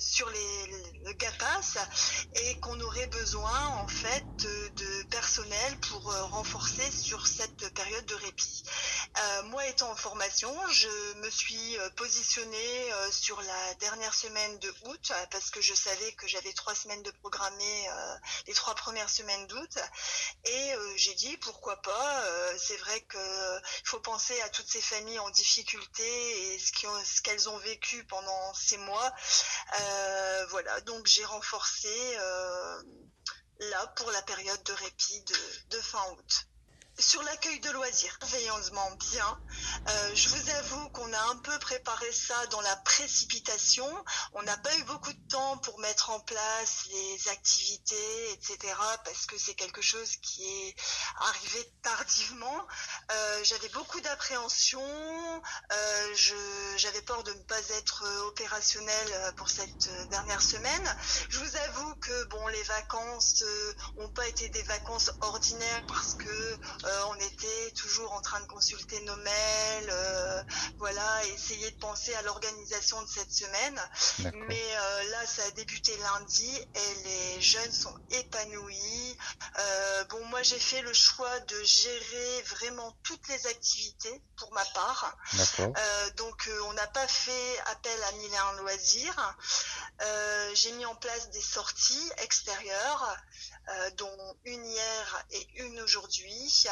sur 0.00 0.28
les, 0.28 0.66
le 1.04 1.12
GAPAS 1.14 1.78
et 2.34 2.60
qu'on 2.60 2.78
aurait 2.80 3.06
besoin 3.06 3.66
en 3.82 3.88
fait 3.88 4.26
de, 4.44 5.02
personnel 5.04 5.78
pour 5.88 6.12
renforcer 6.30 6.90
sur 6.90 7.26
cette 7.26 7.72
période 7.74 8.06
de 8.06 8.14
répit. 8.14 8.62
moi, 9.44 9.66
étant 9.66 9.90
en 9.90 9.96
formation, 9.96 10.52
je 10.70 11.14
me 11.18 11.30
suis 11.34 11.78
euh, 11.78 11.90
positionnée 11.90 12.92
euh, 12.92 13.10
sur 13.10 13.40
la 13.42 13.74
dernière 13.74 14.14
semaine 14.14 14.58
de 14.60 14.72
août 14.84 15.12
parce 15.30 15.50
que 15.50 15.60
je 15.60 15.74
savais 15.74 16.12
que 16.12 16.28
j'avais 16.28 16.52
trois 16.52 16.74
semaines 16.74 17.02
de 17.02 17.10
programmer 17.10 17.88
euh, 17.88 18.16
les 18.46 18.54
trois 18.54 18.74
premières 18.74 19.10
semaines 19.10 19.46
d'août 19.48 19.78
et 20.44 20.74
j'ai 20.96 21.14
dit 21.14 21.36
pourquoi 21.38 21.80
pas. 21.82 22.24
C'est 22.58 22.76
vrai 22.76 23.00
qu'il 23.10 23.62
faut 23.84 24.00
penser 24.00 24.40
à 24.42 24.48
toutes 24.48 24.68
ces 24.68 24.80
familles 24.80 25.18
en 25.18 25.30
difficulté 25.30 26.54
et 26.54 26.58
ce 26.58 27.20
qu'elles 27.22 27.48
ont, 27.48 27.58
vécu 27.58 28.04
pendant 28.04 28.54
ces 28.54 28.76
mois. 28.76 29.12
voilà, 30.50 30.80
donc 30.82 31.06
j'ai 31.06 31.24
renforcé 31.24 32.16
là 33.58 33.86
pour 33.96 34.10
la 34.10 34.22
période 34.22 34.62
de 34.64 34.72
répit 34.72 35.24
de 35.70 35.80
fin 35.80 36.04
août. 36.12 36.46
Sur 36.98 37.22
l'accueil 37.22 37.58
de 37.60 37.70
loisirs, 37.70 38.16
merveilleusement 38.20 38.90
bien. 39.10 39.40
Euh, 39.88 40.14
je 40.14 40.28
vous 40.28 40.50
avoue 40.50 40.88
qu'on 40.90 41.12
a 41.12 41.20
un 41.30 41.36
peu 41.36 41.58
préparé 41.58 42.10
ça 42.12 42.46
dans 42.48 42.60
la 42.60 42.76
précipitation. 42.76 43.88
On 44.32 44.42
n'a 44.42 44.56
pas 44.58 44.74
eu 44.76 44.84
beaucoup 44.84 45.12
de 45.12 45.28
temps 45.28 45.58
pour 45.58 45.80
mettre 45.80 46.10
en 46.10 46.20
place 46.20 46.86
les 46.90 47.28
activités, 47.28 48.32
etc. 48.32 48.74
Parce 49.04 49.26
que 49.26 49.36
c'est 49.38 49.54
quelque 49.54 49.82
chose 49.82 50.16
qui 50.22 50.44
est 50.44 50.76
arrivé 51.20 51.72
tardivement. 51.82 52.66
Euh, 53.10 53.40
j'avais 53.44 53.68
beaucoup 53.70 54.00
d'appréhension. 54.00 54.80
Euh, 55.72 56.14
j'avais 56.76 57.02
peur 57.02 57.24
de 57.24 57.32
ne 57.32 57.42
pas 57.42 57.68
être 57.70 58.04
opérationnelle 58.26 59.34
pour 59.36 59.50
cette 59.50 60.08
dernière 60.10 60.42
semaine. 60.42 60.96
Je 61.28 61.38
vous 61.38 61.56
avoue 61.56 61.94
que 61.96 62.24
bon, 62.24 62.46
les 62.48 62.62
vacances 62.62 63.44
n'ont 63.96 64.10
pas 64.10 64.28
été 64.28 64.48
des 64.48 64.62
vacances 64.62 65.10
ordinaires 65.20 65.84
parce 65.88 66.14
que 66.14 66.58
on 67.10 67.14
était 67.16 67.70
toujours 67.74 68.12
en 68.12 68.20
train 68.20 68.40
de 68.40 68.46
consulter 68.46 69.00
nos 69.04 69.16
mails, 69.16 69.90
euh, 69.90 70.23
voilà, 70.78 71.24
essayer 71.26 71.70
de 71.70 71.78
penser 71.78 72.14
à 72.14 72.22
l'organisation 72.22 73.00
de 73.02 73.08
cette 73.08 73.32
semaine. 73.32 73.80
Mais 74.48 74.62
euh, 74.76 75.10
là, 75.10 75.26
ça 75.26 75.42
a 75.44 75.50
débuté 75.52 75.96
lundi 75.98 76.58
et 76.74 76.94
les 77.04 77.40
jeunes 77.40 77.72
sont 77.72 77.94
épanouis. 78.10 79.18
bon, 80.10 80.24
moi, 80.26 80.42
j'ai 80.42 80.58
fait 80.58 80.82
le 80.82 80.92
choix 80.92 81.40
de 81.40 81.62
gérer 81.62 82.42
vraiment 82.42 82.96
toutes 83.02 83.26
les 83.28 83.46
activités 83.46 84.22
pour 84.36 84.52
ma 84.52 84.64
part. 84.66 85.16
donc, 86.16 86.48
on 86.66 86.72
n'a 86.72 86.86
pas 86.88 87.08
fait 87.08 87.58
appel 87.66 88.02
à 88.04 88.12
mille 88.12 88.32
et 88.32 88.36
un 88.36 88.52
loisirs. 88.54 89.36
j'ai 90.54 90.72
mis 90.72 90.86
en 90.86 90.94
place 90.94 91.30
des 91.30 91.42
sorties 91.42 92.10
extérieures, 92.18 93.16
dont 93.96 94.36
une 94.44 94.64
hier 94.64 95.26
et 95.30 95.48
une 95.56 95.80
aujourd'hui. 95.80 96.66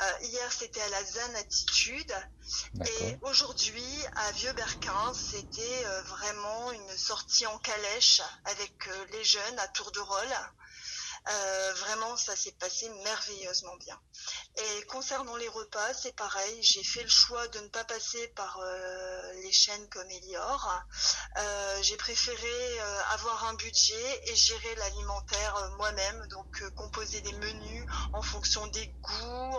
Euh, 0.00 0.12
hier, 0.22 0.52
c'était 0.52 0.80
à 0.80 0.88
la 0.88 1.04
Zan 1.04 1.34
Attitude. 1.36 2.14
Et 2.74 3.03
aujourd'hui, 3.22 4.06
à 4.16 4.32
Vieux-Berquin, 4.32 5.12
c'était 5.14 5.86
euh, 5.86 6.02
vraiment 6.02 6.72
une 6.72 6.96
sortie 6.96 7.46
en 7.46 7.58
calèche 7.58 8.22
avec 8.44 8.72
euh, 8.88 9.06
les 9.12 9.24
jeunes 9.24 9.58
à 9.58 9.68
tour 9.68 9.90
de 9.92 10.00
rôle. 10.00 10.34
Euh, 11.26 11.72
vraiment, 11.74 12.16
ça 12.18 12.36
s'est 12.36 12.52
passé 12.52 12.88
merveilleusement 13.02 13.76
bien. 13.76 13.98
Et 14.56 14.82
concernant 14.86 15.36
les 15.36 15.48
repas, 15.48 15.94
c'est 15.94 16.14
pareil. 16.14 16.62
J'ai 16.62 16.84
fait 16.84 17.02
le 17.02 17.08
choix 17.08 17.48
de 17.48 17.60
ne 17.60 17.68
pas 17.68 17.84
passer 17.84 18.28
par 18.28 18.58
euh, 18.60 19.32
les 19.42 19.52
chaînes 19.52 19.88
comme 19.88 20.10
Elior. 20.10 20.84
Euh, 21.38 21.82
j'ai 21.82 21.96
préféré 21.96 22.80
avoir 23.12 23.44
un 23.46 23.54
budget 23.54 24.22
et 24.26 24.36
gérer 24.36 24.74
l'alimentaire 24.74 25.70
moi-même, 25.78 26.26
donc 26.28 26.62
composer 26.74 27.20
des 27.22 27.32
menus 27.32 27.86
en 28.12 28.22
fonction 28.22 28.66
des 28.68 28.86
goûts, 28.86 29.58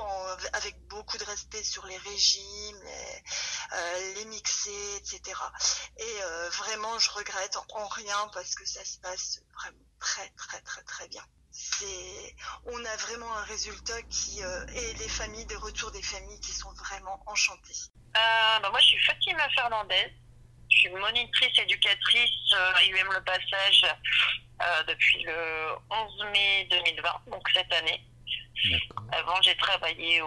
avec 0.53 0.79
beaucoup 0.87 1.17
de 1.17 1.23
respect 1.23 1.63
sur 1.63 1.85
les 1.87 1.97
régimes, 1.97 2.81
les, 2.83 4.13
les 4.15 4.25
mixer, 4.25 4.95
etc. 4.97 5.21
Et 5.97 6.19
vraiment, 6.51 6.99
je 6.99 7.09
regrette 7.11 7.57
en 7.73 7.87
rien 7.87 8.29
parce 8.33 8.53
que 8.55 8.65
ça 8.65 8.85
se 8.85 8.99
passe 8.99 9.41
vraiment 9.55 9.85
très 9.99 10.29
très 10.31 10.61
très 10.61 10.83
très 10.83 11.07
bien 11.07 11.25
on 12.65 12.85
a 12.85 12.95
vraiment 12.97 13.31
un 13.37 13.43
résultat 13.43 14.01
qui 14.09 14.43
euh, 14.43 14.65
et 14.67 14.93
les 14.95 15.09
familles, 15.09 15.45
des 15.45 15.55
retours 15.55 15.91
des 15.91 16.01
familles 16.01 16.39
qui 16.41 16.51
sont 16.51 16.71
vraiment 16.73 17.21
enchantées. 17.25 17.73
Euh, 18.15 18.59
bah, 18.61 18.69
moi, 18.69 18.79
je 18.79 18.87
suis 18.87 19.03
Fatima 19.03 19.47
Fernandez. 19.55 20.13
Je 20.69 20.77
suis 20.79 20.89
monitrice 20.89 21.59
éducatrice 21.59 22.53
euh, 22.53 22.73
à 22.75 22.83
UM 22.83 23.13
Le 23.13 23.23
Passage 23.23 23.85
depuis 24.87 25.21
le 25.23 25.75
11 25.91 26.25
mai 26.31 26.67
2020, 26.71 27.21
donc 27.29 27.47
cette 27.53 27.71
année. 27.73 28.01
Avant, 29.11 29.39
j'ai 29.41 29.55
travaillé 29.57 30.21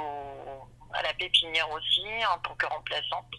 à 0.92 1.02
la 1.02 1.14
pépinière 1.14 1.68
aussi 1.70 2.04
en 2.26 2.38
tant 2.40 2.54
que 2.54 2.66
remplaçante. 2.66 3.34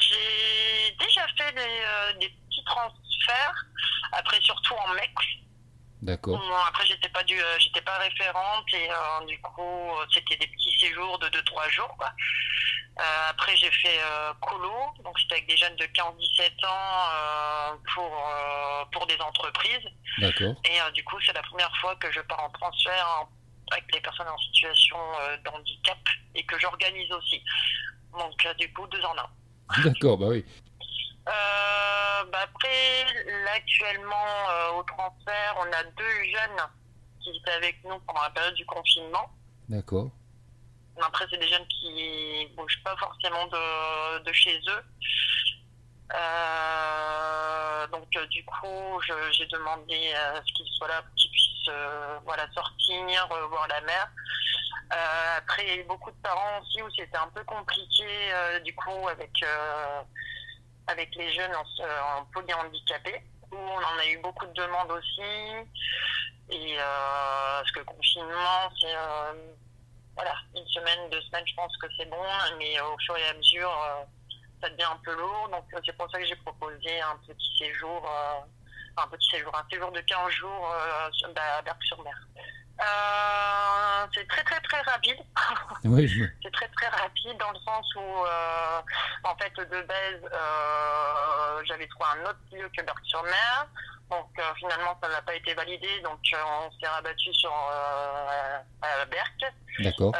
J'ai 0.00 0.96
déjà 0.98 1.26
fait 1.38 1.52
des, 1.52 2.18
des 2.20 2.28
petits 2.28 2.64
transferts, 2.66 3.66
après 4.12 4.40
surtout 4.42 4.74
en 4.74 4.94
MEX 4.94 5.14
D'accord. 6.02 6.40
après, 6.68 6.86
j'étais 6.86 7.08
pas 7.08 7.24
du, 7.24 7.38
euh, 7.40 7.58
j'étais 7.58 7.80
pas 7.80 7.98
référente 7.98 8.66
et 8.72 8.88
euh, 8.88 9.26
du 9.26 9.40
coup, 9.40 9.62
euh, 9.62 10.06
c'était 10.12 10.36
des 10.36 10.46
petits 10.46 10.78
séjours 10.78 11.18
de 11.18 11.26
2-3 11.26 11.70
jours. 11.70 11.94
Quoi. 11.98 12.12
après, 13.28 13.56
j'ai 13.56 13.70
fait 13.70 13.98
colo, 14.40 14.72
donc 15.02 15.18
c'était 15.18 15.34
avec 15.34 15.48
des 15.48 15.56
jeunes 15.56 15.76
de 15.76 15.84
15-17 15.84 16.66
ans 16.66 17.78
pour 17.94 18.10
pour 18.92 19.06
des 19.06 19.18
entreprises. 19.20 19.88
D'accord. 20.18 20.54
Et 20.64 20.92
du 20.92 21.04
coup, 21.04 21.16
c'est 21.24 21.32
la 21.32 21.42
première 21.42 21.74
fois 21.78 21.94
que 21.96 22.10
je 22.12 22.20
pars 22.20 22.42
en 22.42 22.50
transfert 22.50 23.26
avec 23.70 23.84
les 23.92 24.00
personnes 24.00 24.28
en 24.28 24.38
situation 24.38 24.96
d'handicap 25.44 25.98
et 26.34 26.44
que 26.44 26.58
j'organise 26.58 27.10
aussi. 27.12 27.42
Donc, 28.18 28.56
du 28.58 28.72
coup, 28.72 28.86
deux 28.86 29.02
en 29.02 29.16
un. 29.18 29.82
D'accord, 29.84 30.16
bah 30.16 30.26
oui. 30.28 30.44
Euh, 31.28 32.24
bah 32.32 32.38
après, 32.42 33.04
là, 33.44 33.52
actuellement, 33.56 34.50
euh, 34.50 34.78
au 34.78 34.82
transfert, 34.84 35.56
on 35.58 35.72
a 35.72 35.82
deux 35.84 36.24
jeunes 36.24 36.66
qui 37.20 37.36
étaient 37.36 37.50
avec 37.50 37.84
nous 37.84 37.98
pendant 38.00 38.22
la 38.22 38.30
période 38.30 38.54
du 38.54 38.64
confinement. 38.64 39.28
D'accord. 39.68 40.10
Après, 41.00 41.26
c'est 41.30 41.38
des 41.38 41.48
jeunes 41.48 41.66
qui 41.66 42.48
bougent 42.56 42.82
pas 42.82 42.96
forcément 42.96 43.46
de, 43.46 44.24
de 44.24 44.32
chez 44.32 44.58
eux. 44.68 44.82
Euh, 46.14 47.86
donc, 47.88 48.08
du 48.30 48.44
coup, 48.46 49.00
j'ai 49.32 49.46
demandé 49.46 50.14
à 50.14 50.36
ce 50.36 50.52
qu'ils 50.54 50.72
soient 50.76 50.88
là 50.88 51.02
pour 51.02 51.14
qu'ils 51.14 51.30
puissent 51.30 51.70
voilà, 52.24 52.48
sortir, 52.54 53.28
voir 53.50 53.68
la 53.68 53.80
mer. 53.82 54.08
après, 55.36 55.64
il 55.64 55.68
y 55.68 55.72
a 55.72 55.76
eu 55.76 55.84
beaucoup 55.84 56.10
de 56.10 56.16
parents 56.22 56.60
aussi 56.62 56.82
où 56.82 56.90
c'était 56.96 57.18
un 57.18 57.28
peu 57.28 57.44
compliqué, 57.44 58.32
du 58.64 58.74
coup, 58.74 59.06
avec 59.08 59.30
avec 60.88 61.14
les 61.14 61.32
jeunes 61.32 61.54
en, 61.54 62.18
en 62.18 62.24
polyhandicapés, 62.32 63.22
où 63.52 63.56
on 63.56 63.78
en 63.78 63.98
a 63.98 64.06
eu 64.06 64.18
beaucoup 64.18 64.46
de 64.46 64.52
demandes 64.52 64.90
aussi. 64.90 65.68
Et 66.50 66.76
euh, 66.78 67.60
parce 67.60 67.70
que 67.72 67.80
confinement, 67.80 68.70
c'est 68.80 68.94
euh, 68.94 69.52
voilà, 70.14 70.34
une 70.56 70.66
semaine, 70.68 71.10
deux 71.10 71.20
semaines, 71.22 71.46
je 71.46 71.54
pense 71.54 71.76
que 71.76 71.86
c'est 71.96 72.06
bon, 72.06 72.22
mais 72.58 72.80
au 72.80 72.96
fur 72.98 73.16
et 73.16 73.28
à 73.28 73.34
mesure, 73.34 73.70
euh, 73.70 74.04
ça 74.62 74.70
devient 74.70 74.84
un 74.84 75.00
peu 75.04 75.14
lourd. 75.14 75.48
Donc 75.50 75.64
c'est 75.84 75.96
pour 75.96 76.10
ça 76.10 76.18
que 76.18 76.26
j'ai 76.26 76.36
proposé 76.36 77.00
un 77.00 77.16
petit 77.26 77.58
séjour, 77.58 78.10
un 78.96 79.08
petit 79.08 79.28
séjour, 79.30 79.54
un 79.54 79.66
séjour 79.70 79.92
de 79.92 80.00
15 80.00 80.30
jours 80.30 80.74
à 80.74 81.62
Berck-sur-Mer. 81.62 82.16
Euh, 82.80 84.06
c'est 84.14 84.26
très 84.28 84.42
très 84.44 84.60
très 84.60 84.80
rapide. 84.82 85.18
Oui, 85.84 86.10
c'est 86.42 86.50
très 86.50 86.68
très 86.68 86.88
rapide 86.88 87.36
dans 87.38 87.52
le 87.52 87.58
sens 87.60 87.94
où, 87.94 88.00
euh, 88.00 88.80
en 89.22 89.36
fait, 89.36 89.52
de 89.56 89.82
base, 89.82 90.30
euh, 90.32 91.62
j'avais 91.66 91.86
trouvé 91.86 92.10
un 92.18 92.30
autre 92.30 92.38
lieu 92.52 92.68
que 92.76 92.82
Berck-sur-Mer. 92.82 93.68
Donc 94.10 94.28
finalement, 94.56 94.98
ça 95.02 95.08
n'a 95.08 95.22
pas 95.22 95.34
été 95.34 95.54
validé, 95.54 96.00
donc 96.02 96.18
on 96.34 96.70
s'est 96.80 96.88
rabattu 96.88 97.32
sur 97.34 97.52
Berck. 99.10 99.54
D'accord. 99.80 100.14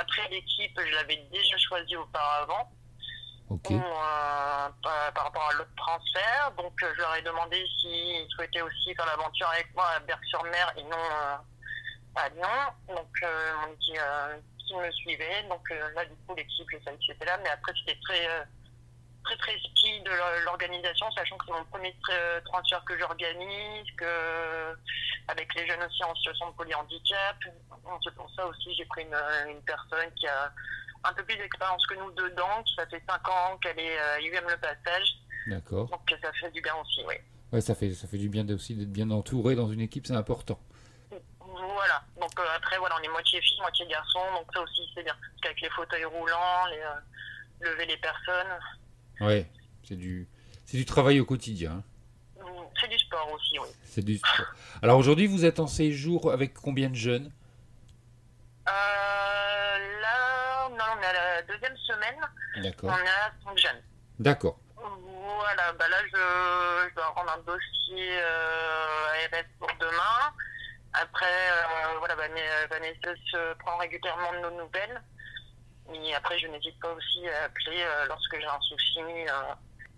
après 0.00 0.28
l'équipe, 0.30 0.78
je 0.80 0.94
l'avais 0.94 1.16
déjà 1.32 1.58
choisi 1.58 1.96
auparavant. 1.96 2.70
Ok. 3.50 3.72
par, 4.82 5.24
rapport 5.24 5.48
à 5.50 5.52
l'autre 5.54 5.74
transfert, 5.76 6.52
donc 6.56 6.72
je 6.78 7.00
leur 7.00 7.14
ai 7.16 7.22
demandé 7.22 7.66
s'ils 7.80 8.28
souhaitaient 8.30 8.62
aussi 8.62 8.94
faire 8.94 9.06
l'aventure 9.06 9.48
avec 9.50 9.74
moi 9.74 9.86
à 9.96 10.00
Berck-sur-Mer 10.00 10.72
et 10.76 10.84
non 10.84 10.96
à 12.14 12.28
Lyon. 12.30 12.48
Donc, 12.88 13.10
euh, 13.22 13.52
on 13.66 13.72
dit 13.74 13.98
euh, 13.98 14.36
qui 14.66 14.74
me 14.76 14.90
suivait. 14.92 15.42
Donc 15.48 15.70
euh, 15.70 15.90
là, 15.94 16.04
du 16.04 16.14
coup, 16.26 16.34
l'équipe, 16.34 16.66
je 16.70 16.84
savais 16.84 16.96
que 16.96 17.04
c'était 17.06 17.24
là. 17.24 17.38
Mais 17.42 17.50
après, 17.50 17.72
c'était 17.78 17.98
très, 18.02 18.26
très, 19.24 19.36
très 19.36 19.58
speed 19.58 20.04
de 20.04 20.10
l'organisation, 20.44 21.10
sachant 21.12 21.36
que 21.38 21.46
c'est 21.46 21.52
mon 21.52 21.64
premier 21.64 21.94
transfert 22.44 22.84
que 22.84 22.98
j'organise, 22.98 23.86
que 23.96 24.76
avec 25.28 25.54
les 25.54 25.66
jeunes 25.66 25.82
aussi 25.82 26.04
en 26.04 26.14
situation 26.14 26.50
de 26.50 26.56
polyhandicap. 26.56 27.36
C'est 28.04 28.14
pour 28.14 28.30
ça 28.34 28.46
aussi 28.46 28.74
j'ai 28.74 28.84
pris 28.86 29.02
une, 29.02 29.50
une, 29.50 29.62
personne 29.62 30.12
qui 30.14 30.26
a 30.26 30.52
un 31.04 31.12
peu 31.12 31.24
plus 31.24 31.36
d'expérience 31.36 31.84
que 31.86 31.94
nous 31.94 32.10
dedans, 32.12 32.62
qui 32.64 32.74
ça 32.74 32.86
fait 32.86 33.02
5 33.08 33.28
ans 33.28 33.58
qu'elle 33.58 33.78
est 33.78 33.98
à 33.98 34.20
UM 34.20 34.48
Le 34.48 34.56
Passage. 34.56 35.14
D'accord. 35.48 35.88
Donc 35.88 36.00
ça 36.08 36.32
fait 36.32 36.50
du 36.52 36.60
bien 36.60 36.74
aussi, 36.76 37.00
oui. 37.08 37.14
Ouais, 37.52 37.60
ça 37.60 37.74
fait, 37.74 37.90
ça 37.92 38.08
fait 38.08 38.18
du 38.18 38.28
bien 38.28 38.48
aussi 38.48 38.74
d'être 38.74 38.92
bien 38.92 39.10
entouré 39.10 39.54
dans 39.54 39.68
une 39.68 39.80
équipe, 39.80 40.06
c'est 40.06 40.14
important. 40.14 40.58
Voilà. 41.52 42.02
Donc 42.20 42.30
euh, 42.38 42.44
après, 42.56 42.78
voilà, 42.78 42.96
on 43.00 43.02
est 43.02 43.08
moitié 43.08 43.40
fille, 43.40 43.60
moitié 43.60 43.86
garçon. 43.86 44.20
Donc 44.34 44.46
ça 44.52 44.60
aussi, 44.60 44.82
c'est 44.94 45.02
bien. 45.02 45.14
Parce 45.14 45.40
qu'avec 45.42 45.60
les 45.60 45.70
fauteuils 45.70 46.04
roulants, 46.04 46.66
les, 46.70 46.80
euh, 46.80 47.70
lever 47.70 47.86
les 47.86 47.96
personnes. 47.98 48.58
Ouais, 49.20 49.46
c'est 49.86 49.96
du, 49.96 50.28
c'est 50.64 50.76
du 50.76 50.84
travail 50.84 51.20
au 51.20 51.24
quotidien. 51.24 51.82
Mm, 52.38 52.44
c'est 52.80 52.88
du 52.88 52.98
sport 52.98 53.30
aussi, 53.32 53.58
oui. 53.58 53.68
C'est 53.84 54.04
du 54.04 54.16
sport. 54.18 54.46
Alors 54.82 54.98
aujourd'hui, 54.98 55.26
vous 55.26 55.44
êtes 55.44 55.60
en 55.60 55.66
séjour 55.66 56.32
avec 56.32 56.54
combien 56.54 56.88
de 56.88 56.96
jeunes? 56.96 57.30
Euh, 58.68 58.72
Là, 60.00 60.68
non, 60.70 60.84
on 60.96 61.02
est 61.02 61.06
à 61.06 61.12
la 61.12 61.42
deuxième 61.42 61.76
semaine. 61.76 62.20
D'accord. 62.62 62.90
On 62.90 62.92
a 62.92 63.50
5 63.52 63.58
jeunes. 63.58 63.82
D'accord. 64.18 64.58
Voilà, 64.76 65.72
bah 65.72 65.88
là, 65.88 65.96
je, 66.04 66.88
je, 66.88 66.94
dois 66.94 67.08
rendre 67.08 67.32
un 67.32 67.42
dossier 67.42 68.18
ARS 68.18 69.44
pour 69.58 69.68
demain. 69.80 70.32
Après, 70.94 71.48
voilà, 71.98 72.14
Vanessa 72.14 73.14
se 73.30 73.54
prend 73.54 73.76
régulièrement 73.78 74.32
de 74.34 74.38
nos 74.40 74.62
nouvelles. 74.62 75.02
Mais 75.90 76.14
après, 76.14 76.38
je 76.38 76.46
n'hésite 76.46 76.78
pas 76.80 76.92
aussi 76.92 77.28
à 77.28 77.44
appeler 77.44 77.84
lorsque 78.08 78.38
j'ai 78.38 78.46
un 78.46 78.60
souci. 78.60 79.00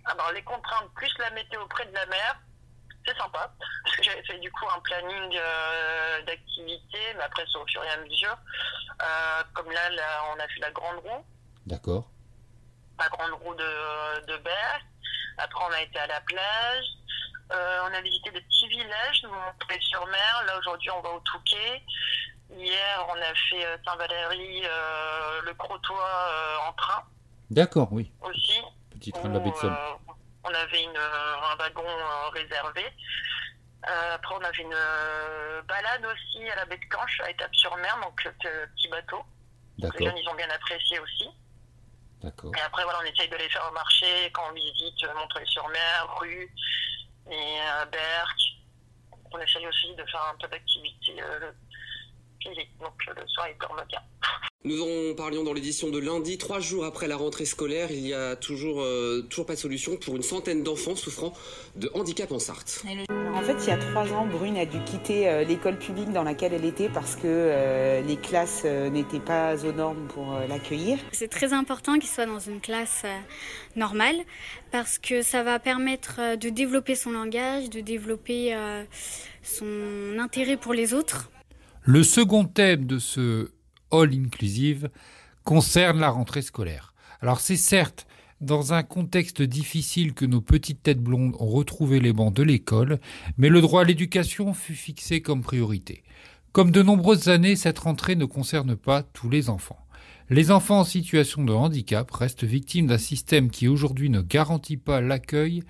Alors, 0.06 0.32
les 0.32 0.42
contraintes 0.42 0.92
plus 0.94 1.12
la 1.18 1.30
météo 1.30 1.66
près 1.66 1.86
de 1.86 1.94
la 1.94 2.06
mer, 2.06 2.38
c'est 3.06 3.16
sympa. 3.16 3.52
Parce 3.84 3.96
que 3.96 4.02
j'avais 4.02 4.22
fait 4.24 4.38
du 4.38 4.50
coup 4.52 4.66
un 4.74 4.80
planning 4.80 5.38
d'activité, 6.26 6.98
mais 7.16 7.22
après, 7.22 7.44
c'est 7.52 7.58
au 7.58 7.66
fur 7.66 7.84
et 7.84 7.90
à 7.90 7.96
mesure. 7.98 8.36
comme 9.54 9.70
là, 9.70 9.90
là, 9.90 10.22
on 10.34 10.40
a 10.40 10.48
fait 10.48 10.60
la 10.60 10.70
grande 10.70 10.98
roue. 10.98 11.24
D'accord. 11.66 12.08
La 12.98 13.08
grande 13.08 13.32
roue 13.42 13.54
de, 13.54 14.26
de 14.26 14.36
Berck. 14.38 14.84
Après, 15.38 15.64
on 15.68 15.72
a 15.72 15.82
été 15.82 15.98
à 15.98 16.06
la 16.06 16.20
plage. 16.20 16.84
Euh, 17.52 17.78
on 17.82 17.94
a 17.94 18.00
visité 18.00 18.30
des 18.30 18.40
petits 18.40 18.68
villages, 18.68 19.22
sur 19.80 20.06
mer 20.06 20.44
Là, 20.46 20.58
aujourd'hui, 20.58 20.90
on 20.90 21.00
va 21.00 21.10
au 21.10 21.20
Touquet. 21.20 21.82
Hier, 22.50 23.06
on 23.08 23.14
a 23.14 23.34
fait 23.50 23.64
euh, 23.66 23.76
Saint-Valéry, 23.84 24.62
euh, 24.64 25.42
le 25.42 25.54
Crotoy 25.54 25.96
en 26.68 26.72
train. 26.72 27.02
D'accord, 27.50 27.88
oui. 27.92 28.12
Aussi. 28.22 28.60
Petit 28.90 29.12
train 29.12 29.28
de 29.28 29.34
la 29.34 29.40
baie 29.40 29.50
de 29.50 29.56
Somme. 29.56 29.76
on 30.44 30.54
avait 30.54 30.82
une, 30.82 30.96
un 30.96 31.56
wagon 31.56 31.84
réservé. 32.32 32.84
après, 33.82 34.34
on 34.34 34.44
avait 34.44 34.62
une 34.62 34.76
balade 35.68 36.06
aussi 36.06 36.48
à 36.48 36.56
la 36.56 36.64
baie 36.64 36.78
de 36.78 36.84
Canche, 36.86 37.20
à 37.20 37.30
Étape-sur-Mer, 37.30 37.98
donc 38.02 38.16
petit 38.22 38.88
bateau. 38.88 39.22
Les 39.78 39.88
jeunes, 39.98 40.16
ils 40.16 40.28
ont 40.28 40.34
bien 40.34 40.48
apprécié 40.50 40.98
aussi. 41.00 41.28
Et 42.22 42.60
après, 42.64 42.84
voilà, 42.84 43.00
on 43.02 43.04
essaye 43.04 43.28
de 43.28 43.36
les 43.36 43.50
faire 43.50 43.70
marcher 43.72 44.30
quand 44.32 44.44
on 44.48 44.54
visite 44.54 45.14
Montreuil-sur-Mer, 45.14 46.16
Rue 46.20 46.50
et 47.30 47.60
euh, 47.60 47.84
Berck. 47.86 48.38
On 49.32 49.38
essaye 49.38 49.66
aussi 49.66 49.94
de 49.94 50.04
faire 50.04 50.32
un 50.32 50.36
peu 50.40 50.48
d'activité 50.48 51.20
Donc 52.80 52.92
le 53.06 53.26
soir, 53.26 53.48
il 53.50 53.56
tourne 53.58 53.82
bien. 53.88 54.00
Nous 54.66 54.80
en 54.80 55.14
parlions 55.14 55.44
dans 55.44 55.52
l'édition 55.52 55.90
de 55.90 55.98
lundi, 55.98 56.38
trois 56.38 56.58
jours 56.58 56.86
après 56.86 57.06
la 57.06 57.16
rentrée 57.16 57.44
scolaire. 57.44 57.90
Il 57.90 58.06
y 58.06 58.14
a 58.14 58.34
toujours, 58.34 58.80
euh, 58.80 59.20
toujours 59.28 59.44
pas 59.44 59.56
de 59.56 59.58
solution 59.58 59.98
pour 59.98 60.16
une 60.16 60.22
centaine 60.22 60.62
d'enfants 60.62 60.96
souffrant 60.96 61.34
de 61.76 61.90
handicap 61.92 62.32
en 62.32 62.38
Sarthe. 62.38 62.82
En 63.34 63.42
fait, 63.42 63.56
il 63.60 63.68
y 63.68 63.72
a 63.72 63.76
trois 63.76 64.10
ans, 64.14 64.24
Brune 64.24 64.56
a 64.56 64.64
dû 64.64 64.82
quitter 64.84 65.28
euh, 65.28 65.44
l'école 65.44 65.78
publique 65.78 66.10
dans 66.12 66.22
laquelle 66.22 66.54
elle 66.54 66.64
était 66.64 66.88
parce 66.88 67.14
que 67.14 67.26
euh, 67.26 68.00
les 68.00 68.16
classes 68.16 68.64
n'étaient 68.64 69.20
pas 69.20 69.62
aux 69.66 69.72
normes 69.72 70.06
pour 70.08 70.32
l'accueillir. 70.48 70.98
C'est 71.12 71.28
très 71.28 71.52
important 71.52 71.98
qu'il 71.98 72.08
soit 72.08 72.24
dans 72.24 72.38
une 72.38 72.62
classe 72.62 73.04
normale 73.76 74.16
parce 74.70 74.98
que 74.98 75.20
ça 75.20 75.42
va 75.42 75.58
permettre 75.58 76.38
de 76.38 76.48
développer 76.48 76.94
son 76.94 77.10
langage, 77.10 77.68
de 77.68 77.80
développer 77.80 78.56
son 79.42 80.18
intérêt 80.18 80.56
pour 80.56 80.72
les 80.72 80.94
autres. 80.94 81.28
Le 81.86 82.02
second 82.02 82.46
thème 82.46 82.86
de 82.86 82.98
ce 82.98 83.50
All 83.90 84.14
Inclusive 84.14 84.88
concerne 85.44 86.00
la 86.00 86.08
rentrée 86.08 86.40
scolaire. 86.40 86.94
Alors 87.20 87.40
c'est 87.40 87.58
certes 87.58 88.06
dans 88.40 88.72
un 88.72 88.82
contexte 88.82 89.42
difficile 89.42 90.14
que 90.14 90.24
nos 90.24 90.40
petites 90.40 90.82
têtes 90.82 91.02
blondes 91.02 91.36
ont 91.38 91.46
retrouvé 91.46 92.00
les 92.00 92.14
bancs 92.14 92.32
de 92.32 92.42
l'école, 92.42 93.00
mais 93.36 93.50
le 93.50 93.60
droit 93.60 93.82
à 93.82 93.84
l'éducation 93.84 94.54
fut 94.54 94.74
fixé 94.74 95.20
comme 95.20 95.42
priorité. 95.42 96.04
Comme 96.52 96.70
de 96.70 96.82
nombreuses 96.82 97.28
années, 97.28 97.54
cette 97.54 97.80
rentrée 97.80 98.16
ne 98.16 98.24
concerne 98.24 98.76
pas 98.76 99.02
tous 99.02 99.28
les 99.28 99.50
enfants. 99.50 99.86
Les 100.30 100.50
enfants 100.50 100.80
en 100.80 100.84
situation 100.84 101.44
de 101.44 101.52
handicap 101.52 102.10
restent 102.10 102.44
victimes 102.44 102.86
d'un 102.86 102.96
système 102.96 103.50
qui 103.50 103.68
aujourd'hui 103.68 104.08
ne 104.08 104.22
garantit 104.22 104.78
pas 104.78 105.02
l'accueil 105.02 105.62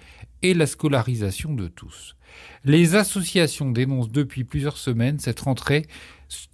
et 0.43 0.55
la 0.55 0.69
scolarisation 0.69 1.55
de 1.55 1.67
tous. 1.67 2.15
Les 2.65 2.95
associations 2.95 3.71
dénoncent 3.71 4.11
depuis 4.11 4.45
plusieurs 4.45 4.79
semaines 4.79 5.19
cette 5.19 5.41
rentrée 5.41 5.87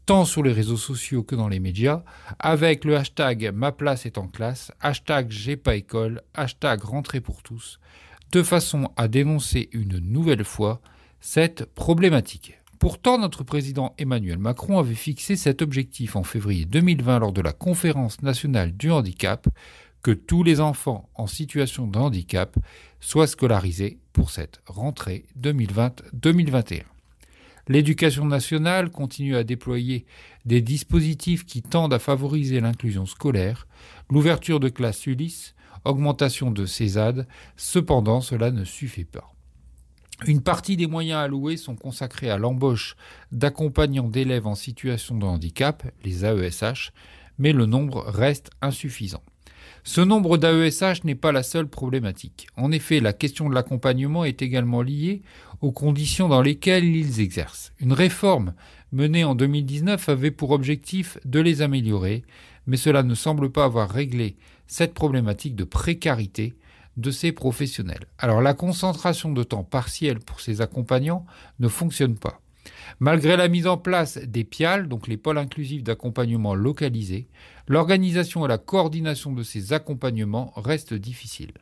tant 0.07 0.25
sur 0.25 0.43
les 0.43 0.53
réseaux 0.53 0.77
sociaux 0.77 1.23
que 1.23 1.37
dans 1.37 1.49
les 1.49 1.61
médias, 1.61 2.03
avec 2.39 2.85
le 2.85 2.97
hashtag 2.97 3.53
Ma 3.55 3.73
place 3.73 4.07
est 4.07 4.19
en 4.19 4.27
classe, 4.27 4.73
hashtag 4.81 5.31
J'ai 5.31 5.57
pas 5.57 5.77
école, 5.77 6.23
hashtag 6.35 6.83
Rentrée 6.83 7.21
pour 7.21 7.43
tous, 7.43 7.79
de 8.33 8.43
façon 8.43 8.91
à 8.97 9.09
dénoncer 9.09 9.69
une 9.73 9.99
nouvelle 9.99 10.45
fois 10.45 10.81
cette 11.21 11.65
problématique. 11.65 12.59
Pourtant, 12.79 13.19
notre 13.19 13.45
président 13.45 13.95
Emmanuel 13.99 14.39
Macron 14.39 14.79
avait 14.79 14.95
fixé 14.95 15.37
cet 15.37 15.61
objectif 15.61 16.17
en 16.17 16.23
février 16.23 16.65
2020 16.65 17.19
lors 17.19 17.33
de 17.33 17.43
la 17.43 17.53
conférence 17.53 18.23
nationale 18.23 18.73
du 18.73 18.91
handicap, 18.91 19.47
que 20.03 20.11
tous 20.11 20.43
les 20.43 20.61
enfants 20.61 21.09
en 21.15 21.27
situation 21.27 21.87
de 21.87 21.99
handicap 21.99 22.57
soient 23.01 23.27
scolarisés 23.27 23.99
pour 24.13 24.31
cette 24.31 24.61
rentrée 24.67 25.27
2020-2021. 25.41 26.83
L'éducation 27.69 28.25
nationale 28.25 28.91
continue 28.91 29.37
à 29.37 29.45
déployer 29.45 30.07
des 30.45 30.61
dispositifs 30.61 31.45
qui 31.45 31.63
tendent 31.63 31.95
à 31.95 31.99
favoriser 31.99 32.61
l'inclusion 32.61 33.07
scolaire, 33.07 33.67
l'ouverture 34.11 34.59
de 34.59 34.69
classes 34.69 35.07
Ulysse, 35.07 35.55
augmentation 35.85 36.51
de 36.51 36.67
CESAD, 36.67 37.29
cependant 37.57 38.21
cela 38.21 38.51
ne 38.51 38.65
suffit 38.65 39.05
pas. 39.05 39.33
Une 40.27 40.43
partie 40.43 40.77
des 40.77 40.87
moyens 40.87 41.21
alloués 41.21 41.57
sont 41.57 41.77
consacrés 41.77 42.29
à 42.29 42.37
l'embauche 42.37 42.97
d'accompagnants 43.33 44.09
d'élèves 44.09 44.47
en 44.47 44.55
situation 44.55 45.17
de 45.17 45.25
handicap, 45.25 45.83
les 46.05 46.25
AESH, 46.27 46.93
mais 47.39 47.53
le 47.53 47.65
nombre 47.65 48.05
reste 48.07 48.51
insuffisant. 48.61 49.23
Ce 49.83 50.01
nombre 50.01 50.37
d'AESH 50.37 51.05
n'est 51.05 51.15
pas 51.15 51.33
la 51.33 51.43
seule 51.43 51.67
problématique. 51.67 52.49
En 52.57 52.71
effet, 52.71 53.01
la 53.01 53.13
question 53.13 53.49
de 53.49 53.55
l'accompagnement 53.55 54.25
est 54.25 54.43
également 54.43 54.83
liée 54.83 55.23
aux 55.63 55.73
conditions 55.73 56.29
dans 56.29 56.43
lesquelles 56.43 56.85
ils 56.85 57.21
exercent. 57.21 57.73
Une 57.81 57.93
réforme 57.93 58.55
menée 58.93 59.25
en 59.25 59.35
2019 59.35 60.09
avait 60.09 60.31
pour 60.31 60.51
objectif 60.51 61.19
de 61.25 61.41
les 61.41 61.63
améliorer, 61.63 62.25
mais 62.67 62.77
cela 62.77 63.03
ne 63.03 63.15
semble 63.15 63.51
pas 63.51 63.65
avoir 63.65 63.91
réglé 63.91 64.37
cette 64.67 64.95
problématique 64.95 65.57
de 65.57 65.65
précarité 65.65 66.55
de 66.97 67.11
ces 67.11 67.33
professionnels. 67.33 68.07
Alors 68.19 68.43
la 68.43 68.55
concentration 68.55 69.33
de 69.33 69.43
temps 69.43 69.65
partiel 69.65 70.19
pour 70.21 70.41
ces 70.41 70.61
accompagnants 70.61 71.25
ne 71.59 71.69
fonctionne 71.69 72.17
pas. 72.17 72.41
Malgré 72.99 73.37
la 73.37 73.49
mise 73.49 73.67
en 73.67 73.79
place 73.79 74.19
des 74.19 74.45
PIAL, 74.45 74.89
donc 74.89 75.09
les 75.09 75.17
pôles 75.17 75.39
inclusifs 75.39 75.83
d'accompagnement 75.83 76.55
localisés, 76.55 77.29
l'organisation 77.71 78.45
et 78.45 78.49
la 78.49 78.59
coordination 78.59 79.33
de 79.33 79.45
ces 79.45 79.73
accompagnements 79.73 80.53
restent 80.57 80.93
difficiles. 80.93 81.55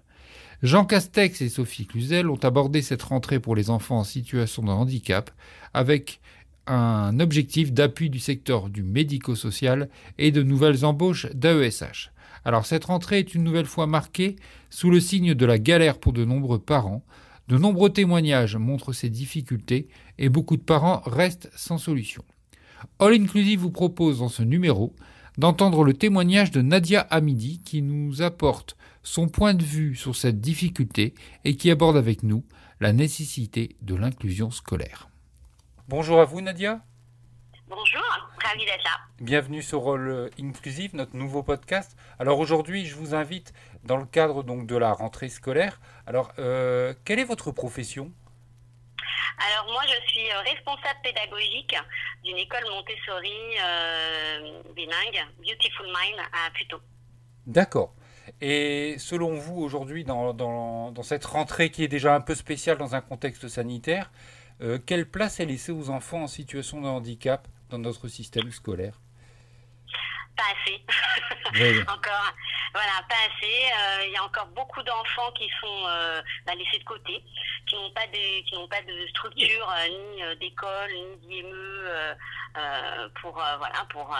Jean 0.62 0.86
Castex 0.86 1.42
et 1.42 1.50
Sophie 1.50 1.86
Cluzel 1.86 2.30
ont 2.30 2.42
abordé 2.42 2.80
cette 2.80 3.02
rentrée 3.02 3.40
pour 3.40 3.54
les 3.54 3.68
enfants 3.68 3.98
en 3.98 4.04
situation 4.04 4.62
de 4.62 4.70
handicap 4.70 5.30
avec 5.74 6.20
un 6.66 7.20
objectif 7.20 7.74
d'appui 7.74 8.08
du 8.08 8.20
secteur 8.20 8.70
du 8.70 8.82
médico-social 8.82 9.90
et 10.16 10.30
de 10.30 10.42
nouvelles 10.42 10.86
embauches 10.86 11.26
d'AESH. 11.34 12.10
Alors 12.46 12.64
cette 12.64 12.86
rentrée 12.86 13.18
est 13.18 13.34
une 13.34 13.44
nouvelle 13.44 13.66
fois 13.66 13.86
marquée 13.86 14.36
sous 14.70 14.90
le 14.90 15.00
signe 15.00 15.34
de 15.34 15.44
la 15.44 15.58
galère 15.58 15.98
pour 15.98 16.14
de 16.14 16.24
nombreux 16.24 16.58
parents. 16.58 17.04
De 17.48 17.58
nombreux 17.58 17.90
témoignages 17.90 18.56
montrent 18.56 18.94
ces 18.94 19.10
difficultés 19.10 19.88
et 20.16 20.30
beaucoup 20.30 20.56
de 20.56 20.62
parents 20.62 21.02
restent 21.04 21.50
sans 21.54 21.76
solution. 21.76 22.24
All 22.98 23.12
Inclusive 23.12 23.60
vous 23.60 23.70
propose 23.70 24.20
dans 24.20 24.30
ce 24.30 24.42
numéro 24.42 24.94
d'entendre 25.38 25.84
le 25.84 25.94
témoignage 25.94 26.50
de 26.50 26.60
Nadia 26.60 27.00
Hamidi 27.00 27.62
qui 27.64 27.80
nous 27.80 28.22
apporte 28.22 28.76
son 29.02 29.28
point 29.28 29.54
de 29.54 29.62
vue 29.62 29.94
sur 29.94 30.16
cette 30.16 30.40
difficulté 30.40 31.14
et 31.44 31.56
qui 31.56 31.70
aborde 31.70 31.96
avec 31.96 32.24
nous 32.24 32.44
la 32.80 32.92
nécessité 32.92 33.76
de 33.80 33.94
l'inclusion 33.94 34.50
scolaire. 34.50 35.08
Bonjour 35.88 36.20
à 36.20 36.24
vous 36.24 36.40
Nadia. 36.40 36.80
Bonjour, 37.68 38.02
ravi 38.42 38.64
d'être 38.64 38.84
là. 38.84 38.90
Bienvenue 39.20 39.62
sur 39.62 39.80
Rôle 39.80 40.30
Inclusive, 40.40 40.96
notre 40.96 41.16
nouveau 41.16 41.42
podcast. 41.42 41.96
Alors 42.18 42.38
aujourd'hui, 42.40 42.86
je 42.86 42.96
vous 42.96 43.14
invite 43.14 43.52
dans 43.84 43.96
le 43.96 44.06
cadre 44.06 44.42
donc 44.42 44.66
de 44.66 44.76
la 44.76 44.92
rentrée 44.92 45.28
scolaire. 45.28 45.80
Alors, 46.06 46.32
euh, 46.38 46.94
quelle 47.04 47.18
est 47.18 47.24
votre 47.24 47.52
profession? 47.52 48.10
Alors 49.38 49.72
moi, 49.72 49.82
je 49.86 50.08
suis 50.08 50.30
euh, 50.30 50.40
responsable 50.40 51.00
pédagogique 51.02 51.74
d'une 52.24 52.38
école 52.38 52.64
Montessori 52.70 53.56
euh, 53.62 54.62
bilingue, 54.74 55.26
Beautiful 55.38 55.86
Mind 55.86 56.18
à 56.32 56.50
Puteaux. 56.50 56.80
D'accord. 57.46 57.94
Et 58.40 58.96
selon 58.98 59.34
vous, 59.34 59.60
aujourd'hui, 59.60 60.04
dans, 60.04 60.34
dans, 60.34 61.02
cette 61.02 61.24
rentrée 61.24 61.70
qui 61.70 61.84
est 61.84 61.88
déjà 61.88 62.14
un 62.14 62.20
peu 62.20 62.34
spéciale 62.34 62.76
dans 62.76 62.94
un 62.94 63.00
contexte 63.00 63.48
sanitaire, 63.48 64.10
euh, 64.60 64.78
quelle 64.84 65.08
place 65.08 65.40
est 65.40 65.46
laissée 65.46 65.72
aux 65.72 65.88
enfants 65.90 66.22
en 66.22 66.26
situation 66.26 66.80
de 66.80 66.88
handicap 66.88 67.48
dans 67.70 67.78
notre 67.78 68.08
système 68.08 68.50
scolaire? 68.50 69.00
Pas 70.38 70.54
assez. 70.54 71.82
Encore, 71.82 72.32
voilà, 72.72 72.92
pas 73.08 73.16
assez. 73.26 73.64
Euh, 73.66 74.06
il 74.06 74.12
y 74.12 74.16
a 74.16 74.22
encore 74.22 74.46
beaucoup 74.48 74.82
d'enfants 74.84 75.32
qui 75.32 75.48
sont 75.60 75.82
euh, 75.88 76.22
bah, 76.46 76.54
laissés 76.54 76.78
de 76.78 76.84
côté, 76.84 77.24
qui 77.66 77.74
n'ont 77.74 77.90
pas 77.90 78.06
de, 78.06 78.44
qui 78.44 78.54
n'ont 78.54 78.68
pas 78.68 78.82
de 78.82 79.06
structure 79.08 79.74
ni 79.88 80.38
d'école 80.38 80.90
ni 80.92 81.42
d'IME 81.42 81.52
euh, 81.52 83.08
pour 83.20 83.32
voilà 83.32 83.84
pour 83.90 84.16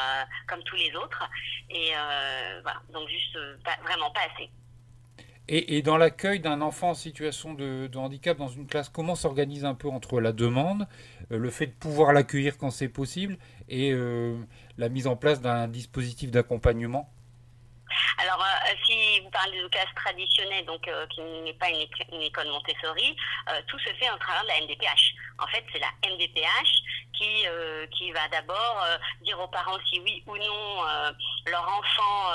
comme 0.49 0.62
tous 0.64 0.77
les 0.77 0.93
autres 0.97 1.23
et 1.71 1.93
voilà 2.62 2.81
donc 2.93 3.09
juste 3.09 3.39
vraiment 3.85 4.11
pas 4.11 4.23
assez. 4.35 4.51
Et, 5.51 5.81
dans 5.81 5.97
l'accueil 5.97 6.41
d'un 6.41 6.61
enfant 6.61 6.91
en 6.91 6.95
situation 6.95 7.55
de, 7.55 7.89
handicap 7.97 8.37
dans 8.37 8.49
une 8.49 8.66
classe, 8.66 8.91
comment 8.91 9.14
s'organise 9.14 9.64
un 9.64 9.75
peu 9.75 9.89
entre 9.89 10.21
la 10.21 10.33
demande, 10.33 10.87
euh, 11.18 11.18
le 11.37 11.51
fait 11.51 11.66
de 11.66 11.72
pouvoir 11.72 12.12
l'accueillir 12.12 12.57
quand 12.57 12.70
c'est 12.70 12.89
possible, 12.89 13.37
et 13.68 13.93
euh, 13.93 14.37
la 14.76 14.89
mise 14.89 15.07
en 15.07 15.16
place 15.16 15.41
d'un 15.41 15.68
dispositif 15.68 16.31
d'accompagnement 16.31 17.11
alors, 18.18 18.43
euh, 18.43 18.74
si 18.86 19.20
vous 19.20 19.30
parlez 19.30 19.61
de 19.61 19.68
classe 19.68 19.95
traditionnelle, 19.95 20.64
donc 20.66 20.89
qui 21.11 21.20
n'est 21.20 21.55
pas 21.55 21.68
une, 21.68 22.22
école 22.22 22.49
Montessori, 22.49 23.16
tout 23.66 23.78
se 23.78 23.93
fait 23.95 24.11
en 24.11 24.18
travers 24.18 24.43
de 24.43 24.49
la 24.49 24.61
MDPH. 24.61 25.14
En 25.39 25.47
fait, 25.47 25.64
c'est 25.72 25.78
la 25.78 25.91
MDPH 26.09 26.82
qui, 27.14 27.47
qui 27.97 28.12
va 28.12 28.28
d'abord 28.28 28.84
dire 29.22 29.39
aux 29.41 29.49
parents 29.49 29.78
si 29.89 30.01
oui 30.01 30.22
ou 30.26 30.36
non 30.36 30.82
leur 31.47 31.68
enfant 31.68 32.32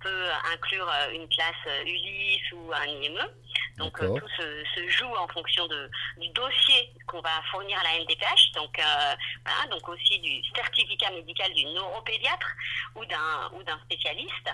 peut 0.00 0.28
inclure 0.52 0.90
une 1.12 1.28
classe 1.28 1.84
Ulysse 1.84 2.52
ou 2.52 2.72
un 2.72 2.86
IME. 2.86 3.30
Donc 3.78 4.02
euh, 4.02 4.18
tout 4.18 4.28
se, 4.28 4.88
joue 4.88 5.14
en 5.16 5.28
fonction 5.28 5.66
de, 5.68 5.90
du 6.18 6.28
dossier 6.30 6.92
qu'on 7.06 7.20
va 7.20 7.42
fournir 7.50 7.78
à 7.78 7.82
la 7.82 8.04
MDPH, 8.04 8.52
donc, 8.54 8.78
euh, 8.78 9.14
voilà, 9.44 9.70
donc 9.70 9.86
aussi 9.88 10.18
du 10.20 10.42
certificat 10.54 11.10
médical 11.10 11.52
du 11.52 11.64
neuropédiatre 11.66 12.48
ou 12.94 13.04
d'un 13.04 13.50
ou 13.52 13.62
d'un 13.64 13.78
spécialiste 13.80 14.48
euh, 14.48 14.52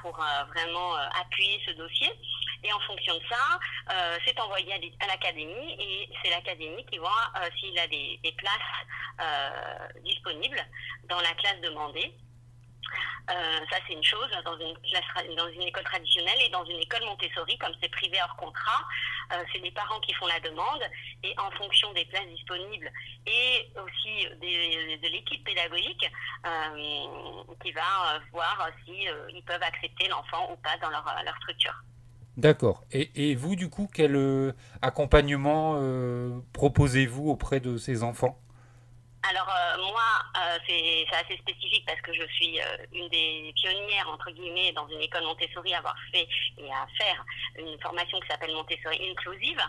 pour 0.00 0.12
vraiment 0.12 0.94
appuyer 1.20 1.60
ce 1.66 1.72
dossier. 1.72 2.10
Et 2.64 2.72
en 2.72 2.80
fonction 2.80 3.14
de 3.14 3.22
ça, 3.28 4.16
c'est 4.26 4.38
envoyé 4.40 4.72
à, 4.72 5.06
l'académie 5.06 5.76
et 5.78 6.10
c'est 6.22 6.30
l'académie 6.30 6.84
qui 6.86 6.98
voit 6.98 7.32
s'il 7.58 7.78
a 7.78 7.86
des, 7.86 8.18
des 8.22 8.32
places 8.32 9.96
disponibles 10.04 10.60
dans 11.08 11.20
la 11.20 11.32
classe 11.34 11.60
demandée. 11.60 12.14
Euh, 13.30 13.58
ça, 13.70 13.76
c'est 13.86 13.94
une 13.94 14.04
chose 14.04 14.30
dans 14.44 14.58
une, 14.58 15.36
dans 15.36 15.48
une 15.48 15.62
école 15.62 15.84
traditionnelle 15.84 16.38
et 16.40 16.48
dans 16.48 16.64
une 16.64 16.78
école 16.78 17.04
Montessori, 17.04 17.58
comme 17.58 17.72
c'est 17.82 17.90
privé 17.90 18.18
hors 18.22 18.36
contrat, 18.36 18.84
euh, 19.32 19.42
c'est 19.52 19.58
les 19.58 19.70
parents 19.70 20.00
qui 20.00 20.14
font 20.14 20.26
la 20.26 20.40
demande 20.40 20.82
et 21.22 21.34
en 21.38 21.50
fonction 21.50 21.92
des 21.92 22.04
places 22.06 22.26
disponibles 22.28 22.90
et 23.26 23.70
aussi 23.76 24.26
de 24.26 25.08
l'équipe 25.08 25.44
pédagogique 25.44 26.10
euh, 26.46 27.54
qui 27.62 27.72
va 27.72 28.20
voir 28.32 28.70
si 28.84 29.06
ils 29.34 29.42
peuvent 29.44 29.62
accepter 29.62 30.08
l'enfant 30.08 30.52
ou 30.52 30.56
pas 30.56 30.76
dans 30.80 30.90
leur, 30.90 31.04
structure. 31.42 31.74
D'accord. 32.36 32.84
Et, 32.92 33.34
vous, 33.34 33.56
du 33.56 33.68
coup, 33.68 33.88
quel 33.92 34.54
accompagnement 34.80 35.74
proposez-vous 36.52 37.28
auprès 37.28 37.60
de 37.60 37.76
ces 37.76 38.02
enfants? 38.02 38.40
Alors 39.22 39.48
euh, 39.48 39.82
moi, 39.82 40.22
euh, 40.36 40.58
c'est 40.66 41.06
assez 41.12 41.36
spécifique 41.38 41.84
parce 41.86 42.00
que 42.02 42.12
je 42.12 42.24
suis 42.32 42.60
euh, 42.60 42.64
une 42.92 43.08
des 43.08 43.52
pionnières, 43.56 44.08
entre 44.08 44.30
guillemets, 44.30 44.72
dans 44.72 44.86
une 44.88 45.00
école 45.00 45.24
Montessori 45.24 45.74
à 45.74 45.78
avoir 45.78 45.96
fait 46.12 46.28
et 46.56 46.70
à 46.70 46.86
faire 46.96 47.24
une 47.58 47.78
formation 47.80 48.20
qui 48.20 48.28
s'appelle 48.28 48.54
Montessori 48.54 49.10
Inclusive, 49.10 49.60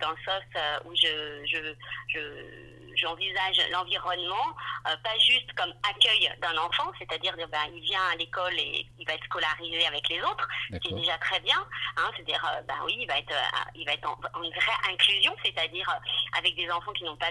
dans 0.00 0.10
le 0.10 0.16
sens 0.24 0.42
où 0.84 0.94
je, 0.94 1.46
je, 1.46 1.74
je 2.08 2.86
j'envisage 2.96 3.60
l'environnement 3.70 4.56
euh, 4.88 4.96
pas 5.02 5.16
juste 5.18 5.52
comme 5.54 5.72
accueil 5.88 6.30
d'un 6.40 6.56
enfant, 6.58 6.90
c'est-à-dire 6.98 7.34
ben, 7.36 7.58
il 7.74 7.82
vient 7.82 8.02
à 8.12 8.16
l'école 8.16 8.54
et 8.58 8.86
il 8.98 9.06
va 9.06 9.14
être 9.14 9.24
scolarisé 9.24 9.86
avec 9.86 10.08
les 10.08 10.20
autres, 10.22 10.48
c'est 10.70 10.94
déjà 10.94 11.18
très 11.18 11.40
bien. 11.40 11.58
Hein, 11.96 12.10
c'est-à-dire, 12.14 12.44
euh, 12.44 12.62
ben 12.62 12.76
oui, 12.84 12.96
il 13.00 13.06
va 13.06 13.18
être, 13.18 13.32
euh, 13.32 13.70
il 13.74 13.84
va 13.84 13.92
être 13.92 14.08
en, 14.08 14.16
vraie 14.16 14.92
inclusion, 14.92 15.34
c'est-à-dire 15.44 15.92
avec 16.38 16.54
des 16.56 16.70
enfants 16.70 16.92
qui 16.92 17.04
n'ont 17.04 17.16
pas 17.16 17.30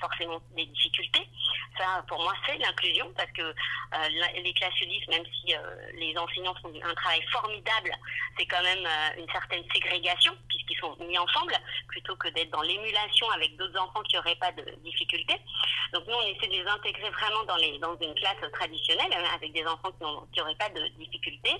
forcément 0.00 0.40
des 0.56 0.66
difficultés. 0.66 1.13
Ça, 1.76 2.04
pour 2.06 2.22
moi, 2.22 2.32
c'est 2.46 2.56
l'inclusion 2.58 3.12
parce 3.16 3.30
que 3.32 3.54
les 4.42 4.54
classes 4.54 4.80
ULIS, 4.80 5.04
même 5.08 5.24
si 5.26 5.52
les 5.94 6.16
enseignants 6.16 6.54
font 6.62 6.72
un 6.82 6.94
travail 6.94 7.20
formidable, 7.32 7.90
c'est 8.38 8.46
quand 8.46 8.62
même 8.62 8.86
une 9.18 9.28
certaine 9.32 9.64
ségrégation 9.72 10.32
puisqu'ils 10.48 10.78
sont 10.78 10.96
mis 11.00 11.18
ensemble 11.18 11.54
plutôt 11.88 12.14
que 12.14 12.28
d'être 12.28 12.50
dans 12.50 12.62
l'émulation 12.62 13.28
avec 13.30 13.56
d'autres 13.56 13.80
enfants 13.80 14.02
qui 14.02 14.14
n'auraient 14.14 14.36
pas 14.36 14.52
de 14.52 14.64
difficultés 14.84 15.40
donc 15.94 16.08
nous, 16.08 16.14
on 16.14 16.22
essaie 16.22 16.48
de 16.48 16.52
les 16.52 16.66
intégrer 16.66 17.08
vraiment 17.10 17.44
dans, 17.44 17.56
les, 17.56 17.78
dans 17.78 17.96
une 18.00 18.14
classe 18.14 18.50
traditionnelle 18.52 19.12
hein, 19.12 19.24
avec 19.36 19.52
des 19.52 19.64
enfants 19.64 19.92
qui 20.32 20.40
n'auraient 20.40 20.56
pas 20.56 20.68
de 20.70 20.88
difficultés. 20.98 21.54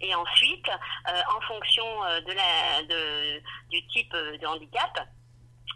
Et 0.00 0.14
ensuite, 0.14 0.68
euh, 0.68 1.20
en 1.36 1.40
fonction 1.40 2.04
euh, 2.04 2.20
de 2.20 2.32
la, 2.32 2.82
de, 2.84 3.42
du 3.70 3.84
type 3.88 4.12
de 4.12 4.46
handicap, 4.46 5.08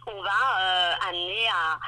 on 0.06 0.22
va 0.22 0.30
euh, 0.60 0.94
amener 1.08 1.46
à, 1.48 1.78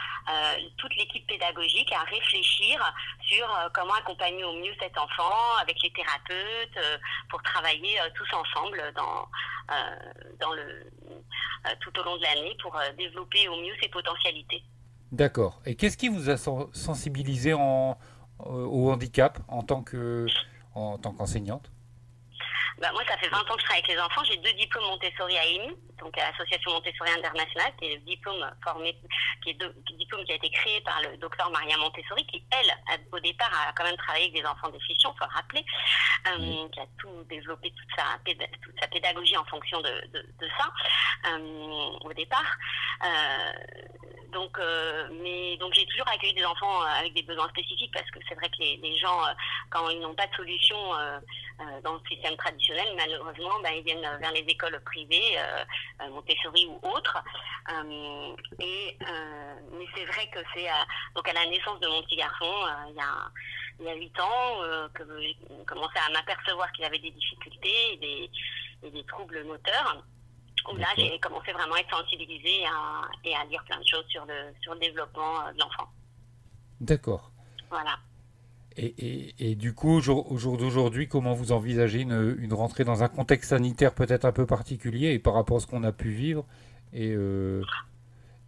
toute 0.77 0.95
l'équipe 0.97 1.25
pédagogique 1.29 1.93
à 1.93 2.03
réfléchir 2.03 2.93
sur 3.21 3.47
comment 3.73 3.95
accompagner 3.95 4.43
au 4.43 4.55
mieux 4.55 4.75
cet 4.81 4.99
enfant 4.99 5.57
avec 5.61 5.81
les 5.85 5.93
thérapeutes 5.93 7.01
pour 7.31 7.41
travailler 7.45 7.97
tous 8.15 8.27
ensemble 8.35 8.93
dans, 8.97 9.29
dans 10.41 10.53
le, 10.53 10.91
tout 11.81 11.97
au 12.01 12.03
long 12.03 12.17
de 12.17 12.23
l'année 12.23 12.57
pour 12.61 12.77
développer 12.99 13.47
au 13.49 13.57
mieux 13.61 13.75
ses 13.81 13.89
potentialités. 13.89 14.65
D'accord. 15.13 15.61
Et 15.65 15.77
qu'est-ce 15.77 15.97
qui 15.97 16.09
vous 16.09 16.29
a 16.29 16.37
sensibilisé 16.37 17.55
en, 17.55 17.97
au 18.41 18.91
handicap 18.91 19.39
en 19.47 19.63
tant 19.63 19.85
que 19.85 20.27
en 20.75 20.99
tant 20.99 21.13
qu'enseignante? 21.13 21.71
Bah, 22.79 22.89
moi, 22.93 23.03
ça 23.09 23.17
fait 23.17 23.29
20 23.29 23.39
ans 23.39 23.55
que 23.55 23.61
je 23.61 23.65
travaille 23.65 23.83
avec 23.83 23.97
les 23.97 23.99
enfants. 23.99 24.23
J'ai 24.25 24.37
deux 24.37 24.53
diplômes 24.53 24.85
Montessori 24.85 25.39
à 25.39 25.47
EMI, 25.47 25.77
donc 25.99 26.17
à 26.19 26.31
l'Association 26.31 26.73
Montessori 26.73 27.11
Internationale, 27.11 27.73
qui 27.79 27.87
est 27.87 27.95
le 27.95 28.01
diplôme 28.01 28.51
formé, 28.63 28.97
qui 29.43 29.51
est 29.51 29.55
de, 29.55 29.75
diplôme 29.97 30.25
qui 30.25 30.33
a 30.33 30.37
été 30.37 30.51
créé 30.51 30.81
par 30.83 31.01
le 31.03 31.17
docteur 31.17 31.51
Maria 31.51 31.77
Montessori, 31.79 32.27
qui, 32.27 32.43
elle, 32.51 32.99
au 33.13 33.21
départ, 33.21 33.51
a 33.69 33.73
quand 33.73 33.85
même 33.85 33.97
travaillé 33.97 34.27
avec 34.27 34.43
des 34.43 34.47
enfants 34.47 34.69
déficients, 34.69 35.15
faut 35.19 35.25
le 35.25 35.35
rappeler, 35.35 35.65
euh, 36.29 36.69
qui 36.69 36.81
a 36.81 36.87
tout 36.99 37.25
développé, 37.29 37.71
toute 37.71 37.89
sa, 37.97 38.19
toute 38.25 38.81
sa 38.81 38.89
pédagogie 38.89 39.37
en 39.37 39.45
fonction 39.45 39.81
de, 39.81 40.07
de, 40.13 40.27
de 40.41 40.49
ça, 40.59 40.73
euh, 41.31 41.99
au 42.03 42.13
départ. 42.13 42.57
Euh, 43.05 43.53
donc, 44.33 44.59
mais 45.23 45.57
donc 45.57 45.73
j'ai 45.73 45.87
toujours 45.87 46.07
accueilli 46.09 46.35
des 46.35 46.45
enfants 46.45 46.83
avec 46.83 47.15
des 47.15 47.23
besoins 47.23 47.49
spécifiques 47.49 47.93
parce 47.93 48.11
que 48.11 48.19
c'est 48.29 48.35
vrai 48.35 48.49
que 48.51 48.59
les, 48.59 48.77
les 48.83 48.99
gens, 48.99 49.19
quand 49.71 49.89
ils 49.89 50.01
n'ont 50.01 50.15
pas 50.15 50.27
de 50.27 50.35
solution 50.35 50.77
dans 51.83 51.95
le 51.95 52.01
système 52.07 52.37
traditionnel, 52.37 52.89
malheureusement, 52.97 53.61
ben, 53.63 53.73
ils 53.77 53.85
viennent 53.85 54.19
vers 54.21 54.33
les 54.33 54.41
écoles 54.41 54.79
privées, 54.85 55.39
Montessori 56.11 56.67
ou 56.67 56.79
autres. 56.89 57.17
Euh, 57.73 58.37
et, 58.61 58.99
mais 59.73 59.87
c'est 59.95 60.05
vrai 60.05 60.29
que 60.31 60.41
c'est 60.55 60.69
à, 60.69 60.87
donc 61.15 61.29
à 61.29 61.33
la 61.33 61.47
naissance 61.47 61.81
de 61.81 61.89
mon 61.89 62.03
petit 62.03 62.17
garçon, 62.17 62.53
il 62.89 62.95
y 62.95 63.01
a 63.01 63.31
il 63.79 63.85
y 63.85 63.91
a 63.91 63.95
8 63.95 64.21
ans, 64.21 64.89
que 64.95 65.05
j'ai 65.21 65.37
commencé 65.67 65.99
à 65.99 66.11
m'apercevoir 66.11 66.73
qu'il 66.73 66.87
avait 66.87 66.99
des 66.99 67.11
difficultés 67.11 67.93
et 67.93 67.97
des, 67.99 68.31
et 68.85 68.91
des 68.91 69.05
troubles 69.05 69.45
moteurs. 69.45 70.03
Où 70.73 70.77
là, 70.77 70.89
j'ai 70.97 71.19
commencé 71.21 71.53
vraiment 71.53 71.75
à 71.75 71.81
être 71.81 71.95
sensibilisée 71.95 72.63
et 72.63 72.67
à, 72.67 73.03
et 73.23 73.37
à 73.37 73.45
lire 73.45 73.63
plein 73.65 73.79
de 73.79 73.87
choses 73.87 74.07
sur 74.09 74.25
le, 74.25 74.55
sur 74.63 74.73
le 74.73 74.81
développement 74.81 75.53
de 75.53 75.61
l'enfant. 75.61 75.91
D'accord. 76.81 77.31
Voilà. 77.69 77.99
Et, 78.79 79.55
du 79.55 79.73
coup, 79.73 79.91
au 79.91 80.01
jour, 80.01 80.59
d'aujourd'hui, 80.59 81.09
comment 81.09 81.33
vous 81.33 81.53
envisagez 81.53 82.03
une, 82.03 82.53
rentrée 82.53 82.85
dans 82.85 83.03
un 83.03 83.09
contexte 83.09 83.51
sanitaire 83.51 83.95
peut-être 83.95 84.27
un 84.27 84.33
peu 84.33 84.45
particulier 84.45 85.13
et 85.13 85.19
par 85.19 85.35
rapport 85.35 85.57
à 85.57 85.61
ce 85.61 85.67
qu'on 85.67 85.83
a 85.83 85.93
pu 85.93 86.11
vivre 86.11 86.45
et, 86.93 87.13
euh, 87.15 87.63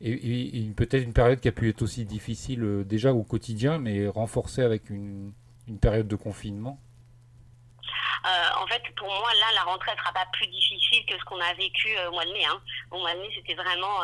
peut-être 0.01 1.03
une 1.03 1.15
période 1.15 1.41
qui 1.41 1.49
a 1.49 1.53
pu 1.53 1.69
être 1.71 1.83
aussi 1.83 2.05
difficile 2.05 2.63
euh, 2.63 2.85
déjà 2.85 3.15
au 3.15 3.23
quotidien, 3.23 3.79
mais 3.79 4.07
renforcée 4.07 4.63
avec 4.63 4.91
une, 4.91 5.33
période 5.81 6.09
de 6.09 6.17
confinement? 6.17 6.79
En 8.25 8.67
fait, 8.67 8.83
pour 8.97 9.09
moi, 9.09 9.33
là, 9.41 9.47
la 9.55 9.63
rentrée 9.63 9.93
ne 9.93 9.99
sera 9.99 10.13
pas 10.13 10.27
plus 10.33 10.47
difficile 10.47 11.05
que 11.07 11.19
ce 11.19 11.25
qu'on 11.25 11.41
a 11.41 11.53
vécu 11.55 11.97
au 12.09 12.13
mois 12.13 12.25
de 12.25 12.33
mai. 12.33 12.45
Hein. 12.45 12.61
Au 12.91 12.99
mois 12.99 13.15
de 13.15 13.21
mai, 13.21 13.31
c'était 13.35 13.55
vraiment 13.55 14.01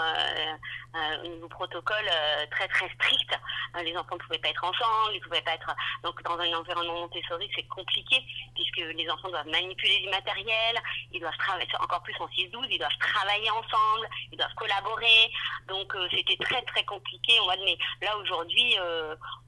un 0.95 1.23
nouveau 1.25 1.49
protocole 1.49 2.09
très 2.51 2.69
très 2.69 2.89
strict. 2.95 3.39
les 3.83 3.97
enfants 3.97 4.15
ne 4.15 4.21
pouvaient 4.21 4.39
pas 4.39 4.49
être 4.49 4.65
ensemble, 4.65 5.15
ils 5.15 5.21
pouvaient 5.21 5.43
pas 5.43 5.55
être. 5.55 5.75
Donc, 6.03 6.23
dans 6.23 6.39
un 6.39 6.53
environnement 6.55 7.01
Montessori, 7.01 7.51
c'est 7.55 7.67
compliqué 7.69 8.23
puisque 8.55 8.95
les 8.95 9.11
enfants 9.11 9.29
doivent 9.29 9.49
manipuler 9.49 9.99
du 10.01 10.09
matériel, 10.09 10.81
ils 11.13 11.21
doivent 11.21 11.37
travailler 11.39 11.69
encore 11.81 12.03
plus 12.03 12.15
en 12.21 12.27
6-12, 12.29 12.67
ils 12.71 12.79
doivent 12.79 12.99
travailler 12.99 13.51
ensemble, 13.51 14.09
ils 14.33 14.39
doivent 14.39 14.55
collaborer. 14.55 15.31
Donc, 15.69 15.97
c'était 16.11 16.37
très 16.45 16.63
très 16.63 16.85
compliqué 16.85 17.39
au 17.41 17.45
mois 17.45 17.57
de 17.57 17.65
mai. 17.65 17.79
Là, 18.03 18.17
aujourd'hui, 18.19 18.77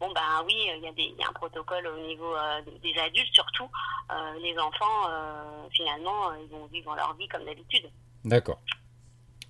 bon 0.01 0.11
ben 0.13 0.45
oui, 0.47 0.71
il 0.77 0.93
y, 0.99 1.21
y, 1.21 1.23
a 1.23 1.29
un 1.29 1.33
protocole 1.33 1.87
au 1.87 2.07
niveau 2.07 2.35
des 2.83 2.99
adultes, 2.99 3.35
surtout 3.35 3.71
les 4.41 4.56
enfants, 4.59 5.69
finalement, 5.73 6.35
ils 6.35 6.49
vont 6.49 6.67
vivre 6.67 6.95
leur 6.95 7.15
vie 7.17 7.29
comme 7.29 7.45
d'habitude. 7.45 7.91
D'accord. 8.25 8.61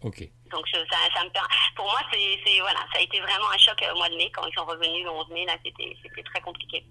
Ok. 0.03 0.29
Donc 0.51 0.69
ça, 0.69 0.79
ça 1.15 1.25
me 1.25 1.31
pour 1.75 1.85
moi 1.87 1.99
c'est 2.13 2.61
voilà 2.61 2.81
ça 2.93 2.99
a 2.99 3.03
été 3.03 3.19
vraiment 3.21 3.51
un 3.53 3.59
choc 3.59 3.83
euh, 3.83 3.93
au 3.93 3.97
mois 3.97 4.09
de 4.09 4.17
mai 4.17 4.31
quand 4.33 4.47
ils 4.47 4.55
sont 4.55 4.65
revenus 4.65 5.03
le 5.03 5.11
11 5.11 5.31
mai 5.31 5.47
là 5.47 5.57
c'était 5.65 6.23
très 6.23 6.41
compliqué. 6.41 6.85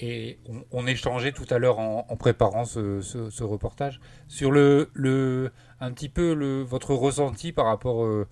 Et 0.00 0.38
on, 0.70 0.86
échangeait 0.86 1.32
tout 1.32 1.46
à 1.50 1.58
l'heure 1.58 1.80
en, 1.80 2.16
préparant 2.16 2.64
ce, 2.64 3.00
ce, 3.00 3.42
reportage 3.42 3.98
sur 4.28 4.52
le, 4.52 4.92
le 4.94 5.52
un 5.80 5.92
petit 5.92 6.08
peu 6.08 6.34
le, 6.34 6.62
votre 6.62 6.94
ressenti 6.94 7.52
par 7.52 7.66
rapport 7.66 8.04
euh, 8.04 8.28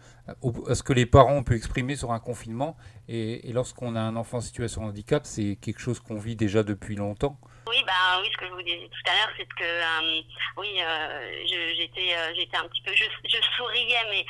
à 0.69 0.75
ce 0.75 0.83
que 0.83 0.93
les 0.93 1.07
parents 1.07 1.37
ont 1.37 1.43
pu 1.45 1.55
exprimer 1.55 1.97
sur 1.97 2.13
un 2.13 2.19
confinement. 2.19 2.77
Et, 3.09 3.53
lorsqu'on 3.53 3.95
a 3.95 4.01
un 4.01 4.17
enfant 4.17 4.39
en 4.39 4.41
situation 4.41 4.83
de 4.83 4.89
handicap, 4.89 5.25
c'est 5.25 5.57
quelque 5.63 5.81
chose 5.81 6.01
qu'on 6.01 6.19
vit 6.19 6.35
déjà 6.35 6.63
depuis 6.65 6.97
longtemps. 6.97 7.39
Oui, 7.69 7.83
bah 7.87 8.21
oui, 8.21 8.29
ce 8.33 8.37
que 8.39 8.47
je 8.47 8.53
vous 8.53 8.63
disais 8.63 8.89
tout 8.89 9.11
à 9.11 9.15
l'heure, 9.15 9.35
c'est 9.37 9.47
que 9.47 9.65
euh, 9.65 10.23
oui, 10.57 10.79
euh, 10.81 11.45
j'étais, 11.47 12.57
un 12.57 12.69
petit 12.69 12.83
peu, 12.83 12.93
je, 12.95 13.37
souriais, 13.57 14.03
mais 14.11 14.27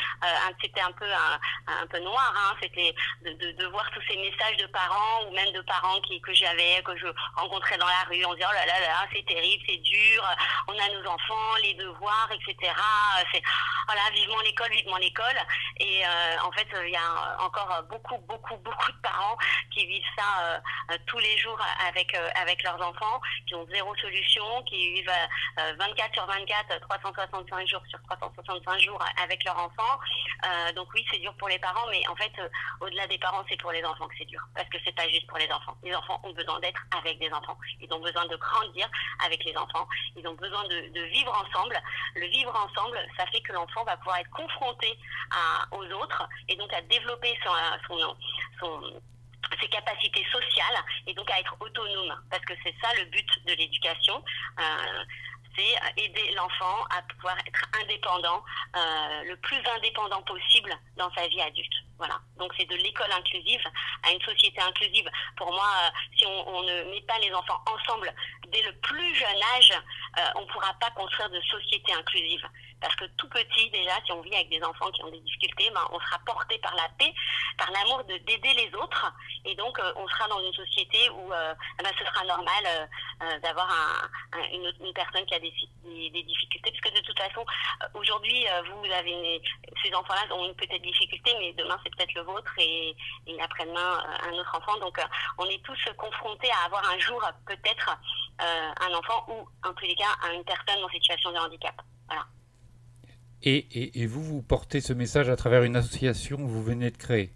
c'était 0.62 0.80
un 0.80 0.92
peu 0.92 1.06
un, 1.06 1.82
un, 1.82 1.86
peu 1.86 1.98
noir. 2.00 2.34
Hein, 2.36 2.56
c'était 2.62 2.94
de, 3.24 3.32
de, 3.32 3.52
de, 3.52 3.66
voir 3.66 3.90
tous 3.92 4.02
ces 4.08 4.16
messages 4.16 4.56
de 4.58 4.66
parents 4.66 5.26
ou 5.26 5.34
même 5.34 5.52
de 5.52 5.60
parents 5.62 6.00
qui 6.02 6.20
que 6.20 6.32
j'avais, 6.34 6.82
que 6.84 6.96
je 6.96 7.06
rencontrais 7.36 7.78
dans 7.78 7.86
la 7.86 8.04
rue. 8.08 8.24
On 8.24 8.34
disait 8.34 8.46
oh 8.48 8.54
là 8.54 8.66
là 8.66 8.80
là, 8.80 9.06
c'est 9.12 9.24
terrible, 9.26 9.62
c'est 9.68 9.78
dur. 9.78 10.22
On 10.68 10.72
a 10.72 11.00
nos 11.00 11.08
enfants, 11.08 11.56
les 11.62 11.74
devoirs, 11.74 12.30
etc. 12.32 12.72
C'est 13.32 13.42
voilà, 13.86 14.02
vivement 14.12 14.40
l'école, 14.40 14.70
vivement 14.70 14.96
l'école. 14.96 15.38
Et 15.78 16.02
en 16.42 16.50
fait, 16.52 16.66
il 16.84 16.90
y 16.90 16.96
a 16.96 17.36
encore 17.40 17.82
beaucoup, 17.88 18.18
beaucoup, 18.18 18.56
beaucoup 18.56 18.92
de 18.92 18.98
parents 18.98 19.36
qui 19.72 19.86
vivent 19.86 20.02
ça 20.16 20.60
tous 21.06 21.18
les 21.18 21.38
jours 21.38 21.58
avec 21.88 22.16
avec 22.34 22.62
leurs 22.62 22.80
enfants 22.80 23.20
qui 23.46 23.54
ont 23.54 23.66
zéro 23.72 23.94
solution, 23.96 24.62
qui 24.64 24.94
vivent 24.94 25.12
24 25.78 26.14
sur 26.14 26.26
24, 26.26 26.80
365 26.80 27.68
jours 27.68 27.82
sur 27.88 28.00
365 28.02 28.80
jours 28.80 29.02
avec 29.22 29.44
leurs 29.44 29.58
enfants. 29.58 29.98
Euh, 30.44 30.72
donc 30.72 30.88
oui, 30.94 31.04
c'est 31.10 31.18
dur 31.18 31.34
pour 31.34 31.48
les 31.48 31.58
parents, 31.58 31.86
mais 31.90 32.02
en 32.08 32.16
fait, 32.16 32.32
euh, 32.38 32.48
au-delà 32.80 33.06
des 33.06 33.18
parents, 33.18 33.44
c'est 33.48 33.60
pour 33.60 33.72
les 33.72 33.84
enfants 33.84 34.06
que 34.08 34.14
c'est 34.18 34.26
dur, 34.26 34.40
parce 34.54 34.68
que 34.68 34.78
c'est 34.84 34.94
pas 34.94 35.08
juste 35.08 35.26
pour 35.26 35.38
les 35.38 35.50
enfants. 35.50 35.76
Les 35.82 35.94
enfants 35.94 36.20
ont 36.24 36.32
besoin 36.32 36.58
d'être 36.60 36.80
avec 36.96 37.18
des 37.18 37.30
enfants. 37.32 37.56
Ils 37.80 37.92
ont 37.92 38.00
besoin 38.00 38.26
de 38.26 38.36
grandir 38.36 38.88
avec 39.24 39.44
les 39.44 39.56
enfants. 39.56 39.86
Ils 40.16 40.26
ont 40.26 40.34
besoin 40.34 40.64
de 40.68 41.00
vivre 41.12 41.32
ensemble. 41.32 41.80
Le 42.14 42.26
vivre 42.26 42.54
ensemble, 42.54 42.95
ça 43.16 43.26
fait 43.26 43.40
que 43.40 43.52
l'enfant 43.52 43.84
va 43.84 43.96
pouvoir 43.96 44.18
être 44.18 44.30
confronté 44.30 44.98
aux 45.72 45.84
autres 45.84 46.28
et 46.48 46.56
donc 46.56 46.72
à 46.72 46.80
développer 46.82 47.38
son, 47.44 48.16
son, 48.60 49.00
ses 49.60 49.68
capacités 49.68 50.24
sociales 50.30 50.78
et 51.06 51.14
donc 51.14 51.30
à 51.30 51.40
être 51.40 51.56
autonome. 51.60 52.22
Parce 52.30 52.44
que 52.44 52.54
c'est 52.62 52.74
ça 52.82 52.92
le 52.98 53.04
but 53.06 53.28
de 53.46 53.52
l'éducation 53.54 54.22
euh, 54.60 55.04
c'est 55.56 56.02
aider 56.02 56.32
l'enfant 56.32 56.84
à 56.90 57.02
pouvoir 57.14 57.36
être 57.46 57.64
indépendant 57.82 58.42
euh, 58.76 59.22
le 59.24 59.36
plus 59.36 59.60
indépendant 59.76 60.22
possible 60.22 60.72
dans 60.96 61.12
sa 61.14 61.26
vie 61.28 61.40
adulte. 61.40 61.72
Voilà. 61.98 62.20
Donc 62.38 62.52
c'est 62.58 62.68
de 62.68 62.76
l'école 62.76 63.10
inclusive 63.12 63.62
à 64.02 64.12
une 64.12 64.20
société 64.20 64.60
inclusive. 64.60 65.08
Pour 65.36 65.50
moi 65.52 65.68
euh, 65.84 65.90
si 66.16 66.26
on, 66.26 66.62
ne 66.62 66.90
met 66.90 67.00
pas 67.02 67.18
les 67.18 67.32
enfants 67.32 67.60
ensemble 67.66 68.12
dès 68.48 68.62
le 68.62 68.72
plus 68.80 69.14
jeune 69.14 69.42
âge 69.56 69.72
euh, 70.18 70.22
on 70.36 70.42
ne 70.42 70.46
pourra 70.46 70.74
pas 70.74 70.90
construire 70.90 71.30
de 71.30 71.40
société 71.42 71.92
inclusive 71.92 72.46
parce 72.80 72.94
que 72.96 73.04
tout 73.16 73.28
petit, 73.28 73.70
déjà, 73.70 73.92
si 74.04 74.12
on 74.12 74.20
vit 74.20 74.34
avec 74.34 74.50
des 74.50 74.62
enfants 74.62 74.90
qui 74.90 75.02
ont 75.02 75.10
des 75.10 75.20
difficultés, 75.20 75.70
ben, 75.70 75.82
on 75.90 76.00
sera 76.00 76.18
porté 76.26 76.58
par 76.58 76.74
la 76.74 76.88
paix, 76.98 77.12
par 77.56 77.70
l'amour 77.70 78.04
d'aider 78.04 78.54
les 78.54 78.74
autres. 78.74 79.12
Et 79.44 79.54
donc, 79.54 79.78
euh, 79.78 79.92
on 79.96 80.06
sera 80.08 80.28
dans 80.28 80.40
une 80.40 80.52
société 80.52 81.08
où 81.10 81.32
euh, 81.32 81.54
ben, 81.82 81.90
ce 81.98 82.04
sera 82.04 82.24
normal 82.24 82.64
euh, 83.22 83.38
d'avoir 83.40 83.68
un, 83.70 84.38
un, 84.38 84.44
une, 84.52 84.92
personne 84.92 85.24
qui 85.26 85.34
a 85.34 85.40
des, 85.40 85.52
difficultés. 86.22 86.70
Parce 86.70 86.80
que 86.80 87.00
de 87.00 87.04
toute 87.04 87.18
façon, 87.18 87.44
aujourd'hui, 87.94 88.46
vous, 88.68 88.92
avez 88.92 89.42
ces 89.82 89.94
enfants-là 89.94 90.34
ont 90.34 90.52
peut-être 90.54 90.82
des 90.82 90.90
difficultés, 90.90 91.34
mais 91.38 91.52
demain, 91.54 91.78
c'est 91.82 91.94
peut-être 91.96 92.14
le 92.14 92.22
vôtre 92.22 92.52
et, 92.58 92.94
et 93.26 93.40
après-demain, 93.40 94.04
un 94.22 94.32
autre 94.32 94.54
enfant. 94.56 94.78
Donc, 94.78 94.98
on 95.38 95.44
est 95.46 95.62
tous 95.64 95.78
confrontés 95.96 96.50
à 96.50 96.66
avoir 96.66 96.88
un 96.90 96.98
jour 96.98 97.22
peut-être 97.46 97.96
un 98.38 98.94
enfant 98.94 99.24
ou, 99.28 99.48
en 99.66 99.72
tous 99.74 99.84
les 99.84 99.94
cas, 99.94 100.14
une 100.34 100.44
personne 100.44 100.82
en 100.82 100.88
situation 100.88 101.32
de 101.32 101.38
handicap. 101.38 101.74
Voilà. 102.08 102.24
Et, 103.42 103.56
et, 103.56 104.02
et, 104.02 104.06
vous, 104.06 104.22
vous 104.22 104.42
portez 104.42 104.80
ce 104.80 104.92
message 104.92 105.28
à 105.28 105.36
travers 105.36 105.62
une 105.62 105.76
association 105.76 106.36
que 106.36 106.42
vous 106.42 106.62
venez 106.62 106.90
de 106.90 106.96
créer 106.96 107.30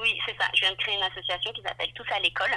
Oui, 0.00 0.18
c'est 0.26 0.36
ça. 0.36 0.46
Je 0.54 0.60
viens 0.60 0.72
de 0.72 0.76
créer 0.76 0.94
une 0.94 1.02
association 1.02 1.52
qui 1.52 1.62
s'appelle 1.62 1.92
Tous 1.94 2.06
à 2.14 2.20
l'école. 2.20 2.52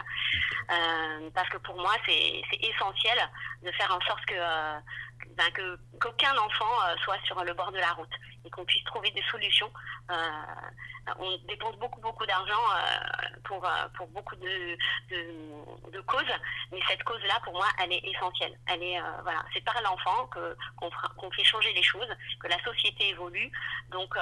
Euh, 0.69 1.29
parce 1.33 1.49
que 1.49 1.57
pour 1.57 1.75
moi, 1.75 1.93
c'est 2.05 2.41
essentiel 2.61 3.17
de 3.63 3.71
faire 3.71 3.95
en 3.95 4.05
sorte 4.05 4.25
que, 4.25 4.35
euh, 4.37 4.79
ben, 5.35 5.77
qu'aucun 5.99 6.37
enfant 6.37 6.73
euh, 6.87 6.95
soit 7.03 7.19
sur 7.25 7.43
le 7.43 7.53
bord 7.53 7.71
de 7.71 7.79
la 7.79 7.93
route 7.93 8.13
et 8.45 8.49
qu'on 8.49 8.65
puisse 8.65 8.83
trouver 8.85 9.11
des 9.11 9.23
solutions. 9.23 9.71
Euh, 10.11 10.15
on 11.19 11.37
dépense 11.47 11.75
beaucoup, 11.77 11.99
beaucoup 11.99 12.25
d'argent 12.25 12.61
euh, 12.75 13.39
pour, 13.43 13.65
euh, 13.65 13.87
pour 13.95 14.07
beaucoup 14.09 14.35
de, 14.35 14.77
de, 15.09 16.01
causes, 16.01 16.23
mais 16.71 16.79
cette 16.87 17.03
cause-là, 17.03 17.39
pour 17.43 17.53
moi, 17.53 17.67
elle 17.79 17.93
est 17.93 18.03
essentielle. 18.05 18.57
Elle 18.67 18.83
est, 18.83 18.99
euh, 18.99 19.21
voilà, 19.23 19.43
c'est 19.53 19.63
par 19.63 19.79
l'enfant 19.81 20.27
que, 20.27 20.55
qu'on, 20.77 21.31
fait 21.31 21.43
changer 21.43 21.71
les 21.73 21.83
choses, 21.83 22.07
que 22.39 22.47
la 22.47 22.61
société 22.63 23.09
évolue. 23.09 23.51
Donc, 23.89 24.13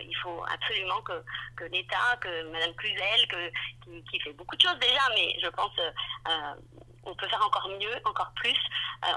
il 0.00 0.16
faut 0.16 0.44
absolument 0.44 1.00
que, 1.02 1.24
que 1.56 1.64
l'État, 1.64 2.16
que 2.20 2.50
Madame 2.50 2.74
Cluzel, 2.74 3.28
que, 3.28 4.00
qui, 4.10 4.20
fait 4.20 4.32
beaucoup 4.32 4.56
de 4.56 4.62
choses 4.62 4.78
déjà, 4.78 5.02
mais 5.14 5.36
je 5.42 5.48
pense 5.48 5.72
on 7.04 7.14
peut 7.14 7.28
faire 7.28 7.44
encore 7.44 7.68
mieux, 7.68 8.00
encore 8.04 8.32
plus. 8.36 8.58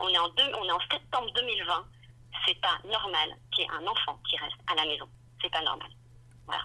on, 0.01 0.09
est 0.09 0.17
en 0.17 0.29
deux, 0.29 0.51
on 0.55 0.65
est 0.65 0.71
en 0.71 0.79
septembre 0.91 1.31
2020 1.33 1.85
c'est 2.45 2.59
pas 2.61 2.77
normal 2.85 3.29
qu'il 3.51 3.63
y 3.63 3.67
ait 3.67 3.71
un 3.71 3.87
enfant 3.87 4.19
qui 4.29 4.37
reste 4.37 4.57
à 4.71 4.75
la 4.75 4.85
maison. 4.89 5.05
C'est 5.41 5.51
pas 5.51 5.63
normal. 5.63 5.89
Voilà. 6.45 6.61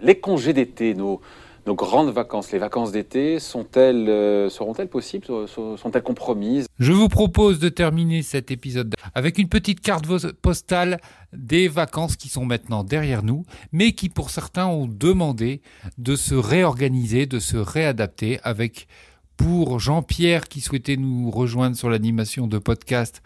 Les 0.00 0.18
congés 0.18 0.52
d'été, 0.52 0.94
nos, 0.94 1.20
nos, 1.66 1.74
grandes 1.74 2.10
vacances, 2.10 2.50
les 2.52 2.58
vacances 2.58 2.92
d'été, 2.92 3.38
sont-elles, 3.38 4.08
euh, 4.08 4.48
seront-elles 4.48 4.88
possibles 4.88 5.26
Sont-elles 5.26 6.02
compromises? 6.02 6.66
Je 6.78 6.92
vous 6.92 7.08
propose 7.08 7.58
de 7.58 7.68
terminer 7.68 8.22
cet 8.22 8.50
épisode 8.50 8.94
avec 9.14 9.38
une 9.38 9.48
petite 9.48 9.80
carte 9.80 10.06
postale 10.32 10.98
des 11.32 11.68
vacances 11.68 12.16
qui 12.16 12.28
sont 12.28 12.44
maintenant 12.44 12.82
derrière 12.82 13.22
nous, 13.22 13.44
mais 13.70 13.92
qui 13.92 14.08
pour 14.08 14.30
certains 14.30 14.66
ont 14.66 14.86
demandé 14.86 15.62
de 15.98 16.16
se 16.16 16.34
réorganiser, 16.34 17.26
de 17.26 17.38
se 17.38 17.56
réadapter 17.56 18.40
avec 18.42 18.88
pour 19.36 19.80
Jean-Pierre 19.80 20.48
qui 20.48 20.60
souhaitait 20.60 20.96
nous 20.96 21.30
rejoindre 21.30 21.76
sur 21.76 21.90
l'animation 21.90 22.46
de 22.46 22.58
podcast, 22.58 23.22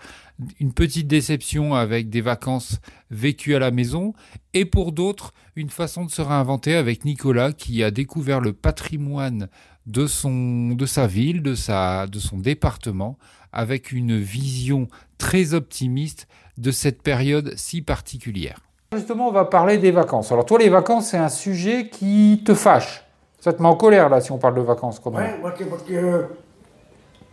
une 0.61 0.72
petite 0.72 1.07
déception 1.07 1.74
avec 1.74 2.11
des 2.11 2.20
vacances 2.20 2.78
vécues 3.11 3.55
à 3.55 3.59
la 3.59 3.70
maison, 3.70 4.12
et 4.55 4.64
pour 4.64 4.93
d'autres, 4.93 5.32
une 5.55 5.70
façon 5.70 6.05
de 6.05 6.11
se 6.11 6.22
réinventer 6.22 6.74
avec 6.74 7.05
Nicolas 7.05 7.53
qui 7.53 7.82
a 7.82 7.91
découvert 7.91 8.41
le 8.41 8.53
patrimoine 8.53 9.49
de, 9.87 10.07
son, 10.07 10.74
de 10.74 10.87
sa 10.87 11.07
ville, 11.07 11.43
de, 11.43 11.55
sa, 11.55 12.07
de 12.07 12.18
son 12.18 12.39
département, 12.39 13.18
avec 13.53 13.93
une 13.93 14.18
vision 14.18 14.89
très 15.18 15.55
optimiste 15.55 16.28
de 16.59 16.70
cette 16.70 17.03
période 17.03 17.55
si 17.57 17.82
particulière. 17.82 18.61
Justement, 18.93 19.28
on 19.28 19.32
va 19.32 19.45
parler 19.45 19.78
des 19.78 19.91
vacances. 19.91 20.32
Alors 20.32 20.45
toi, 20.45 20.59
les 20.59 20.68
vacances, 20.68 21.09
c'est 21.09 21.16
un 21.16 21.28
sujet 21.28 21.89
qui 21.89 22.43
te 22.45 22.55
fâche. 22.55 23.05
Ça 23.41 23.53
te 23.53 23.62
met 23.62 23.68
en 23.68 23.76
colère, 23.76 24.09
là, 24.09 24.20
si 24.20 24.32
on 24.32 24.39
parle 24.39 24.57
de 24.57 24.61
vacances, 24.61 25.01
quand 25.01 25.11
même. 25.11 25.34
Oui, 25.34 25.41
parce 25.43 25.59
que, 25.59 25.64
parce 25.64 25.82
que 25.82 26.26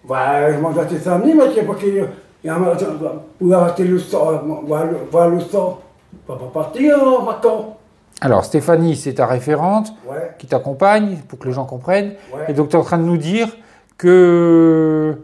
bah, 0.07 0.53
je 0.53 0.59
mange 0.59 0.77
à 0.77 0.85
tes 0.85 0.99
samedis, 0.99 1.33
parce 1.35 1.53
que, 1.53 2.07
parce 2.43 2.83
que 2.83 2.89
pour 3.39 3.53
arrêter 3.53 3.83
le 3.85 3.99
sang, 3.99 4.41
voir 4.65 4.85
le, 4.85 4.97
voir 5.11 5.29
le 5.29 5.39
sang, 5.39 5.79
on 6.27 6.33
va 6.33 6.39
pas 6.39 6.63
partir 6.63 7.01
en 7.01 7.23
vacances. 7.23 7.65
Alors, 8.21 8.45
Stéphanie, 8.45 8.95
c'est 8.95 9.15
ta 9.15 9.25
référente 9.25 9.91
ouais. 10.07 10.35
qui 10.37 10.47
t'accompagne, 10.47 11.17
pour 11.27 11.39
que 11.39 11.47
les 11.47 11.53
gens 11.53 11.65
comprennent. 11.65 12.13
Ouais. 12.33 12.45
Et 12.47 12.53
donc, 12.53 12.69
tu 12.69 12.75
es 12.75 12.79
en 12.79 12.83
train 12.83 12.97
de 12.97 13.03
nous 13.03 13.17
dire 13.17 13.49
que... 13.97 15.17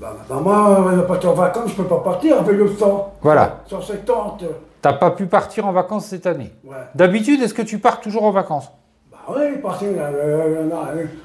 Bah, 0.00 0.14
maman, 0.28 0.90
elle 0.90 0.96
va 0.98 1.02
partir 1.04 1.30
en 1.30 1.34
vacances, 1.34 1.70
je 1.70 1.76
peux 1.76 1.84
pas 1.84 2.00
partir 2.00 2.40
avec 2.40 2.56
le 2.56 2.68
sang. 2.76 3.14
Voilà. 3.22 3.60
170. 3.66 4.46
T'as 4.82 4.92
pas 4.92 5.12
pu 5.12 5.26
partir 5.26 5.66
en 5.66 5.72
vacances 5.72 6.06
cette 6.06 6.26
année. 6.26 6.52
Ouais. 6.64 6.76
D'habitude, 6.94 7.40
est-ce 7.40 7.54
que 7.54 7.62
tu 7.62 7.78
pars 7.78 8.00
toujours 8.00 8.24
en 8.24 8.30
vacances? 8.30 8.70
Oui, 9.28 9.42
euh, 9.82 10.68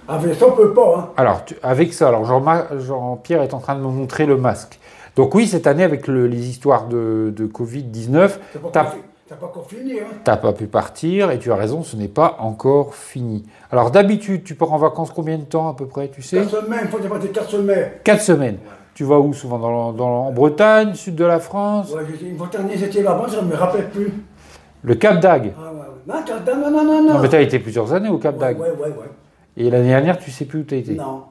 avec 0.08 0.36
ça, 0.36 0.46
on 0.48 0.52
peut 0.52 0.74
pas. 0.74 0.98
Hein. 0.98 1.10
Alors, 1.18 1.46
tu, 1.46 1.56
avec 1.64 1.94
ça, 1.94 2.08
alors 2.08 2.26
Jean-Pierre 2.26 2.80
Jean 2.80 3.44
est 3.44 3.54
en 3.54 3.60
train 3.60 3.76
de 3.76 3.82
me 3.82 3.88
montrer 3.88 4.26
le 4.26 4.38
masque. 4.38 4.80
Donc 5.16 5.36
oui, 5.36 5.48
cette 5.48 5.68
année, 5.68 5.84
avec 5.84 6.08
le, 6.08 6.28
les 6.28 6.50
histoires 6.50 6.88
de, 6.88 7.34
de 7.36 7.46
Covid-19, 7.48 8.32
t'as 8.72 8.84
pas, 8.84 8.96
pas 9.36 9.46
encore 9.46 9.68
fini. 9.68 10.00
Hein. 10.00 10.06
T'as 10.24 10.38
pas 10.38 10.54
pu 10.54 10.68
partir, 10.68 11.32
et 11.32 11.40
tu 11.40 11.52
as 11.52 11.56
raison, 11.56 11.84
ce 11.84 11.96
n'est 11.96 12.08
pas 12.08 12.38
encore 12.40 12.96
fini. 12.96 13.46
Alors 13.72 13.92
d'habitude, 13.92 14.44
tu 14.44 14.56
pars 14.56 14.72
en 14.72 14.78
vacances 14.78 15.12
combien 15.12 15.38
de 15.38 15.44
temps 15.44 15.70
à 15.70 15.76
peu 15.76 15.86
près, 15.86 16.08
tu 16.08 16.22
sais? 16.22 16.38
4 16.38 16.50
semaines, 16.50 16.80
il 16.84 16.88
faut 16.90 17.00
dépasser 17.00 17.28
4 17.30 17.50
semaines. 17.50 17.90
4 18.04 18.22
semaines. 18.22 18.56
Ouais. 18.56 18.76
Tu 19.00 19.06
vas 19.06 19.18
où 19.18 19.34
souvent 19.34 19.60
dans, 19.60 19.94
dans, 19.94 20.28
En 20.28 20.32
Bretagne, 20.32 20.94
sud 20.94 21.16
de 21.16 21.24
la 21.24 21.40
France? 21.40 21.94
Ouais, 21.94 22.02
une 22.22 22.38
fois 22.38 22.50
dernier, 22.52 22.76
j'étais 22.76 23.02
là-bas, 23.02 23.28
je 23.32 23.40
ne 23.40 23.46
me 23.46 23.56
rappelle 23.56 23.90
plus. 23.90 24.12
Le 24.84 24.96
Cap 24.96 25.20
d'Agde 25.20 25.54
ah, 25.58 25.72
ouais. 25.74 26.24
D'Agde, 26.26 26.58
non, 26.58 26.72
non, 26.72 26.84
non, 26.84 27.04
non. 27.04 27.14
Non, 27.16 27.20
mais 27.20 27.30
tu 27.30 27.36
as 27.36 27.42
été 27.42 27.60
plusieurs 27.60 27.94
années 27.94 28.10
au 28.10 28.18
Cap 28.18 28.36
ouais, 28.36 28.40
d'Agde. 28.40 28.60
Ouais, 28.60 28.72
ouais, 28.72 28.88
ouais. 28.88 29.10
Et 29.58 29.70
l'année 29.70 29.90
dernière, 29.90 30.18
tu 30.18 30.32
sais 30.32 30.46
plus 30.46 30.60
où 30.60 30.64
tu 30.64 30.76
as 30.76 30.78
été 30.78 30.94
Non. 30.94 31.24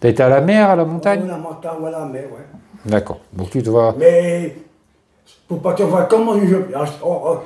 Tu 0.00 0.06
as 0.06 0.10
été 0.10 0.22
à 0.22 0.28
la 0.28 0.40
mer, 0.40 0.70
à 0.70 0.76
la 0.76 0.84
montagne 0.84 1.20
Oui, 1.22 1.28
la 1.28 1.36
montagne, 1.36 1.76
ou 1.80 1.86
à 1.86 1.90
la 1.90 2.04
mer, 2.06 2.24
ouais. 2.24 2.90
D'accord. 2.90 3.20
Donc 3.32 3.50
tu 3.50 3.62
te 3.62 3.70
vois. 3.70 3.94
Mais 3.98 4.56
pour 5.48 5.60
partir 5.60 5.86
en 5.86 5.90
vacances, 5.90 6.38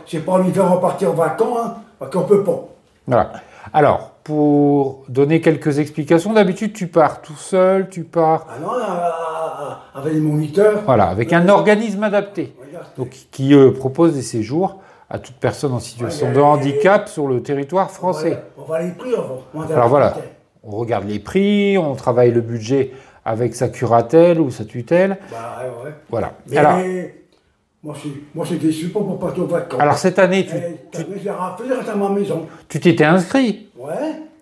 je 0.07 0.17
n'ai 0.17 0.23
pas 0.23 0.33
envie 0.33 0.53
de 0.53 0.61
repartir 0.61 1.11
en 1.11 1.15
vacances, 1.15 1.59
hein, 1.63 1.75
parce 1.99 2.11
qu'on 2.11 2.21
ne 2.21 2.27
peut 2.27 2.45
pas. 2.45 2.69
Voilà. 3.07 3.33
Alors, 3.73 4.13
pour 4.29 5.05
donner 5.09 5.41
quelques 5.41 5.79
explications. 5.79 6.35
D'habitude, 6.35 6.75
tu 6.75 6.87
pars 6.87 7.23
tout 7.23 7.37
seul, 7.37 7.89
tu 7.89 8.05
pars. 8.05 8.47
Ah 8.49 8.59
non, 8.61 8.73
là, 8.77 9.81
avec 9.95 10.13
les 10.13 10.21
moniteurs. 10.21 10.83
Voilà, 10.85 11.09
avec 11.09 11.33
un 11.33 11.49
organisme 11.49 12.03
adapté, 12.03 12.55
donc 12.97 13.09
qui 13.31 13.55
euh, 13.55 13.73
propose 13.73 14.15
des 14.15 14.23
séjours 14.23 14.81
à 15.11 15.19
toute 15.19 15.37
personne 15.37 15.73
en 15.73 15.81
situation 15.81 16.33
de 16.33 16.41
handicap 16.41 17.09
sur 17.09 17.27
le 17.29 17.43
territoire 17.43 17.91
français. 17.91 18.43
On 18.59 18.63
va 18.65 18.83
les 18.83 18.91
prix, 18.93 19.11
on 19.55 19.61
va. 19.61 19.75
Alors 19.75 19.89
voilà, 19.89 20.17
on 20.63 20.71
regarde 20.77 21.09
les 21.09 21.19
prix, 21.19 21.79
on 21.79 21.95
travaille 21.95 22.31
le 22.31 22.41
budget 22.43 22.93
avec 23.25 23.55
sa 23.55 23.69
curatelle 23.69 24.41
ou 24.41 24.51
sa 24.51 24.65
tutelle. 24.65 25.19
Bah, 25.31 25.63
ouais. 25.85 25.91
Voilà. 26.11 26.33
Mais 26.49 26.57
Alors, 26.59 26.79
moi, 27.83 27.95
je 28.45 28.55
déçu 28.57 28.89
pas 28.89 29.01
pour 29.01 29.19
partir 29.19 29.45
aux 29.45 29.47
vacances. 29.47 29.81
alors 29.81 29.97
cette 29.99 30.19
année, 30.19 30.45
tu 30.47 30.55
Eh, 30.57 31.07
J'ai 31.23 31.31
reste 31.31 31.89
à 31.89 31.95
ma 31.95 32.09
maison. 32.11 32.47
tu 32.69 32.81
t'étais 32.81 33.05
inscrit. 33.05 33.69
Ouais. 33.79 33.95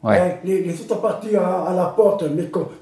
Ouais. 0.03 0.39
Les, 0.45 0.63
les 0.63 0.73
autres 0.81 0.95
sont 0.95 1.01
partis 1.01 1.35
à, 1.37 1.65
à 1.65 1.75
la 1.75 1.87
porte, 1.87 2.25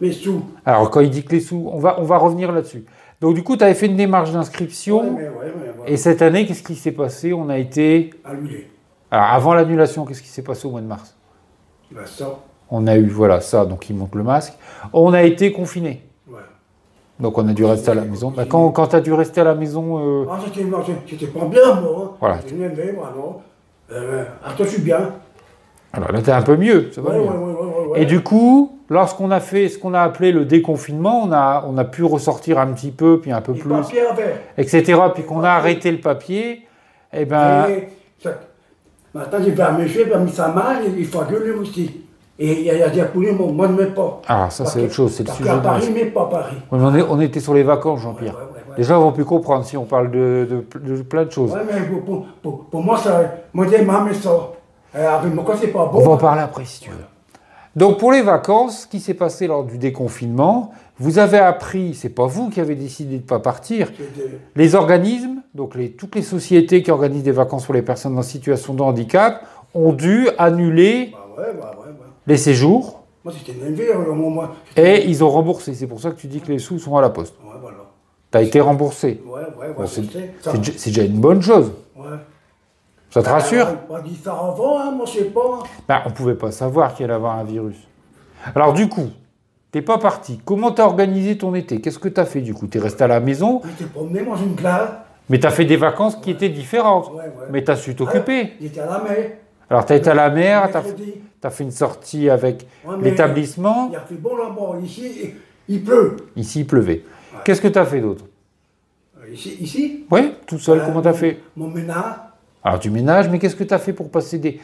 mes 0.00 0.12
sous. 0.12 0.42
Alors 0.66 0.90
quand 0.90 1.00
il 1.00 1.10
dit 1.10 1.24
que 1.24 1.32
les 1.32 1.40
sous, 1.40 1.70
on 1.72 1.78
va, 1.78 1.98
on 1.98 2.04
va 2.04 2.18
revenir 2.18 2.52
là-dessus. 2.52 2.84
Donc 3.24 3.34
du 3.34 3.42
coup, 3.42 3.56
tu 3.56 3.64
avais 3.64 3.72
fait 3.72 3.86
une 3.86 3.96
démarche 3.96 4.32
d'inscription. 4.32 4.98
Ouais, 5.00 5.10
mais 5.22 5.28
ouais, 5.28 5.28
ouais, 5.30 5.74
ouais. 5.80 5.92
Et 5.92 5.96
cette 5.96 6.20
année, 6.20 6.44
qu'est-ce 6.44 6.62
qui 6.62 6.74
s'est 6.74 6.92
passé? 6.92 7.32
On 7.32 7.48
a 7.48 7.56
été... 7.56 8.10
Annulé. 8.22 8.70
Alors 9.10 9.28
avant 9.28 9.54
l'annulation, 9.54 10.04
qu'est-ce 10.04 10.20
qui 10.20 10.28
s'est 10.28 10.42
passé 10.42 10.66
au 10.68 10.72
mois 10.72 10.82
de 10.82 10.86
mars? 10.86 11.16
Ben, 11.90 12.04
ça. 12.04 12.38
On 12.70 12.86
a 12.86 12.96
eu, 12.96 13.08
voilà, 13.08 13.40
ça, 13.40 13.64
donc 13.64 13.88
il 13.88 13.96
monte 13.96 14.14
le 14.14 14.24
masque. 14.24 14.52
On 14.92 15.14
a 15.14 15.22
été 15.22 15.52
confinés. 15.52 16.02
Ouais. 16.28 16.40
Donc 17.18 17.38
on 17.38 17.48
a 17.48 17.54
dû 17.54 17.64
rester 17.64 17.92
à 17.92 17.94
la 17.94 18.02
maison. 18.02 18.30
Bah, 18.30 18.44
quand 18.46 18.70
quand 18.72 18.88
tu 18.88 18.96
as 18.96 19.00
dû 19.00 19.14
rester 19.14 19.40
à 19.40 19.44
la 19.44 19.54
maison, 19.54 19.98
euh, 20.22 20.26
Ah, 20.30 20.38
j'étais 21.06 21.26
pas 21.28 21.46
bien, 21.46 21.80
moi. 21.80 22.02
hein. 22.04 22.10
Voilà. 22.20 22.36
J'étais 22.42 22.56
énervé, 22.56 22.92
moi, 22.92 23.10
non. 23.16 23.36
Euh, 23.90 24.24
toi, 24.54 24.66
je 24.66 24.70
suis 24.70 24.82
bien. 24.82 25.12
alors 25.94 26.12
là, 26.12 26.20
tu 26.20 26.30
un 26.30 26.42
peu 26.42 26.58
mieux. 26.58 26.90
Ça 26.92 27.00
va 27.00 27.08
Ouais, 27.08 27.16
mieux. 27.20 27.22
ouais, 27.24 27.30
ouais, 27.30 27.52
ouais, 27.54 27.73
ouais, 27.94 28.02
Et 28.02 28.06
du 28.06 28.22
coup, 28.22 28.78
lorsqu'on 28.90 29.30
a 29.30 29.40
fait 29.40 29.68
ce 29.68 29.78
qu'on 29.78 29.94
a 29.94 30.00
appelé 30.00 30.32
le 30.32 30.44
déconfinement, 30.44 31.22
on 31.24 31.32
a, 31.32 31.64
on 31.66 31.76
a 31.78 31.84
pu 31.84 32.04
ressortir 32.04 32.58
un 32.58 32.66
petit 32.68 32.90
peu, 32.90 33.20
puis 33.20 33.32
un 33.32 33.40
peu 33.40 33.54
plus, 33.54 33.70
etc. 34.58 35.00
Puis 35.14 35.22
qu'on 35.24 35.42
a 35.42 35.50
arrêté 35.50 35.90
le 35.90 35.98
papier, 36.00 36.66
eh 37.12 37.24
ben, 37.24 37.66
Et 37.68 37.88
ça- 38.22 38.34
Maintenant, 39.14 39.38
j'ai 39.44 39.52
fait 39.52 39.62
un 39.62 39.72
monsieur, 39.78 40.04
il 40.08 40.12
a 40.12 40.18
mis 40.18 40.32
sa 40.32 40.48
main, 40.48 40.80
il 40.98 41.06
faut 41.06 41.22
gueuler 41.22 41.52
aussi. 41.52 42.00
Et 42.36 42.52
il 42.52 42.64
y 42.64 42.82
a 42.82 42.88
des 42.88 43.04
poulets, 43.04 43.30
moi, 43.30 43.46
moi, 43.52 43.68
je 43.68 43.72
ne 43.74 43.78
mets 43.78 43.94
pas. 43.94 44.20
ah, 44.26 44.48
ça 44.50 44.64
Parce 44.64 44.74
c'est 44.74 44.82
autre 44.82 44.92
chose, 44.92 45.12
c'est 45.14 45.22
le 45.22 45.26
parce 45.28 45.38
sujet. 45.38 45.50
qu'à 45.50 45.56
de 45.56 45.62
Paris, 45.62 45.90
mais 45.94 46.06
pas 46.06 46.24
Paris. 46.26 46.56
Mais 46.72 46.78
on, 46.80 46.94
est- 46.96 47.02
on 47.08 47.20
était 47.20 47.38
sur 47.38 47.54
les 47.54 47.62
vacances, 47.62 48.00
Jean-Pierre. 48.00 48.34
Les 48.76 48.82
gens 48.82 49.00
vont 49.00 49.12
plus 49.12 49.24
comprendre 49.24 49.64
si 49.64 49.76
on 49.76 49.84
parle 49.84 50.10
de, 50.10 50.48
de- 50.50 50.78
de 50.96 51.02
plein 51.02 51.24
de 51.26 51.30
choses. 51.30 51.52
Ouais, 51.52 51.60
mais 51.64 51.80
pour, 51.86 52.02
pour, 52.04 52.26
pour, 52.42 52.64
pour 52.64 52.82
moi, 52.82 52.98
ça, 52.98 53.22
moi, 53.52 53.66
j'ai 53.70 53.86
ça. 54.14 54.30
Euh, 54.96 55.16
avec 55.18 55.32
moi, 55.32 55.44
quoi, 55.44 55.56
c'est 55.56 55.68
pas 55.68 55.86
bon. 55.86 55.98
On 56.00 56.00
va 56.00 56.10
en 56.10 56.16
parler 56.16 56.42
après 56.42 56.64
si 56.64 56.80
tu 56.80 56.90
veux. 56.90 56.96
Donc 57.76 57.98
pour 57.98 58.12
les 58.12 58.22
vacances, 58.22 58.82
ce 58.82 58.86
qui 58.86 59.00
s'est 59.00 59.14
passé 59.14 59.46
lors 59.46 59.64
du 59.64 59.78
déconfinement, 59.78 60.70
vous 60.98 61.18
avez 61.18 61.38
appris, 61.38 61.94
c'est 61.94 62.08
pas 62.08 62.26
vous 62.26 62.48
qui 62.50 62.60
avez 62.60 62.76
décidé 62.76 63.16
de 63.16 63.22
ne 63.22 63.26
pas 63.26 63.40
partir, 63.40 63.90
les 64.54 64.74
organismes, 64.76 65.42
donc 65.54 65.74
les, 65.74 65.90
toutes 65.90 66.14
les 66.14 66.22
sociétés 66.22 66.82
qui 66.82 66.90
organisent 66.92 67.24
des 67.24 67.32
vacances 67.32 67.64
pour 67.64 67.74
les 67.74 67.82
personnes 67.82 68.16
en 68.16 68.22
situation 68.22 68.74
de 68.74 68.82
handicap, 68.82 69.44
ont 69.74 69.92
dû 69.92 70.28
annuler 70.38 71.12
Ouais, 71.36 71.42
ouais, 71.42 71.48
ouais, 71.50 71.54
ouais. 71.56 71.94
les 72.28 72.36
séjours 72.36 73.02
Moi, 73.24 73.34
au 74.08 74.14
moment. 74.14 74.42
et 74.76 75.04
ils 75.08 75.24
ont 75.24 75.30
remboursé. 75.30 75.74
C'est 75.74 75.88
pour 75.88 76.00
ça 76.00 76.10
que 76.12 76.16
tu 76.16 76.28
dis 76.28 76.40
que 76.40 76.52
les 76.52 76.60
sous 76.60 76.78
sont 76.78 76.96
à 76.96 77.00
la 77.02 77.10
poste. 77.10 77.34
Ouais, 77.44 77.54
voilà. 77.60 77.78
Tu 78.30 78.38
as 78.38 78.42
été 78.42 78.60
remboursé. 78.60 79.20
Ouais, 79.26 79.40
ouais, 79.40 79.66
ouais, 79.68 79.74
Bon, 79.76 79.82
je 79.84 79.86
c'est 79.86 80.02
déjà- 80.02 80.72
c'est 80.76 80.90
déjà 80.90 81.02
une 81.02 81.18
bonne 81.18 81.42
chose. 81.42 81.72
Ouais. 81.96 82.04
Ça 83.14 83.22
te 83.22 83.28
rassure 83.28 83.68
On 83.88 83.98
dit 84.02 84.16
ça 84.16 84.32
avant, 84.32 84.80
hein, 84.80 84.90
moi, 84.90 85.06
je 85.06 85.18
sais 85.20 85.24
pas. 85.26 85.62
Ben, 85.86 86.02
on 86.04 86.08
ne 86.08 86.14
pouvait 86.14 86.34
pas 86.34 86.50
savoir 86.50 86.94
qu'il 86.94 87.04
allait 87.04 87.14
avoir 87.14 87.38
un 87.38 87.44
virus. 87.44 87.76
Alors 88.56 88.72
du 88.72 88.88
coup, 88.88 89.08
t'es 89.70 89.82
pas 89.82 89.98
parti. 89.98 90.40
Comment 90.44 90.72
t'as 90.72 90.84
organisé 90.84 91.38
ton 91.38 91.54
été? 91.54 91.80
Qu'est-ce 91.80 92.00
que 92.00 92.08
t'as 92.08 92.24
fait 92.24 92.40
du 92.40 92.54
coup? 92.54 92.66
T'es 92.66 92.80
resté 92.80 93.04
à 93.04 93.06
la 93.06 93.20
maison, 93.20 93.62
J'étais 93.78 93.88
promené, 93.88 94.20
moi, 94.22 94.36
j'ai 94.36 94.46
une 94.46 94.56
classe. 94.56 94.88
mais 95.28 95.38
t'as 95.38 95.50
fait 95.50 95.64
des 95.64 95.76
vacances 95.76 96.16
qui 96.16 96.32
étaient 96.32 96.48
différentes. 96.48 97.08
Ouais, 97.12 97.18
ouais. 97.22 97.46
Mais 97.52 97.62
t'as 97.62 97.76
su 97.76 97.94
t'occuper. 97.94 98.54
J'étais 98.60 98.80
à 98.80 98.86
la 98.86 98.98
mer. 99.00 99.30
Alors 99.70 99.86
t'as 99.86 99.94
été 99.94 100.10
à 100.10 100.14
la 100.14 100.28
mer, 100.30 100.68
t'as 100.72 100.82
as 101.44 101.50
fait 101.50 101.62
une 101.64 101.70
sortie 101.70 102.28
avec 102.28 102.66
Ouais, 102.84 102.96
l'établissement. 103.00 103.90
Il 103.92 103.96
a 103.96 104.00
fait 104.00 104.16
bon 104.16 104.36
là-bas. 104.36 104.78
Ici, 104.82 105.34
il- 105.68 105.74
il 105.76 105.84
pleut. 105.84 106.16
Ici, 106.34 106.60
il 106.60 106.66
pleuvait. 106.66 107.04
Qu'est-ce 107.44 107.60
que 107.60 107.68
t'as 107.68 107.84
fait 107.84 108.00
d'autre? 108.00 108.24
Euh, 109.22 109.30
Ici, 109.32 109.56
ici? 109.60 110.04
Oui, 110.10 110.34
tout 110.48 110.58
seul, 110.58 110.80
Euh, 110.80 110.82
comment 110.84 111.00
t'as 111.00 111.12
fait? 111.14 111.40
mon 111.56 111.68
ménage, 111.68 112.14
Alors 112.64 112.78
tu 112.80 112.90
ménages, 112.90 113.28
mais 113.28 113.38
qu'est-ce 113.38 113.56
que 113.56 113.64
t'as 113.64 113.78
fait 113.78 113.92
pour 113.92 114.10
passer 114.10 114.38
des... 114.38 114.58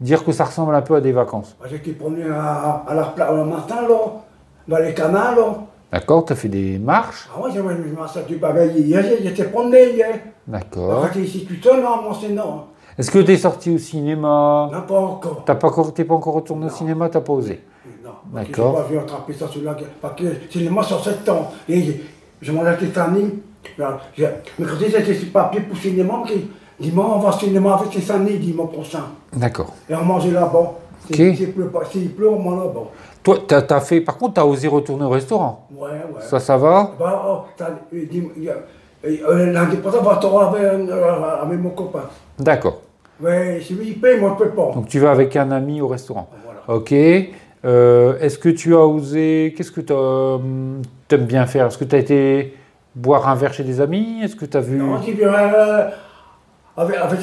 Dire 0.00 0.24
que 0.24 0.32
ça 0.32 0.44
ressemble 0.44 0.74
un 0.74 0.82
peu 0.82 0.94
à 0.94 1.00
des 1.00 1.12
vacances? 1.12 1.56
Bah, 1.60 1.66
j'étais 1.70 1.92
promené 1.92 2.24
à, 2.30 2.84
à 2.86 2.94
la 2.94 3.04
plage 3.04 3.36
le 3.36 3.44
matin, 3.44 3.82
là, 3.82 3.96
dans 4.68 4.78
les 4.78 4.94
canals. 4.94 5.36
Là. 5.36 5.56
D'accord 5.92 6.24
T'as 6.24 6.36
fait 6.36 6.48
des 6.48 6.78
marches? 6.78 7.28
Ah 7.36 7.42
ouais, 7.42 7.50
je 7.54 7.60
marché 7.60 8.20
du 8.26 8.36
bagaille 8.36 8.80
hier, 8.80 9.04
j'étais 9.22 9.44
promené 9.44 9.90
hier. 9.94 10.20
D'accord. 10.46 11.08
Quand 11.12 11.18
ici 11.20 11.44
tout 11.44 11.54
seul, 11.62 11.82
non, 11.82 12.02
moi, 12.02 12.16
c'est 12.20 12.30
non. 12.30 12.64
Est-ce 12.96 13.10
que 13.10 13.18
t'es 13.18 13.36
sorti 13.36 13.74
au 13.74 13.78
cinéma? 13.78 14.70
Non, 14.72 14.82
pas 14.82 14.98
encore. 15.00 15.42
T'as 15.44 15.56
pas 15.56 15.68
encore, 15.68 15.92
t'es 15.92 16.04
pas 16.04 16.14
encore 16.14 16.34
retourné 16.34 16.66
au 16.66 16.70
cinéma, 16.70 17.08
t'as 17.08 17.20
pas 17.20 17.32
osé? 17.32 17.60
Non. 18.04 18.10
D'accord. 18.32 18.76
Je 18.76 18.78
n'ai 18.78 18.82
pas 18.84 18.88
vu 18.90 18.98
attraper 18.98 19.32
ça 19.34 19.48
sur 19.48 19.62
la 19.62 19.76
Parce 20.00 20.14
que 20.14 20.24
c'est 20.50 20.60
les 20.60 20.70
mois 20.70 20.84
sur 20.84 21.02
7 21.02 21.28
ans. 21.28 21.50
Et 21.68 21.82
j'ai- 21.82 22.04
je 22.40 22.52
m'en 22.52 22.64
ai 22.66 22.76
Titanic. 22.78 23.34
Mais 23.78 23.84
quand 24.58 24.78
j'étais 24.78 25.14
sur 25.14 25.32
papier 25.32 25.60
pour 25.62 25.74
le 25.74 25.80
cinéma, 25.80 26.22
qui 26.26 26.48
dimanche, 26.80 27.12
on 27.16 27.18
va 27.18 27.28
au 27.28 27.32
cinéma 27.32 27.74
avec 27.74 27.90
Titanic 27.90 28.40
dimanche 28.40 28.72
prochain. 28.72 29.04
D'accord. 29.32 29.72
Et 29.88 29.94
on 29.94 30.04
mange 30.04 30.26
là-bas. 30.26 30.72
Ok. 31.10 31.16
S'il 31.16 31.52
pleut, 31.52 31.66
pas- 31.66 31.84
s'il 31.84 32.10
pleut, 32.10 32.30
on 32.30 32.38
mange 32.38 32.64
là-bas. 32.64 32.88
Toi, 33.22 33.38
t'as, 33.46 33.62
t'as 33.62 33.80
fait... 33.80 34.00
Par 34.00 34.16
contre, 34.18 34.34
t'as 34.34 34.44
osé 34.44 34.68
retourner 34.68 35.04
au 35.04 35.10
restaurant 35.10 35.66
Ouais, 35.74 35.88
ouais. 35.88 36.20
Ça, 36.20 36.38
ça 36.40 36.56
va 36.56 36.92
Bah, 36.98 37.22
oh, 37.26 37.62
euh, 39.06 39.52
Lundi 39.52 39.76
prochain, 39.76 39.98
on 40.00 40.04
va 40.04 40.16
te 40.16 40.26
voir 40.26 40.54
avec, 40.54 40.62
euh, 40.62 41.42
avec 41.42 41.58
mon 41.60 41.70
copain. 41.70 42.04
D'accord. 42.38 42.80
Ouais, 43.22 43.60
si 43.62 43.74
lui 43.74 43.88
il 43.88 44.00
paye, 44.00 44.18
moi 44.18 44.36
je 44.38 44.44
peux 44.44 44.50
pas. 44.50 44.72
Donc 44.74 44.88
tu 44.88 44.98
vas 44.98 45.10
avec 45.10 45.36
un 45.36 45.50
ami 45.50 45.80
au 45.80 45.88
restaurant. 45.88 46.28
Ok. 46.68 46.92
Euh, 46.92 48.18
est-ce 48.20 48.38
que 48.38 48.48
tu 48.48 48.74
as 48.74 48.80
osé... 48.86 49.54
Qu'est-ce 49.56 49.70
que 49.70 49.80
tu 49.80 49.92
aimes 49.92 51.24
bien 51.26 51.46
faire? 51.46 51.66
Est-ce 51.66 51.78
que 51.78 51.84
tu 51.84 51.94
as 51.94 51.98
été 51.98 52.56
boire 52.94 53.28
un 53.28 53.34
verre 53.34 53.52
chez 53.54 53.64
des 53.64 53.80
amis? 53.80 54.20
Est-ce 54.22 54.36
que 54.36 54.44
tu 54.46 54.56
as 54.56 54.60
vu... 54.60 54.78
Non, 54.78 55.00
j'ai 55.04 55.12
vu 55.12 55.24
avec, 56.76 56.96
avec 56.96 57.20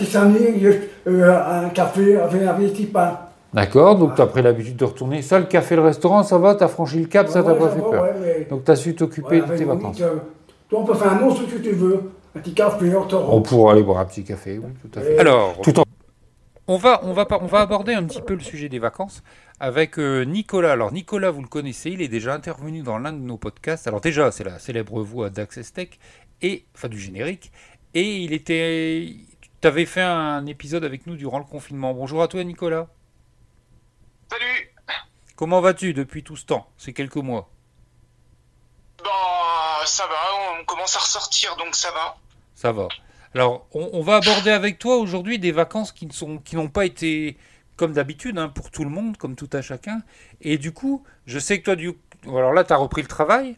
euh, 1.08 1.64
un 1.66 1.70
café 1.70 2.18
avec 2.18 2.42
un 2.44 2.54
petit 2.54 2.86
pain. 2.86 3.18
D'accord, 3.54 3.98
donc 3.98 4.16
tu 4.16 4.22
as 4.22 4.28
pris 4.28 4.42
l'habitude 4.42 4.78
de 4.78 4.86
retourner. 4.86 5.22
Ça, 5.22 5.38
le 5.40 5.46
café, 5.46 5.76
le 5.76 5.82
restaurant, 5.82 6.24
ça 6.24 6.38
va? 6.38 6.56
Tu 6.56 6.64
as 6.64 6.70
franchi 6.70 7.00
le 7.00 7.08
cap, 7.08 7.28
ça 7.28 7.44
t'a 7.44 7.52
ouais, 7.52 7.60
pas 7.60 7.70
ça 7.70 7.76
fait 7.76 7.82
va, 7.82 7.90
peur. 7.90 8.04
ouais, 8.04 8.14
mais- 8.22 8.46
Donc 8.50 8.64
tu 8.64 8.72
as 8.72 8.76
su 8.78 8.96
t'occuper 8.96 9.42
Ouais, 9.42 9.48
de 9.50 9.58
tes 9.58 9.66
vacances. 9.66 10.00
euh, 10.02 10.16
toi, 10.70 10.80
on 10.80 10.86
peut 10.86 10.94
faire 10.94 11.12
un 11.12 11.20
monstre 11.20 11.42
si 11.54 11.62
tu 11.62 11.72
veux. 11.72 12.00
Un 12.34 12.40
petit 12.40 12.54
café, 12.54 12.96
on 12.96 13.04
te 13.06 13.16
rend. 13.16 13.36
On 13.36 13.42
pourra 13.42 13.74
aller 13.74 13.84
boire 13.84 14.00
un 14.00 14.06
petit 14.06 14.24
café, 14.24 14.58
oui, 14.58 14.70
tout 14.82 14.98
à 14.98 15.02
fait. 15.02 15.16
Et- 15.16 15.20
Alors, 15.20 15.60
tout 15.62 15.78
en... 15.78 15.84
on, 16.68 16.78
va, 16.78 17.02
on, 17.04 17.12
va, 17.12 17.26
pas- 17.26 17.40
on 17.42 17.46
va 17.48 17.60
aborder 17.60 17.94
un 17.94 18.04
petit 18.06 18.22
peu 18.22 18.36
le 18.36 18.40
sujet 18.40 18.70
des 18.70 18.80
vacances 18.80 19.22
avec 19.60 20.00
euh, 20.00 20.24
Nicolas. 20.24 20.72
Alors, 20.72 20.94
Nicolas, 20.94 21.30
vous 21.32 21.42
le 21.42 21.50
connaissez, 21.50 21.90
il 21.90 22.02
est 22.02 22.08
déjà 22.08 22.34
intervenu 22.34 22.84
dans 22.84 23.00
l'un 23.00 23.12
de 23.12 23.20
nos 23.20 23.36
podcasts. 23.36 23.86
Alors, 23.86 24.00
déjà, 24.00 24.32
c'est 24.32 24.46
la 24.46 24.60
célèbre 24.60 25.02
voix 25.02 25.30
d'Access 25.30 25.74
Tech, 25.74 25.90
et, 26.42 26.64
enfin 26.74 26.88
du 26.88 26.98
générique. 26.98 27.52
Et 27.94 28.20
il 28.22 28.32
était. 28.32 29.14
Tu 29.62 29.68
avais 29.68 29.86
fait 29.86 30.02
un 30.02 30.48
épisode 30.48 30.84
avec 30.84 31.06
nous 31.06 31.16
durant 31.16 31.38
le 31.38 31.46
confinement. 31.46 31.94
Bonjour 31.94 32.24
à 32.24 32.28
toi, 32.28 32.44
Nicolas. 32.44 32.88
Salut 34.32 34.74
Comment 35.36 35.62
vas-tu 35.62 35.94
depuis 35.94 36.24
tout 36.24 36.36
ce 36.36 36.46
temps 36.46 36.68
Ces 36.78 36.94
quelques 36.94 37.18
mois? 37.18 37.52
Bah, 39.04 39.86
ça 39.86 40.08
va, 40.08 40.60
on 40.60 40.66
commence 40.66 40.96
à 40.96 41.00
ressortir, 41.00 41.56
donc 41.58 41.76
ça 41.76 41.92
va. 41.92 42.18
Ça 42.56 42.72
va. 42.72 42.88
Alors, 43.36 43.68
on, 43.74 43.90
on 43.94 44.02
va 44.02 44.16
aborder 44.16 44.50
avec 44.50 44.80
toi 44.80 44.98
aujourd'hui 44.98 45.38
des 45.38 45.52
vacances 45.52 45.92
qui 45.92 46.08
ne 46.08 46.12
sont, 46.12 46.40
qui 46.40 46.56
n'ont 46.56 46.70
pas 46.70 46.86
été 46.86 47.38
comme 47.76 47.94
d'habitude 47.94 48.40
hein, 48.40 48.50
pour 48.50 48.72
tout 48.72 48.84
le 48.84 48.90
monde, 48.90 49.18
comme 49.18 49.36
tout 49.36 49.50
à 49.54 49.62
chacun. 49.62 50.02
Et 50.42 50.58
du 50.58 50.72
coup, 50.74 51.04
je 51.28 51.38
sais 51.38 51.60
que 51.60 51.66
toi, 51.66 51.76
du, 51.76 51.94
alors 52.26 52.54
là, 52.54 52.64
tu 52.64 52.74
as 52.74 52.78
repris 52.78 53.04
le 53.04 53.08
travail? 53.08 53.58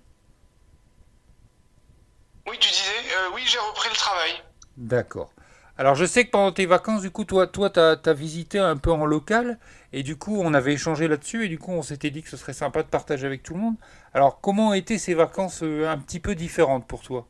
Oui, 2.48 2.58
tu 2.60 2.70
disais, 2.70 2.92
euh, 2.92 3.32
oui, 3.36 3.44
j'ai 3.46 3.60
repris 3.60 3.90
le 3.90 3.96
travail. 3.96 4.32
D'accord. 4.76 5.33
Alors, 5.76 5.96
je 5.96 6.06
sais 6.06 6.26
que 6.26 6.30
pendant 6.30 6.52
tes 6.52 6.68
vacances, 6.68 7.02
du 7.02 7.10
coup, 7.10 7.26
toi, 7.26 7.48
toi, 7.48 7.70
t'as 7.72 7.96
as 8.06 8.14
visité 8.14 8.60
un 8.60 8.78
peu 8.78 8.92
en 8.92 9.06
local, 9.08 9.58
et 9.92 10.04
du 10.04 10.16
coup, 10.16 10.40
on 10.40 10.54
avait 10.54 10.74
échangé 10.74 11.08
là-dessus, 11.08 11.46
et 11.46 11.48
du 11.48 11.58
coup, 11.58 11.72
on 11.72 11.82
s'était 11.82 12.12
dit 12.12 12.22
que 12.22 12.30
ce 12.30 12.38
serait 12.38 12.54
sympa 12.54 12.84
de 12.84 12.88
partager 12.88 13.26
avec 13.26 13.42
tout 13.42 13.56
le 13.56 13.60
monde. 13.60 13.76
Alors, 14.14 14.40
comment 14.40 14.76
été 14.76 15.00
ces 15.00 15.16
vacances 15.16 15.64
euh, 15.64 15.90
un 15.90 15.98
petit 15.98 16.20
peu 16.20 16.36
différentes 16.36 16.88
pour 16.88 17.02
toi? 17.02 17.28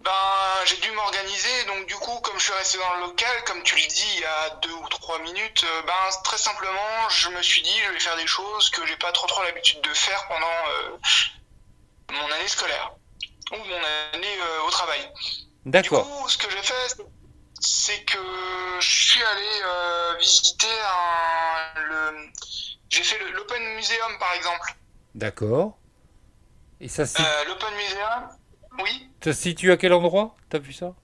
Ben, 0.00 0.10
j'ai 0.64 0.78
dû 0.78 0.90
m'organiser, 0.92 1.64
donc 1.66 1.86
du 1.88 1.94
coup, 1.96 2.18
comme 2.22 2.38
je 2.38 2.44
suis 2.44 2.54
resté 2.54 2.78
dans 2.78 3.00
le 3.00 3.06
local, 3.08 3.36
comme 3.46 3.62
tu 3.62 3.74
le 3.74 3.86
dis 3.86 4.06
il 4.14 4.20
y 4.20 4.24
a 4.24 4.56
deux 4.62 4.72
ou 4.72 4.88
trois 4.88 5.18
minutes, 5.18 5.62
euh, 5.62 5.82
ben, 5.82 5.92
très 6.24 6.38
simplement, 6.38 7.08
je 7.10 7.28
me 7.30 7.42
suis 7.42 7.60
dit, 7.60 7.78
je 7.86 7.92
vais 7.92 8.00
faire 8.00 8.16
des 8.16 8.26
choses 8.26 8.70
que 8.70 8.86
j'ai 8.86 8.96
pas 8.96 9.12
trop 9.12 9.26
trop 9.26 9.42
l'habitude 9.42 9.82
de 9.82 9.92
faire 9.92 10.26
pendant 10.28 10.46
euh, 10.46 10.96
mon 12.12 12.32
année 12.32 12.48
scolaire 12.48 12.94
ou 13.52 13.56
mon 13.56 14.16
année 14.16 14.38
au 14.66 14.70
travail. 14.70 15.00
D'accord. 15.66 16.04
Du 16.06 16.12
coup, 16.12 16.28
ce 16.28 16.38
que 16.38 16.50
j'ai 16.50 16.62
fait, 16.62 16.96
c'est 17.60 18.04
que 18.04 18.18
je 18.80 18.86
suis 19.10 19.22
allé 19.22 19.48
euh, 19.64 20.16
visiter 20.18 20.66
un, 20.86 21.80
le, 21.80 22.28
j'ai 22.88 23.02
fait 23.02 23.18
l'Open 23.32 23.62
Museum 23.74 24.18
par 24.18 24.32
exemple. 24.34 24.74
D'accord. 25.14 25.76
Et 26.80 26.88
ça, 26.88 27.02
Euh, 27.02 27.44
L'Open 27.46 27.74
Museum, 27.74 28.28
oui. 28.84 29.10
ça 29.24 29.32
se 29.32 29.42
situe 29.42 29.72
à 29.72 29.76
quel 29.76 29.92
endroit? 29.92 30.36
T'as 30.50 30.58
vu 30.58 30.72
ça? 30.72 30.94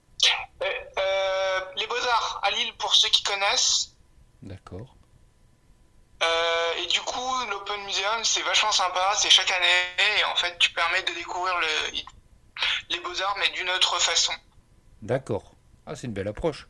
Euh, 0.63 1.59
les 1.75 1.87
Beaux-Arts 1.87 2.39
à 2.43 2.51
Lille 2.51 2.73
pour 2.77 2.95
ceux 2.95 3.09
qui 3.09 3.21
connaissent. 3.23 3.89
D'accord. 4.41 4.95
Et 6.81 6.87
du 6.87 6.99
coup, 7.01 7.45
l'Open 7.49 7.81
Museum, 7.83 8.23
c'est 8.23 8.41
vachement 8.41 8.71
sympa, 8.71 9.13
c'est 9.17 9.29
chaque 9.29 9.51
année, 9.51 10.19
et 10.19 10.23
en 10.25 10.35
fait, 10.35 10.57
tu 10.57 10.69
permets 10.71 11.01
de 11.03 11.13
découvrir 11.13 11.57
le, 11.59 11.67
les 12.89 12.99
beaux-arts, 12.99 13.35
mais 13.39 13.49
d'une 13.49 13.69
autre 13.69 13.99
façon. 13.99 14.33
D'accord. 15.03 15.51
Ah, 15.85 15.95
c'est 15.95 16.07
une 16.07 16.13
belle 16.13 16.29
approche. 16.29 16.67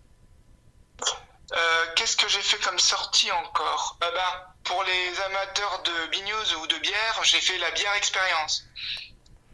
Euh, 1.51 1.85
Qu'est-ce 1.95 2.17
que 2.17 2.27
j'ai 2.27 2.41
fait 2.41 2.57
comme 2.57 2.79
sortie 2.79 3.31
encore? 3.31 3.97
Euh, 4.03 4.11
ben, 4.11 4.41
Pour 4.63 4.83
les 4.83 5.21
amateurs 5.21 5.83
de 5.83 6.07
bignouse 6.07 6.55
ou 6.55 6.67
de 6.67 6.77
bière, 6.79 7.19
j'ai 7.21 7.39
fait 7.39 7.59
la 7.59 7.69
bière 7.71 7.93
expérience. 7.93 8.65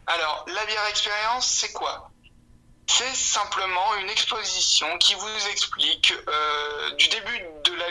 Alors, 0.06 0.46
la 0.48 0.64
bière 0.64 0.86
expérience, 0.88 1.46
c'est 1.46 1.72
quoi? 1.72 2.10
C'est 2.86 3.14
simplement 3.14 3.94
une 3.96 4.08
exposition 4.08 4.96
qui 4.96 5.14
vous 5.14 5.46
explique 5.52 6.14
euh, 6.26 6.90
du 6.96 7.06
début 7.08 7.38
de 7.64 7.74
la, 7.74 7.86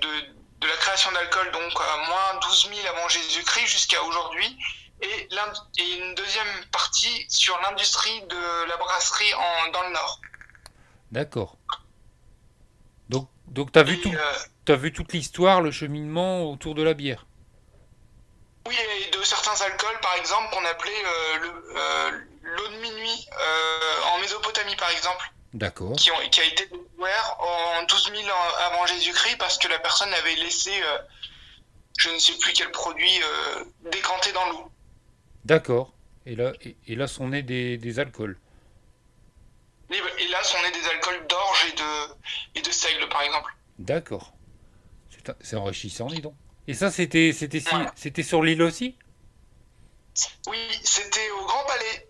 de, 0.00 0.20
de 0.58 0.66
la 0.66 0.76
création 0.78 1.12
d'alcool, 1.12 1.52
donc 1.52 1.72
à 1.80 1.96
moins 2.08 2.40
12 2.42 2.70
000 2.74 2.88
avant 2.88 3.08
Jésus-Christ 3.08 3.68
jusqu'à 3.68 4.02
aujourd'hui, 4.02 4.58
et, 5.02 5.28
une 5.98 6.14
deuxième 6.14 6.64
partie 6.72 7.26
sur 7.28 7.58
l'industrie 7.62 8.22
de 8.22 8.68
la 8.68 8.76
brasserie 8.76 9.34
en, 9.34 9.70
dans 9.72 9.82
le 9.82 9.92
Nord. 9.92 10.20
D'accord. 11.12 11.56
Donc, 13.08 13.28
donc 13.46 13.72
t'as 13.72 13.82
vu, 13.82 14.00
tout, 14.00 14.12
euh, 14.68 14.76
vu 14.76 14.92
toute 14.92 15.12
l'histoire, 15.12 15.60
le 15.60 15.70
cheminement 15.70 16.50
autour 16.50 16.74
de 16.74 16.82
la 16.82 16.94
bière? 16.94 17.26
Oui, 18.66 18.76
et 19.06 19.10
de 19.16 19.22
certains 19.22 19.64
alcools, 19.64 20.00
par 20.02 20.14
exemple, 20.16 20.52
qu'on 20.52 20.64
appelait 20.64 21.04
euh, 21.04 21.38
le- 21.38 21.64
euh, 21.76 22.10
l'eau 22.42 22.68
de 22.68 22.76
minuit 22.78 23.28
euh, 23.32 24.02
en 24.14 24.18
Mésopotamie, 24.18 24.74
par 24.76 24.90
exemple, 24.90 25.32
D'accord. 25.54 25.94
qui, 25.96 26.10
qui 26.30 26.40
a 26.40 26.44
été 26.44 26.66
découvert 26.66 27.36
en 27.38 27.82
12 27.84 28.10
000 28.16 28.28
ans 28.28 28.54
avant 28.66 28.86
Jésus-Christ 28.86 29.36
parce 29.38 29.58
que 29.58 29.68
la 29.68 29.78
personne 29.78 30.12
avait 30.14 30.34
laissé, 30.34 30.72
euh, 30.82 30.98
je 31.98 32.10
ne 32.10 32.18
sais 32.18 32.36
plus 32.38 32.52
quel 32.54 32.72
produit, 32.72 33.22
euh, 33.22 33.64
décanté 33.92 34.32
dans 34.32 34.50
l'eau. 34.50 34.70
D'accord. 35.46 35.94
Et 36.26 36.34
là, 36.34 36.52
et, 36.62 36.76
et 36.88 36.96
là 36.96 37.06
sont 37.06 37.28
nés 37.28 37.42
des, 37.44 37.78
des 37.78 37.98
alcools. 38.00 38.36
Et, 39.90 40.28
là, 40.28 40.42
sont 40.42 40.58
nés 40.64 40.72
des 40.72 40.88
alcools 40.88 41.24
d'orge 41.28 41.66
et 41.72 41.76
de, 41.76 42.58
et 42.58 42.62
de 42.62 42.70
seigle, 42.72 43.08
par 43.08 43.22
exemple. 43.22 43.54
D'accord. 43.78 44.34
C'est, 45.40 45.54
enrichissant, 45.54 46.06
dis 46.08 46.20
donc. 46.20 46.34
Et 46.66 46.74
ça, 46.74 46.90
c'était, 46.90 47.32
c'était, 47.32 47.60
si- 47.60 47.68
c'était 47.94 48.24
sur 48.24 48.42
l'île 48.42 48.62
aussi? 48.62 48.96
Oui, 50.48 50.58
c'était 50.82 51.30
au 51.40 51.46
Grand 51.46 51.64
Palais 51.66 52.08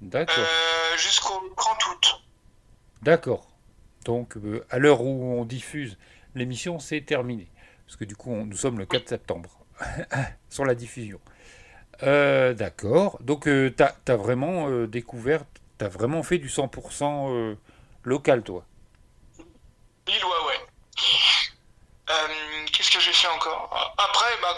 D'accord. 0.00 0.34
euh, 0.38 0.96
jusqu'au 0.98 1.48
30 1.56 1.86
août. 1.86 2.22
D'accord. 3.02 3.48
Donc, 4.04 4.36
euh, 4.38 4.66
à 4.70 4.78
l'heure 4.78 5.02
où 5.02 5.38
on 5.38 5.44
diffuse 5.44 5.98
l'émission, 6.34 6.80
c'est 6.80 7.02
terminé. 7.02 7.48
Parce 7.86 7.96
que 7.96 8.04
du 8.04 8.16
coup, 8.16 8.32
on- 8.32 8.46
nous 8.46 8.56
sommes 8.56 8.78
le 8.80 8.86
4 8.86 9.08
septembre 9.08 9.64
sur 10.50 10.64
la 10.64 10.74
diffusion. 10.74 11.20
Euh, 12.02 12.52
D'accord. 12.54 13.18
Donc, 13.20 13.44
tu 13.44 13.74
as, 13.78 14.16
vraiment 14.16 14.68
euh, 14.68 14.86
découvert, 14.86 15.42
tu 15.78 15.84
vraiment 15.86 16.22
fait 16.22 16.38
du 16.38 16.48
100% 16.48 17.30
euh, 17.30 17.54
local, 18.04 18.42
toi? 18.42 18.64
Lillois, 20.06 20.46
ouais. 20.46 20.60
Euh, 22.10 22.66
Qu'est-ce 22.72 22.90
que 22.90 23.00
j'ai 23.00 23.12
fait 23.12 23.28
encore? 23.28 23.94
Après, 23.98 24.26
bah, 24.40 24.56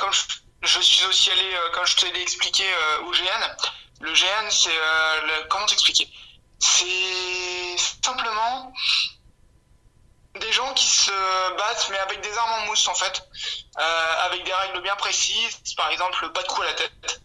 je, 0.62 0.80
suis 0.80 1.06
aussi 1.06 1.30
allé, 1.30 1.54
euh, 1.54 1.70
comme 1.72 1.86
je 1.86 1.96
te 1.96 2.06
l'ai 2.06 2.22
expliqué 2.22 2.64
euh, 2.64 3.02
au 3.02 3.10
GN, 3.10 3.56
le 4.00 4.12
GN, 4.12 4.50
c'est. 4.50 4.70
euh, 4.70 5.44
comment 5.48 5.66
t'expliquer? 5.66 6.08
C'est 6.58 7.76
simplement 8.02 8.72
des 10.40 10.52
gens 10.52 10.72
qui 10.74 10.86
se 10.86 11.10
battent, 11.56 11.88
mais 11.90 11.98
avec 11.98 12.20
des 12.22 12.36
armes 12.38 12.62
en 12.62 12.66
mousse, 12.66 12.88
en 12.88 12.94
fait. 12.94 13.28
Euh, 13.78 14.24
avec 14.26 14.44
des 14.44 14.52
règles 14.52 14.80
bien 14.82 14.96
précises, 14.96 15.60
par 15.76 15.90
exemple, 15.90 16.30
pas 16.32 16.42
de 16.42 16.48
coup 16.48 16.62
à 16.62 16.66
la 16.66 16.74
tête. 16.74 17.20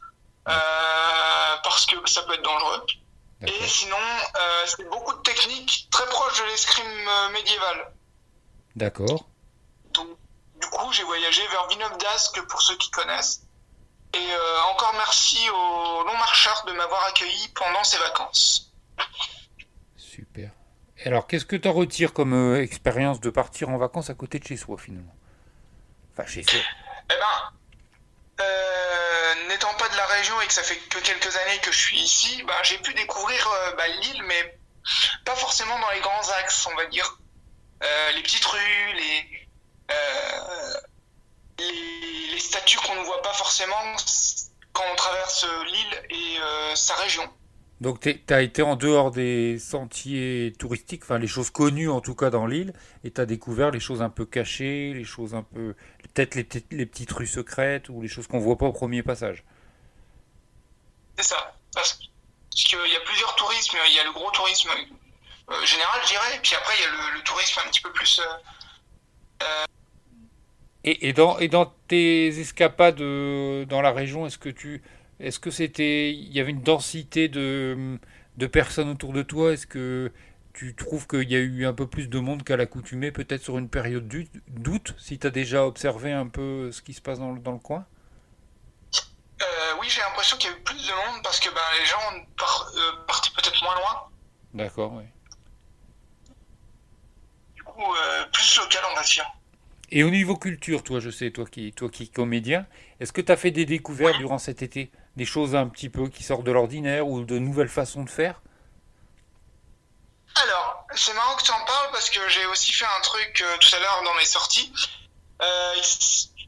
Euh, 0.48 1.58
parce 1.64 1.86
que 1.86 2.10
ça 2.10 2.24
peut 2.24 2.34
être 2.34 2.44
dangereux. 2.44 2.86
Et 3.48 3.68
sinon, 3.68 3.96
euh, 3.98 4.66
c'est 4.66 4.90
beaucoup 4.90 5.14
de 5.14 5.22
techniques 5.22 5.88
très 5.92 6.06
proches 6.08 6.40
de 6.40 6.46
l'escrime 6.46 6.86
euh, 6.86 7.30
médiéval. 7.30 7.94
D'accord. 8.76 9.28
Du 9.94 10.68
coup, 10.68 10.92
j'ai 10.92 11.04
voyagé 11.04 11.48
vers 11.48 11.68
Villeneuve 11.68 11.98
d'Ascq 11.98 12.42
pour 12.48 12.62
ceux 12.62 12.76
qui 12.78 12.92
connaissent. 12.92 13.44
Et 14.14 14.18
euh, 14.18 14.62
encore 14.72 14.94
merci 14.94 15.38
aux 15.50 16.04
long 16.04 16.18
marcheurs 16.18 16.66
de 16.66 16.74
m'avoir 16.74 17.06
accueilli 17.06 17.48
pendant 17.50 17.84
ces 17.84 17.98
vacances. 17.98 18.74
Super. 19.96 20.52
Et 20.98 21.08
alors, 21.08 21.28
qu'est-ce 21.28 21.46
que 21.46 21.56
tu 21.56 21.68
en 21.68 21.74
retires 21.74 22.12
comme 22.12 22.34
euh, 22.34 22.62
expérience 22.62 23.22
de 23.22 23.30
partir 23.30 23.70
en 23.70 23.78
vacances 23.78 24.10
à 24.10 24.16
côté 24.16 24.40
de 24.40 24.46
chez 24.46 24.58
soi, 24.58 24.78
finalement? 24.78 25.16
Enfin, 26.12 26.26
chez 26.26 26.44
soi. 26.44 26.60
Eh 27.06 27.14
ben, 27.14 27.54
euh, 28.42 29.48
n'étant 29.48 29.74
pas 29.76 29.90
de 29.90 29.98
la 29.98 30.06
région 30.06 30.40
et 30.42 30.48
que 30.48 30.54
ça 30.54 30.64
fait 30.64 30.76
que 30.76 31.00
quelques 31.00 31.36
années 31.36 31.60
que 31.62 31.72
je 31.72 31.78
suis 31.78 32.00
ici, 32.00 32.44
ben, 32.44 32.54
j'ai 32.64 32.78
pu 32.78 32.94
découvrir 32.94 33.48
euh, 33.48 33.76
bah, 33.76 33.88
l'île, 33.88 34.24
mais 34.24 34.60
pas 35.26 35.36
forcément 35.36 35.78
dans 35.80 35.90
les 35.92 36.00
grands 36.00 36.30
axes, 36.40 36.68
on 36.72 36.76
va 36.76 36.86
dire. 36.86 37.20
Euh, 37.84 38.12
les 38.12 38.22
petites 38.22 38.46
rues, 38.46 38.94
les, 38.96 39.48
euh, 39.92 40.74
les, 41.60 42.32
les 42.34 42.40
statues 42.40 42.80
qu'on 42.80 42.96
ne 42.96 43.04
voit 43.04 43.22
pas 43.22 43.34
forcément 43.34 43.96
quand 44.74 44.84
on 44.92 44.96
traverse 44.96 45.46
l'île 45.66 46.04
et 46.10 46.38
sa 46.76 46.96
région. 46.96 47.30
Donc, 47.82 48.02
tu 48.02 48.34
as 48.34 48.42
été 48.42 48.62
en 48.62 48.76
dehors 48.76 49.10
des 49.10 49.58
sentiers 49.58 50.54
touristiques, 50.60 51.04
enfin, 51.04 51.18
les 51.18 51.28
choses 51.28 51.50
connues 51.50 51.90
en 51.90 52.02
tout 52.02 52.16
cas 52.16 52.30
dans 52.30 52.46
l'île, 52.46 52.74
et 53.06 53.12
tu 53.12 53.22
as 53.22 53.26
découvert 53.26 53.72
les 53.72 53.80
choses 53.80 54.02
un 54.02 54.10
peu 54.10 54.26
cachées, 54.26 54.94
les 54.94 55.06
choses 55.06 55.34
un 55.34 55.44
peu. 55.44 55.76
Peut-être 56.20 56.36
les, 56.36 56.44
petites- 56.44 56.74
les 56.74 56.86
petites 56.86 57.12
rues 57.14 57.28
secrètes 57.28 57.88
ou 57.88 58.02
les 58.02 58.10
choses 58.10 58.28
qu'on 58.28 58.40
voit 58.40 58.58
pas 58.58 58.66
au 58.66 58.74
premier 58.74 59.04
passage. 59.04 59.46
C'est 61.18 61.24
ça. 61.24 61.56
Parce 61.74 61.98
qu'il 62.54 62.78
y 62.78 62.96
a 62.98 63.00
plusieurs 63.06 63.34
tourismes. 63.38 63.78
Il 63.88 63.96
y 63.96 64.00
a 64.00 64.04
le 64.04 64.12
gros 64.12 64.30
tourisme 64.32 64.68
euh, 64.70 65.66
général, 65.66 66.02
je 66.04 66.10
dirais, 66.10 66.36
et 66.36 66.40
puis 66.42 66.56
après, 66.56 66.74
il 66.78 66.82
y 66.82 66.84
a 66.84 66.92
le, 66.92 67.18
le 67.20 67.24
tourisme 67.24 67.62
un 67.66 67.70
petit 67.70 67.80
peu 67.80 67.94
plus. 67.94 68.20
euh, 68.20 69.66
Et, 70.84 71.08
et 71.08 71.14
dans, 71.14 71.40
et 71.40 71.48
dans 71.48 71.74
tes 71.88 72.28
escapades 72.38 73.00
euh, 73.00 73.64
dans 73.64 73.82
la 73.82 73.94
région, 73.94 74.26
est-ce 74.26 74.38
que 74.38 74.50
tu, 74.50 74.82
est-ce 75.22 75.40
que 75.40 75.52
c'était, 75.52 76.12
il 76.12 76.34
y 76.34 76.42
avait 76.42 76.52
une 76.52 76.64
densité 76.64 77.30
de, 77.30 77.98
de 78.36 78.46
personnes 78.46 78.90
autour 78.90 79.14
de 79.14 79.22
toi? 79.22 79.54
Est-ce 79.54 79.68
que 79.68 80.12
tu 80.54 80.76
trouves 80.76 81.08
qu'il 81.08 81.30
y 81.32 81.36
a 81.36 81.40
eu 81.40 81.66
un 81.66 81.74
peu 81.74 81.88
plus 81.88 82.08
de 82.10 82.20
monde 82.20 82.44
qu'à 82.44 82.58
l'accoutumée, 82.58 83.12
peut-être 83.12 83.44
sur 83.44 83.58
une 83.58 83.70
période 83.70 84.08
d'août, 84.48 84.96
si 84.98 85.20
tu 85.20 85.28
as 85.28 85.30
déjà 85.30 85.66
observé 85.66 86.12
un 86.12 86.28
peu 86.28 86.72
ce 86.72 86.82
qui 86.82 86.94
se 86.94 87.02
passe 87.02 87.20
dans, 87.20 87.32
le- 87.32 87.40
dans 87.40 87.54
le 87.54 87.60
coin? 87.60 87.86
Euh, 89.42 89.46
oui, 89.80 89.88
j'ai 89.90 90.02
l'impression 90.02 90.38
qu'il 90.38 90.50
y 90.50 90.54
a 90.54 90.58
eu 90.58 90.62
plus 90.62 90.88
de 90.88 90.92
monde 90.92 91.24
parce 91.24 91.40
que 91.40 91.50
ben, 91.50 91.62
les 91.80 91.86
gens 91.86 92.26
par- 92.38 92.72
euh, 92.76 93.06
partaient 93.08 93.32
peut-être 93.36 93.64
moins 93.64 93.76
loin. 93.76 94.04
D'accord, 94.54 94.94
oui. 94.94 95.04
Du 97.56 97.64
coup, 97.64 97.82
euh, 97.82 98.26
plus 98.34 98.58
local, 98.58 98.82
on 98.92 98.96
va 98.96 99.04
dire. 99.04 99.26
Et 99.92 100.04
au 100.04 100.10
niveau 100.10 100.36
culture, 100.36 100.84
toi, 100.84 101.00
je 101.00 101.10
sais, 101.10 101.32
toi 101.32 101.46
qui, 101.46 101.72
toi 101.72 101.90
qui 101.90 102.04
es 102.04 102.08
comédien, 102.08 102.68
est-ce 103.00 103.14
que 103.14 103.22
tu 103.22 103.32
as 103.32 103.38
fait 103.38 103.52
des 103.52 103.66
découvertes 103.66 104.18
durant 104.18 104.38
cet 104.38 104.62
été? 104.62 104.92
Des 105.16 105.26
choses 105.26 105.56
un 105.56 105.68
petit 105.68 105.90
peu 105.90 106.10
qui 106.10 106.24
sortent 106.24 106.44
de 106.44 106.52
l'ordinaire 106.52 107.08
ou 107.08 107.24
de 107.24 107.40
nouvelles 107.40 107.70
façons 107.70 108.04
de 108.04 108.10
faire? 108.10 108.42
Alors, 110.44 110.86
c'est 110.96 111.14
marrant 111.14 111.36
que 111.36 111.44
tu 111.44 111.52
en 111.52 111.66
parles 111.66 111.92
parce 111.92 112.10
que 112.10 112.28
j'ai 112.30 112.46
aussi 112.46 112.72
fait 112.72 112.86
un 112.86 113.02
truc 113.02 113.42
euh, 113.42 113.58
tout 113.58 113.76
à 113.76 113.80
l'heure 113.80 114.04
dans 114.04 114.14
mes 114.16 114.26
sorties. 114.26 114.72
Euh, 115.42 115.76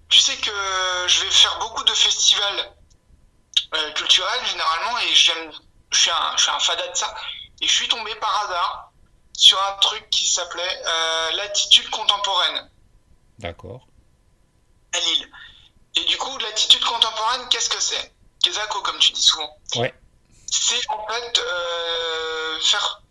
tu 0.10 0.20
sais 0.20 0.36
que 0.38 0.52
je 1.08 1.22
vais 1.24 1.32
faire 1.32 1.60
beaucoup 1.60 1.84
de 1.84 1.94
festivals 1.94 2.74
euh, 3.74 3.92
culturels 3.94 4.46
généralement 4.46 4.98
et 5.00 5.14
j'aime, 5.14 5.52
je 5.92 6.00
suis 6.00 6.12
un, 6.12 6.38
je 6.38 6.44
suis 6.44 6.52
un 6.52 6.60
fada 6.60 6.88
de 6.88 6.96
ça. 6.96 7.14
Et 7.62 7.68
je 7.68 7.74
suis 7.74 7.88
tombé 7.89 8.14
par 8.16 8.44
hasard 8.44 8.92
sur 9.38 9.62
un 9.62 9.74
truc 9.80 10.10
qui 10.10 10.26
s'appelait 10.26 10.84
l'attitude 11.36 11.89
contemporaine 11.89 12.70
D'accord. 13.39 13.88
à 14.94 15.00
Lille. 15.00 15.30
Et 15.96 16.04
du 16.06 16.18
coup, 16.18 16.38
l'attitude 16.39 16.84
contemporaine, 16.84 17.48
qu'est-ce 17.50 17.70
que 17.70 17.80
c'est? 17.80 18.14
Kezako, 18.44 18.82
comme 18.82 19.00
tu 19.00 19.12
dis 19.12 19.22
souvent. 19.22 19.58
Ouais. 19.76 19.94
c'est 20.50 20.89
en 20.89 21.08
fait 21.08 21.42
faire 22.64 23.02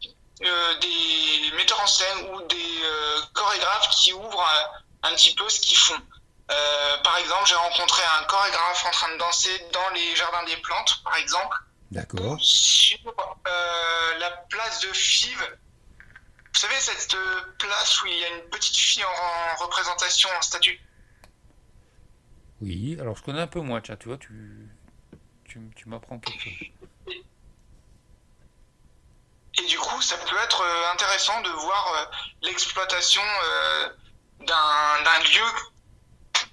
euh, 0.43 0.79
des 0.79 1.57
metteurs 1.57 1.81
en 1.81 1.87
scène 1.87 2.31
ou 2.33 2.43
des 2.43 2.83
euh, 2.83 3.21
chorégraphes 3.35 3.91
qui 3.91 4.13
ouvrent 4.13 4.47
un, 5.03 5.11
un 5.11 5.15
petit 5.15 5.35
peu 5.35 5.49
ce 5.49 5.61
qu'ils 5.61 5.77
font. 5.77 6.01
Euh, 6.51 6.97
par 7.05 7.17
exemple, 7.19 7.47
j'ai 7.47 7.55
rencontré 7.55 8.03
un 8.21 8.25
chorégraphe 8.25 8.85
en 8.85 8.91
train 8.91 9.13
de 9.13 9.19
danser 9.19 9.51
dans 9.73 9.89
les 9.95 10.17
jardins 10.17 10.45
des 10.45 10.57
plantes, 10.57 11.01
par 11.05 11.17
exemple, 11.17 11.57
D'accord. 11.93 12.39
sur 12.41 12.99
euh, 13.09 14.19
la 14.19 14.31
place 14.49 14.81
de 14.81 14.93
Fives, 14.93 15.59
Vous 16.53 16.59
savez, 16.59 16.75
cette 16.81 17.15
euh, 17.15 17.41
place 17.59 18.03
où 18.03 18.07
il 18.07 18.19
y 18.19 18.25
a 18.25 18.29
une 18.37 18.51
petite 18.51 18.77
fille 18.77 19.05
en, 19.05 19.63
représentation, 19.63 20.29
en 20.37 20.43
statue 20.43 20.81
Oui, 22.61 22.97
alors 23.01 23.17
je 23.17 23.23
connais 23.23 23.41
un 23.41 23.47
peu 23.47 23.61
moins, 23.61 23.81
tiens, 23.81 23.97
tu 23.97 24.09
vois, 24.09 24.19
tu, 24.19 24.69
tu, 25.45 25.61
tu 25.77 25.89
m'apprends 25.89 26.19
quelque 26.19 26.43
chose. 26.43 26.69
Et 29.61 29.67
du 29.67 29.79
coup, 29.79 30.01
ça 30.01 30.17
peut 30.17 30.37
être 30.43 30.63
euh, 30.63 30.93
intéressant 30.93 31.41
de 31.43 31.49
voir 31.51 31.93
euh, 31.95 32.17
l'exploitation 32.43 33.23
d'un 34.41 35.19
lieu 35.21 35.47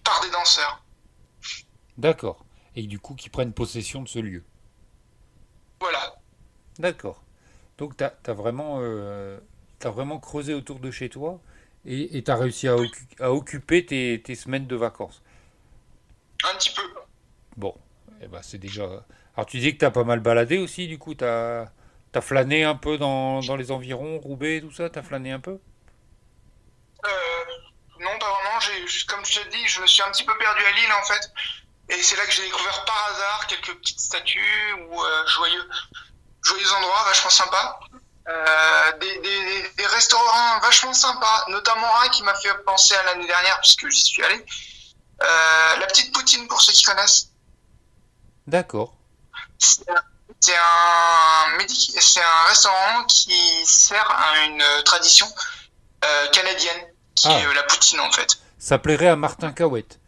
par 0.03 0.21
des 0.21 0.29
danseurs. 0.31 0.83
D'accord. 1.97 2.43
Et 2.75 2.83
du 2.83 2.99
coup, 2.99 3.15
qui 3.15 3.29
prennent 3.29 3.53
possession 3.53 4.01
de 4.01 4.07
ce 4.07 4.19
lieu. 4.19 4.43
Voilà. 5.79 6.15
D'accord. 6.79 7.23
Donc, 7.77 7.95
tu 7.97 8.03
as, 8.03 8.33
vraiment, 8.33 8.79
euh, 8.81 9.39
vraiment 9.83 10.19
creusé 10.19 10.53
autour 10.53 10.79
de 10.79 10.91
chez 10.91 11.09
toi 11.09 11.39
et 11.85 12.21
tu 12.21 12.31
as 12.31 12.35
réussi 12.35 12.67
à, 12.67 12.75
à 13.19 13.31
occuper 13.31 13.85
tes, 13.85 14.21
tes, 14.21 14.35
semaines 14.35 14.67
de 14.67 14.75
vacances. 14.75 15.21
Un 16.43 16.55
petit 16.57 16.71
peu. 16.71 16.81
Bon, 17.55 17.73
eh 18.21 18.27
ben, 18.27 18.41
c'est 18.41 18.57
déjà. 18.57 19.05
Alors, 19.35 19.45
tu 19.45 19.59
dis 19.59 19.73
que 19.73 19.79
tu 19.79 19.85
as 19.85 19.91
pas 19.91 20.03
mal 20.03 20.19
baladé 20.19 20.57
aussi, 20.57 20.87
du 20.87 20.97
coup, 20.99 21.15
tu 21.15 21.23
as, 21.23 21.71
as, 22.13 22.21
flâné 22.21 22.63
un 22.63 22.75
peu 22.75 22.97
dans, 22.97 23.41
dans 23.41 23.55
les 23.55 23.71
environs, 23.71 24.19
Roubaix, 24.19 24.61
tout 24.61 24.71
ça? 24.71 24.89
Tu 24.89 24.99
as 24.99 25.03
flâné 25.03 25.31
un 25.31 25.39
peu? 25.39 25.59
Euh, 27.05 27.09
Non, 27.99 28.17
pas 28.19 28.31
vraiment. 28.31 28.59
Comme 29.07 29.25
je 29.25 29.39
te 29.39 29.49
dis, 29.49 29.67
je 29.67 29.81
me 29.81 29.87
suis 29.87 30.01
un 30.03 30.11
petit 30.11 30.23
peu 30.23 30.37
perdu 30.37 30.63
à 30.63 30.71
Lille 30.71 30.93
en 30.99 31.05
fait. 31.05 31.31
Et 31.89 32.01
c'est 32.03 32.17
là 32.17 32.25
que 32.25 32.31
j'ai 32.31 32.43
découvert 32.43 32.83
par 32.85 33.11
hasard 33.11 33.47
quelques 33.47 33.73
petites 33.77 33.99
statues 33.99 34.73
ou 34.89 35.01
euh, 35.01 35.27
joyeux, 35.27 35.69
joyeux 36.43 36.73
endroits 36.73 37.03
vachement 37.05 37.29
sympas. 37.29 37.79
Euh, 38.27 38.91
des, 38.99 39.19
des, 39.19 39.69
des, 39.77 39.85
restaurants 39.85 40.59
vachement 40.59 40.93
sympas, 40.93 41.45
notamment 41.47 41.87
un 42.01 42.09
qui 42.09 42.23
m'a 42.23 42.35
fait 42.35 42.53
penser 42.65 42.93
à 42.95 43.03
l'année 43.03 43.25
dernière 43.25 43.57
puisque 43.61 43.87
j'y 43.87 44.01
suis 44.01 44.21
allé. 44.21 44.45
Euh, 45.21 45.75
la 45.79 45.87
petite 45.87 46.13
Poutine 46.13 46.45
pour 46.49 46.61
ceux 46.61 46.73
qui 46.73 46.83
connaissent. 46.83 47.31
D'accord. 48.45 48.95
C'est 49.57 49.85
un, 50.55 51.57
c'est 51.67 52.21
un 52.21 52.43
restaurant 52.47 53.03
qui 53.05 53.65
sert 53.65 54.09
à 54.09 54.45
une 54.45 54.63
tradition 54.85 55.27
euh, 56.05 56.27
canadienne, 56.29 56.85
qui 57.15 57.27
Ah. 57.27 57.39
est 57.39 57.45
euh, 57.45 57.53
la 57.53 57.63
poutine 57.63 57.99
en 57.99 58.11
fait. 58.11 58.37
Ça 58.59 58.77
plairait 58.77 59.07
à 59.07 59.15
Martin 59.15 59.51
Cahouette, 59.51 59.99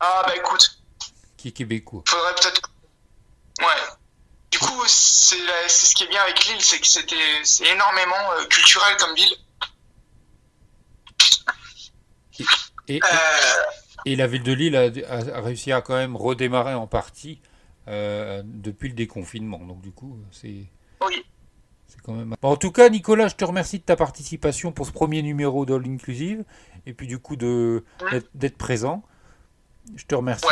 Ah 0.00 0.22
bah 0.26 0.34
écoute, 0.36 0.78
qui 1.36 1.48
est 1.48 1.52
québécois. 1.52 2.02
faudrait 2.08 2.34
peut-être. 2.34 2.60
Ouais. 3.60 3.66
Du 4.50 4.58
coup, 4.58 4.82
c'est 4.86 5.36
c'est 5.68 5.86
ce 5.86 5.94
qui 5.94 6.04
est 6.04 6.08
bien 6.08 6.22
avec 6.22 6.44
Lille, 6.46 6.60
c'est 6.62 6.80
que 6.80 6.86
c'était 6.86 7.40
c'est 7.44 7.66
énormément 7.66 8.32
euh, 8.32 8.44
culturel 8.46 8.96
comme 8.98 9.14
ville. 9.14 9.36
Et, 12.88 13.00
Euh, 13.02 13.62
et 14.04 14.16
la 14.16 14.26
ville 14.26 14.42
de 14.42 14.52
Lille 14.52 14.76
a 14.76 15.40
réussi 15.40 15.70
à 15.72 15.80
quand 15.80 15.94
même 15.94 16.16
redémarrer 16.16 16.74
en 16.74 16.86
partie 16.88 17.40
euh, 17.88 18.42
depuis 18.44 18.88
le 18.88 18.94
déconfinement. 18.94 19.58
Donc 19.58 19.80
du 19.80 19.90
coup, 19.92 20.16
c'est 20.30 20.64
Oui. 21.06 21.24
c'est 21.88 22.00
quand 22.02 22.12
même. 22.14 22.34
En 22.42 22.56
tout 22.56 22.70
cas, 22.72 22.88
Nicolas, 22.88 23.28
je 23.28 23.34
te 23.36 23.44
remercie 23.44 23.78
de 23.78 23.84
ta 23.84 23.96
participation 23.96 24.72
pour 24.72 24.86
ce 24.86 24.92
premier 24.92 25.22
numéro 25.22 25.64
d'All 25.66 25.86
Inclusive 25.86 26.44
et 26.86 26.94
puis 26.94 27.06
du 27.06 27.18
coup 27.18 27.36
de 27.36 27.84
d'être- 28.10 28.30
d'être 28.34 28.56
présent. 28.58 29.02
Je 29.96 30.04
te 30.06 30.14
remercie. 30.14 30.44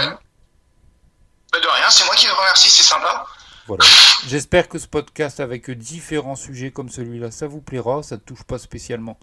Bah 1.53 1.59
de 1.61 1.67
rien, 1.67 1.91
c'est 1.91 2.05
moi 2.05 2.15
qui 2.15 2.27
te 2.27 2.33
remercie, 2.33 2.71
c'est 2.71 2.83
sympa. 2.83 3.27
Voilà. 3.67 3.85
J'espère 4.27 4.69
que 4.69 4.79
ce 4.79 4.87
podcast 4.89 5.39
avec 5.41 5.71
différents 5.71 6.35
sujets 6.37 6.71
comme 6.71 6.89
celui-là, 6.89 7.31
ça 7.31 7.47
vous 7.47 7.61
plaira. 7.61 8.03
Ça 8.03 8.17
ne 8.17 8.21
touche 8.21 8.43
pas 8.45 8.59
spécialement 8.59 9.19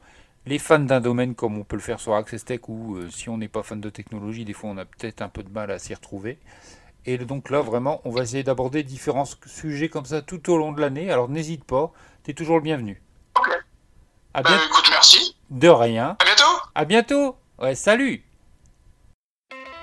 les 0.46 0.60
fans 0.60 0.80
d'un 0.80 1.02
domaine 1.02 1.36
comme 1.36 1.58
on 1.58 1.66
peut 1.66 1.76
le 1.76 1.82
faire 1.82 2.00
sur 2.00 2.16
Access 2.16 2.46
Tech 2.46 2.62
ou 2.70 2.96
euh, 2.96 3.10
si 3.10 3.28
on 3.28 3.38
n'est 3.38 3.50
pas 3.50 3.64
fan 3.64 3.82
de 3.82 3.90
technologie, 3.90 4.46
des 4.46 4.54
fois 4.54 4.70
on 4.70 4.78
a 4.78 4.86
peut-être 4.86 5.22
un 5.22 5.28
peu 5.28 5.44
de 5.44 5.50
mal 5.50 5.70
à 5.72 5.78
s'y 5.80 5.94
retrouver. 5.94 6.40
Et 7.06 7.18
donc 7.18 7.50
là, 7.50 7.62
vraiment, 7.62 8.02
on 8.04 8.12
va 8.12 8.24
essayer 8.24 8.44
d'aborder 8.44 8.84
différents 8.84 9.26
sujets 9.46 9.90
comme 9.90 10.06
ça 10.06 10.22
tout 10.22 10.50
au 10.52 10.58
long 10.58 10.72
de 10.72 10.82
l'année. 10.82 11.12
Alors 11.12 11.30
n'hésite 11.30 11.64
pas, 11.64 11.92
tu 12.24 12.32
es 12.32 12.34
toujours 12.34 12.58
le 12.58 12.64
bienvenu. 12.64 13.02
À 14.34 14.44
Bah 14.44 14.52
écoute, 14.66 14.86
merci. 14.90 15.36
De 15.50 15.70
rien. 15.70 16.18
À 16.20 16.26
bientôt. 16.26 16.62
À 16.76 16.86
bientôt. 16.86 17.38
Ouais, 17.60 17.76
salut. 17.76 18.27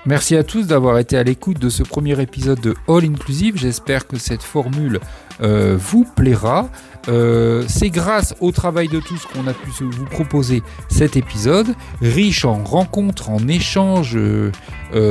Merci 0.06 0.36
à 0.36 0.42
tous 0.42 0.66
d'avoir 0.66 0.98
été 0.98 1.16
à 1.16 1.22
l'écoute 1.22 1.58
de 1.58 1.70
ce 1.70 1.82
premier 1.82 2.20
épisode 2.20 2.60
de 2.60 2.74
All 2.88 3.04
Inclusive. 3.04 3.56
J'espère 3.56 4.06
que 4.06 4.18
cette 4.18 4.42
formule 4.42 5.00
euh, 5.40 5.78
vous 5.80 6.04
plaira. 6.04 6.68
Euh, 7.08 7.64
C'est 7.68 7.88
grâce 7.88 8.34
au 8.40 8.52
travail 8.52 8.88
de 8.88 9.00
tous 9.00 9.24
qu'on 9.24 9.46
a 9.46 9.54
pu 9.54 9.70
vous 9.80 10.04
proposer 10.04 10.62
cet 10.90 11.16
épisode, 11.16 11.68
riche 12.02 12.44
en 12.44 12.62
rencontres, 12.62 13.30
en 13.30 13.48
échanges 13.48 14.14
euh, 14.14 14.50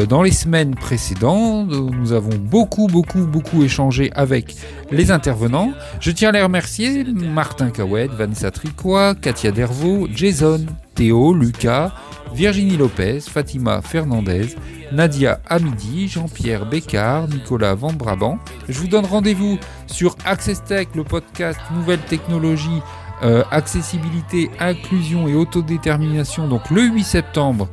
dans 0.07 0.21
les 0.21 0.31
semaines 0.31 0.75
précédentes. 0.75 1.71
Nous 1.71 2.11
avons 2.11 2.37
beaucoup, 2.37 2.85
beaucoup, 2.85 3.25
beaucoup 3.25 3.63
échangé 3.63 4.11
avec 4.13 4.55
les 4.91 5.09
intervenants. 5.09 5.71
Je 6.01 6.11
tiens 6.11 6.29
à 6.29 6.33
les 6.33 6.43
remercier 6.43 7.03
Martin 7.03 7.71
Cahouette, 7.71 8.11
Vanessa 8.11 8.51
Tricois, 8.51 9.15
Katia 9.15 9.49
Dervaux, 9.49 10.07
Jason, 10.13 10.67
Théo, 10.93 11.33
Lucas, 11.33 11.93
Virginie 12.33 12.77
Lopez, 12.77 13.21
Fatima 13.21 13.81
Fernandez, 13.81 14.55
Nadia 14.91 15.39
Hamidi, 15.47 16.07
Jean-Pierre 16.07 16.65
Bécard, 16.65 17.27
Nicolas 17.27 17.75
Van 17.75 17.93
Brabant. 17.93 18.39
Je 18.67 18.79
vous 18.79 18.87
donne 18.87 19.05
rendez-vous 19.05 19.59
sur 19.87 20.15
Access 20.25 20.63
Tech, 20.63 20.87
le 20.95 21.03
podcast 21.03 21.59
Nouvelles 21.75 22.01
Technologies, 22.01 22.81
euh, 23.23 23.43
accessibilité, 23.51 24.49
inclusion 24.59 25.27
et 25.27 25.35
autodétermination, 25.35 26.47
donc 26.47 26.69
le 26.69 26.81
8 26.83 27.03
septembre. 27.03 27.69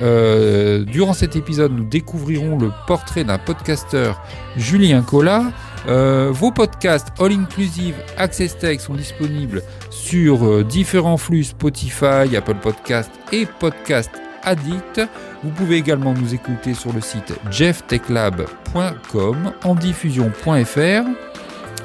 Euh, 0.00 0.84
durant 0.84 1.12
cet 1.12 1.36
épisode, 1.36 1.72
nous 1.72 1.84
découvrirons 1.84 2.58
le 2.58 2.70
portrait 2.86 3.24
d'un 3.24 3.38
podcasteur, 3.38 4.22
Julien 4.56 5.02
Collat. 5.02 5.44
Euh, 5.88 6.30
vos 6.32 6.50
podcasts 6.50 7.08
All 7.20 7.32
Inclusive 7.32 7.94
Access 8.16 8.58
Tech 8.58 8.80
sont 8.80 8.94
disponibles 8.94 9.62
sur 9.90 10.44
euh, 10.44 10.64
différents 10.64 11.16
flux 11.16 11.44
Spotify, 11.44 12.36
Apple 12.36 12.56
Podcast 12.60 13.10
et 13.32 13.46
Podcast 13.46 14.10
Addict. 14.42 15.00
Vous 15.44 15.50
pouvez 15.50 15.76
également 15.76 16.12
nous 16.12 16.34
écouter 16.34 16.74
sur 16.74 16.92
le 16.92 17.00
site 17.00 17.32
jefftechlab.com 17.50 19.52
en 19.62 19.74
diffusion.fr. 19.74 21.04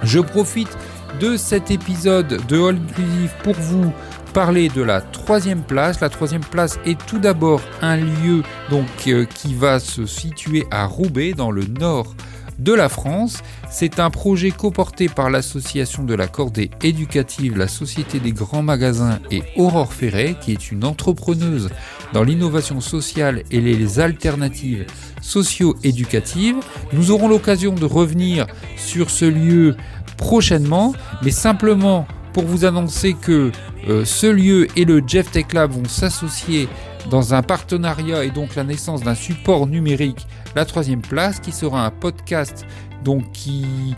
Je 0.04 0.20
profite 0.20 0.76
de 1.20 1.38
cet 1.38 1.70
épisode 1.70 2.40
de 2.48 2.60
All 2.60 2.78
Inclusive 2.78 3.34
pour 3.44 3.54
vous 3.54 3.94
parler 4.34 4.70
de 4.70 4.82
la 4.82 5.02
troisième 5.02 5.62
place. 5.62 6.00
La 6.00 6.10
troisième 6.10 6.44
place 6.44 6.80
est 6.86 7.00
tout 7.06 7.20
d'abord 7.20 7.62
un 7.82 7.98
lieu 7.98 8.44
donc, 8.70 8.88
euh, 9.08 9.26
qui 9.26 9.54
va 9.54 9.80
se 9.80 10.06
situer 10.06 10.66
à 10.72 10.86
Roubaix 10.86 11.34
dans 11.34 11.52
le 11.52 11.66
nord 11.66 12.16
de 12.62 12.74
la 12.74 12.90
France. 12.90 13.42
C'est 13.70 14.00
un 14.00 14.10
projet 14.10 14.52
coporté 14.52 15.10
par 15.10 15.30
l'association 15.30 16.04
de 16.04 16.14
la 16.14 16.28
cordée 16.28 16.72
éducative, 16.84 17.58
la 17.58 17.68
Société 17.68 18.20
des 18.20 18.32
grands 18.32 18.64
magasins 18.64 19.20
et 19.32 19.44
Aurore 19.56 19.94
Ferret, 19.94 20.36
qui 20.40 20.52
est 20.52 20.72
une 20.72 20.84
entrepreneuse 20.84 21.70
dans 22.14 22.24
l'innovation 22.24 22.82
sociale 22.82 23.44
et 23.52 23.62
les 23.62 24.00
alternatives 24.00 24.86
socio-éducatives. 25.22 26.58
Nous 26.94 27.12
aurons 27.12 27.28
l'occasion 27.28 27.74
de 27.74 27.86
revenir 27.86 28.48
sur 28.78 29.10
ce 29.10 29.26
lieu 29.26 29.76
prochainement, 30.18 30.94
mais 31.24 31.32
simplement 31.32 32.06
pour 32.34 32.46
vous 32.46 32.66
annoncer 32.66 33.14
que 33.14 33.52
euh, 33.88 34.06
ce 34.06 34.28
lieu 34.28 34.68
et 34.76 34.86
le 34.86 35.02
Jeff 35.06 35.32
Tech 35.32 35.54
Lab 35.54 35.72
vont 35.72 35.86
s'associer 35.86 36.70
dans 37.10 37.34
un 37.34 37.42
partenariat 37.42 38.24
et 38.24 38.30
donc 38.30 38.56
la 38.56 38.64
naissance 38.64 39.02
d'un 39.02 39.16
support 39.16 39.68
numérique, 39.68 40.28
la 40.56 40.66
troisième 40.66 41.02
place, 41.02 41.40
qui 41.40 41.52
sera 41.52 41.86
un 41.86 41.92
podcast 41.92 42.66
donc 43.04 43.32
qui 43.32 43.96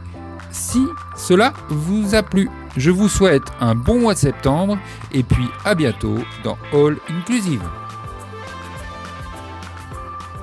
si 0.52 0.86
cela 1.16 1.54
vous 1.70 2.16
a 2.16 2.22
plu. 2.22 2.50
Je 2.78 2.92
vous 2.92 3.10
souhaite 3.10 3.44
un 3.60 3.76
bon 3.76 4.00
mois 4.00 4.14
de 4.14 4.20
septembre 4.20 4.78
et 5.12 5.24
puis 5.24 5.48
à 5.66 5.76
bientôt 5.76 6.18
dans 6.44 6.58
All 6.74 6.98
Inclusive. 7.10 7.64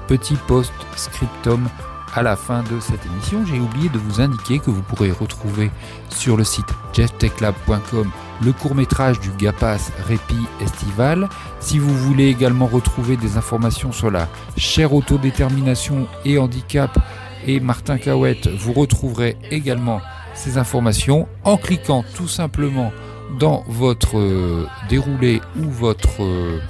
Petit 0.09 0.37
post-scriptum 0.47 1.69
à 2.15 2.23
la 2.23 2.35
fin 2.35 2.63
de 2.63 2.81
cette 2.81 3.05
émission, 3.05 3.45
j'ai 3.45 3.61
oublié 3.61 3.91
de 3.91 3.99
vous 3.99 4.23
indiquer 4.23 4.59
que 4.59 4.71
vous 4.71 4.81
pourrez 4.81 5.11
retrouver 5.11 5.71
sur 6.09 6.37
le 6.37 6.45
site 6.45 6.69
jefftechlab.com 6.95 8.11
le 8.43 8.53
court-métrage 8.53 9.21
du 9.21 9.31
GAPAS 9.33 9.91
Répit 10.07 10.47
Estival. 10.63 11.29
Si 11.61 11.79
vous 11.79 11.95
voulez 11.95 12.29
également 12.29 12.67
retrouver 12.67 13.17
des 13.19 13.37
informations 13.37 13.93
sur 13.93 14.11
la 14.11 14.29
chère 14.57 14.95
autodétermination 14.95 16.07
et 16.25 16.39
handicap 16.39 16.99
et 17.47 17.61
Martin 17.61 17.99
Cahouette, 17.99 18.49
vous 18.49 18.73
retrouverez 18.73 19.37
également 19.51 20.01
ces 20.37 20.59
informations 20.59 21.27
en 21.45 21.57
cliquant 21.57 22.05
tout 22.15 22.29
simplement 22.29 22.93
dans 23.39 23.65
votre 23.69 24.19
euh, 24.19 24.67
déroulé 24.89 25.41
ou 25.59 25.69
votre 25.69 26.23
euh, 26.23 26.61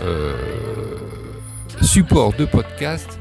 euh, 0.00 0.34
support 1.80 2.32
de 2.32 2.44
podcast 2.44 3.18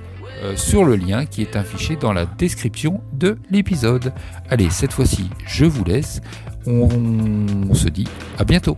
sur 0.56 0.86
le 0.86 0.96
lien 0.96 1.26
qui 1.26 1.42
est 1.42 1.58
affiché 1.58 1.98
dans 1.98 2.14
la 2.14 2.26
description 2.26 3.02
de 3.12 3.38
l'épisode. 3.52 4.14
Allez, 4.50 4.70
cette 4.70 4.94
fois-ci, 4.94 5.30
je 5.46 5.66
vous 5.66 5.84
laisse. 5.84 6.22
On 6.66 7.74
se 7.74 7.90
dit 7.90 8.08
à 8.38 8.46
bientôt. 8.46 8.78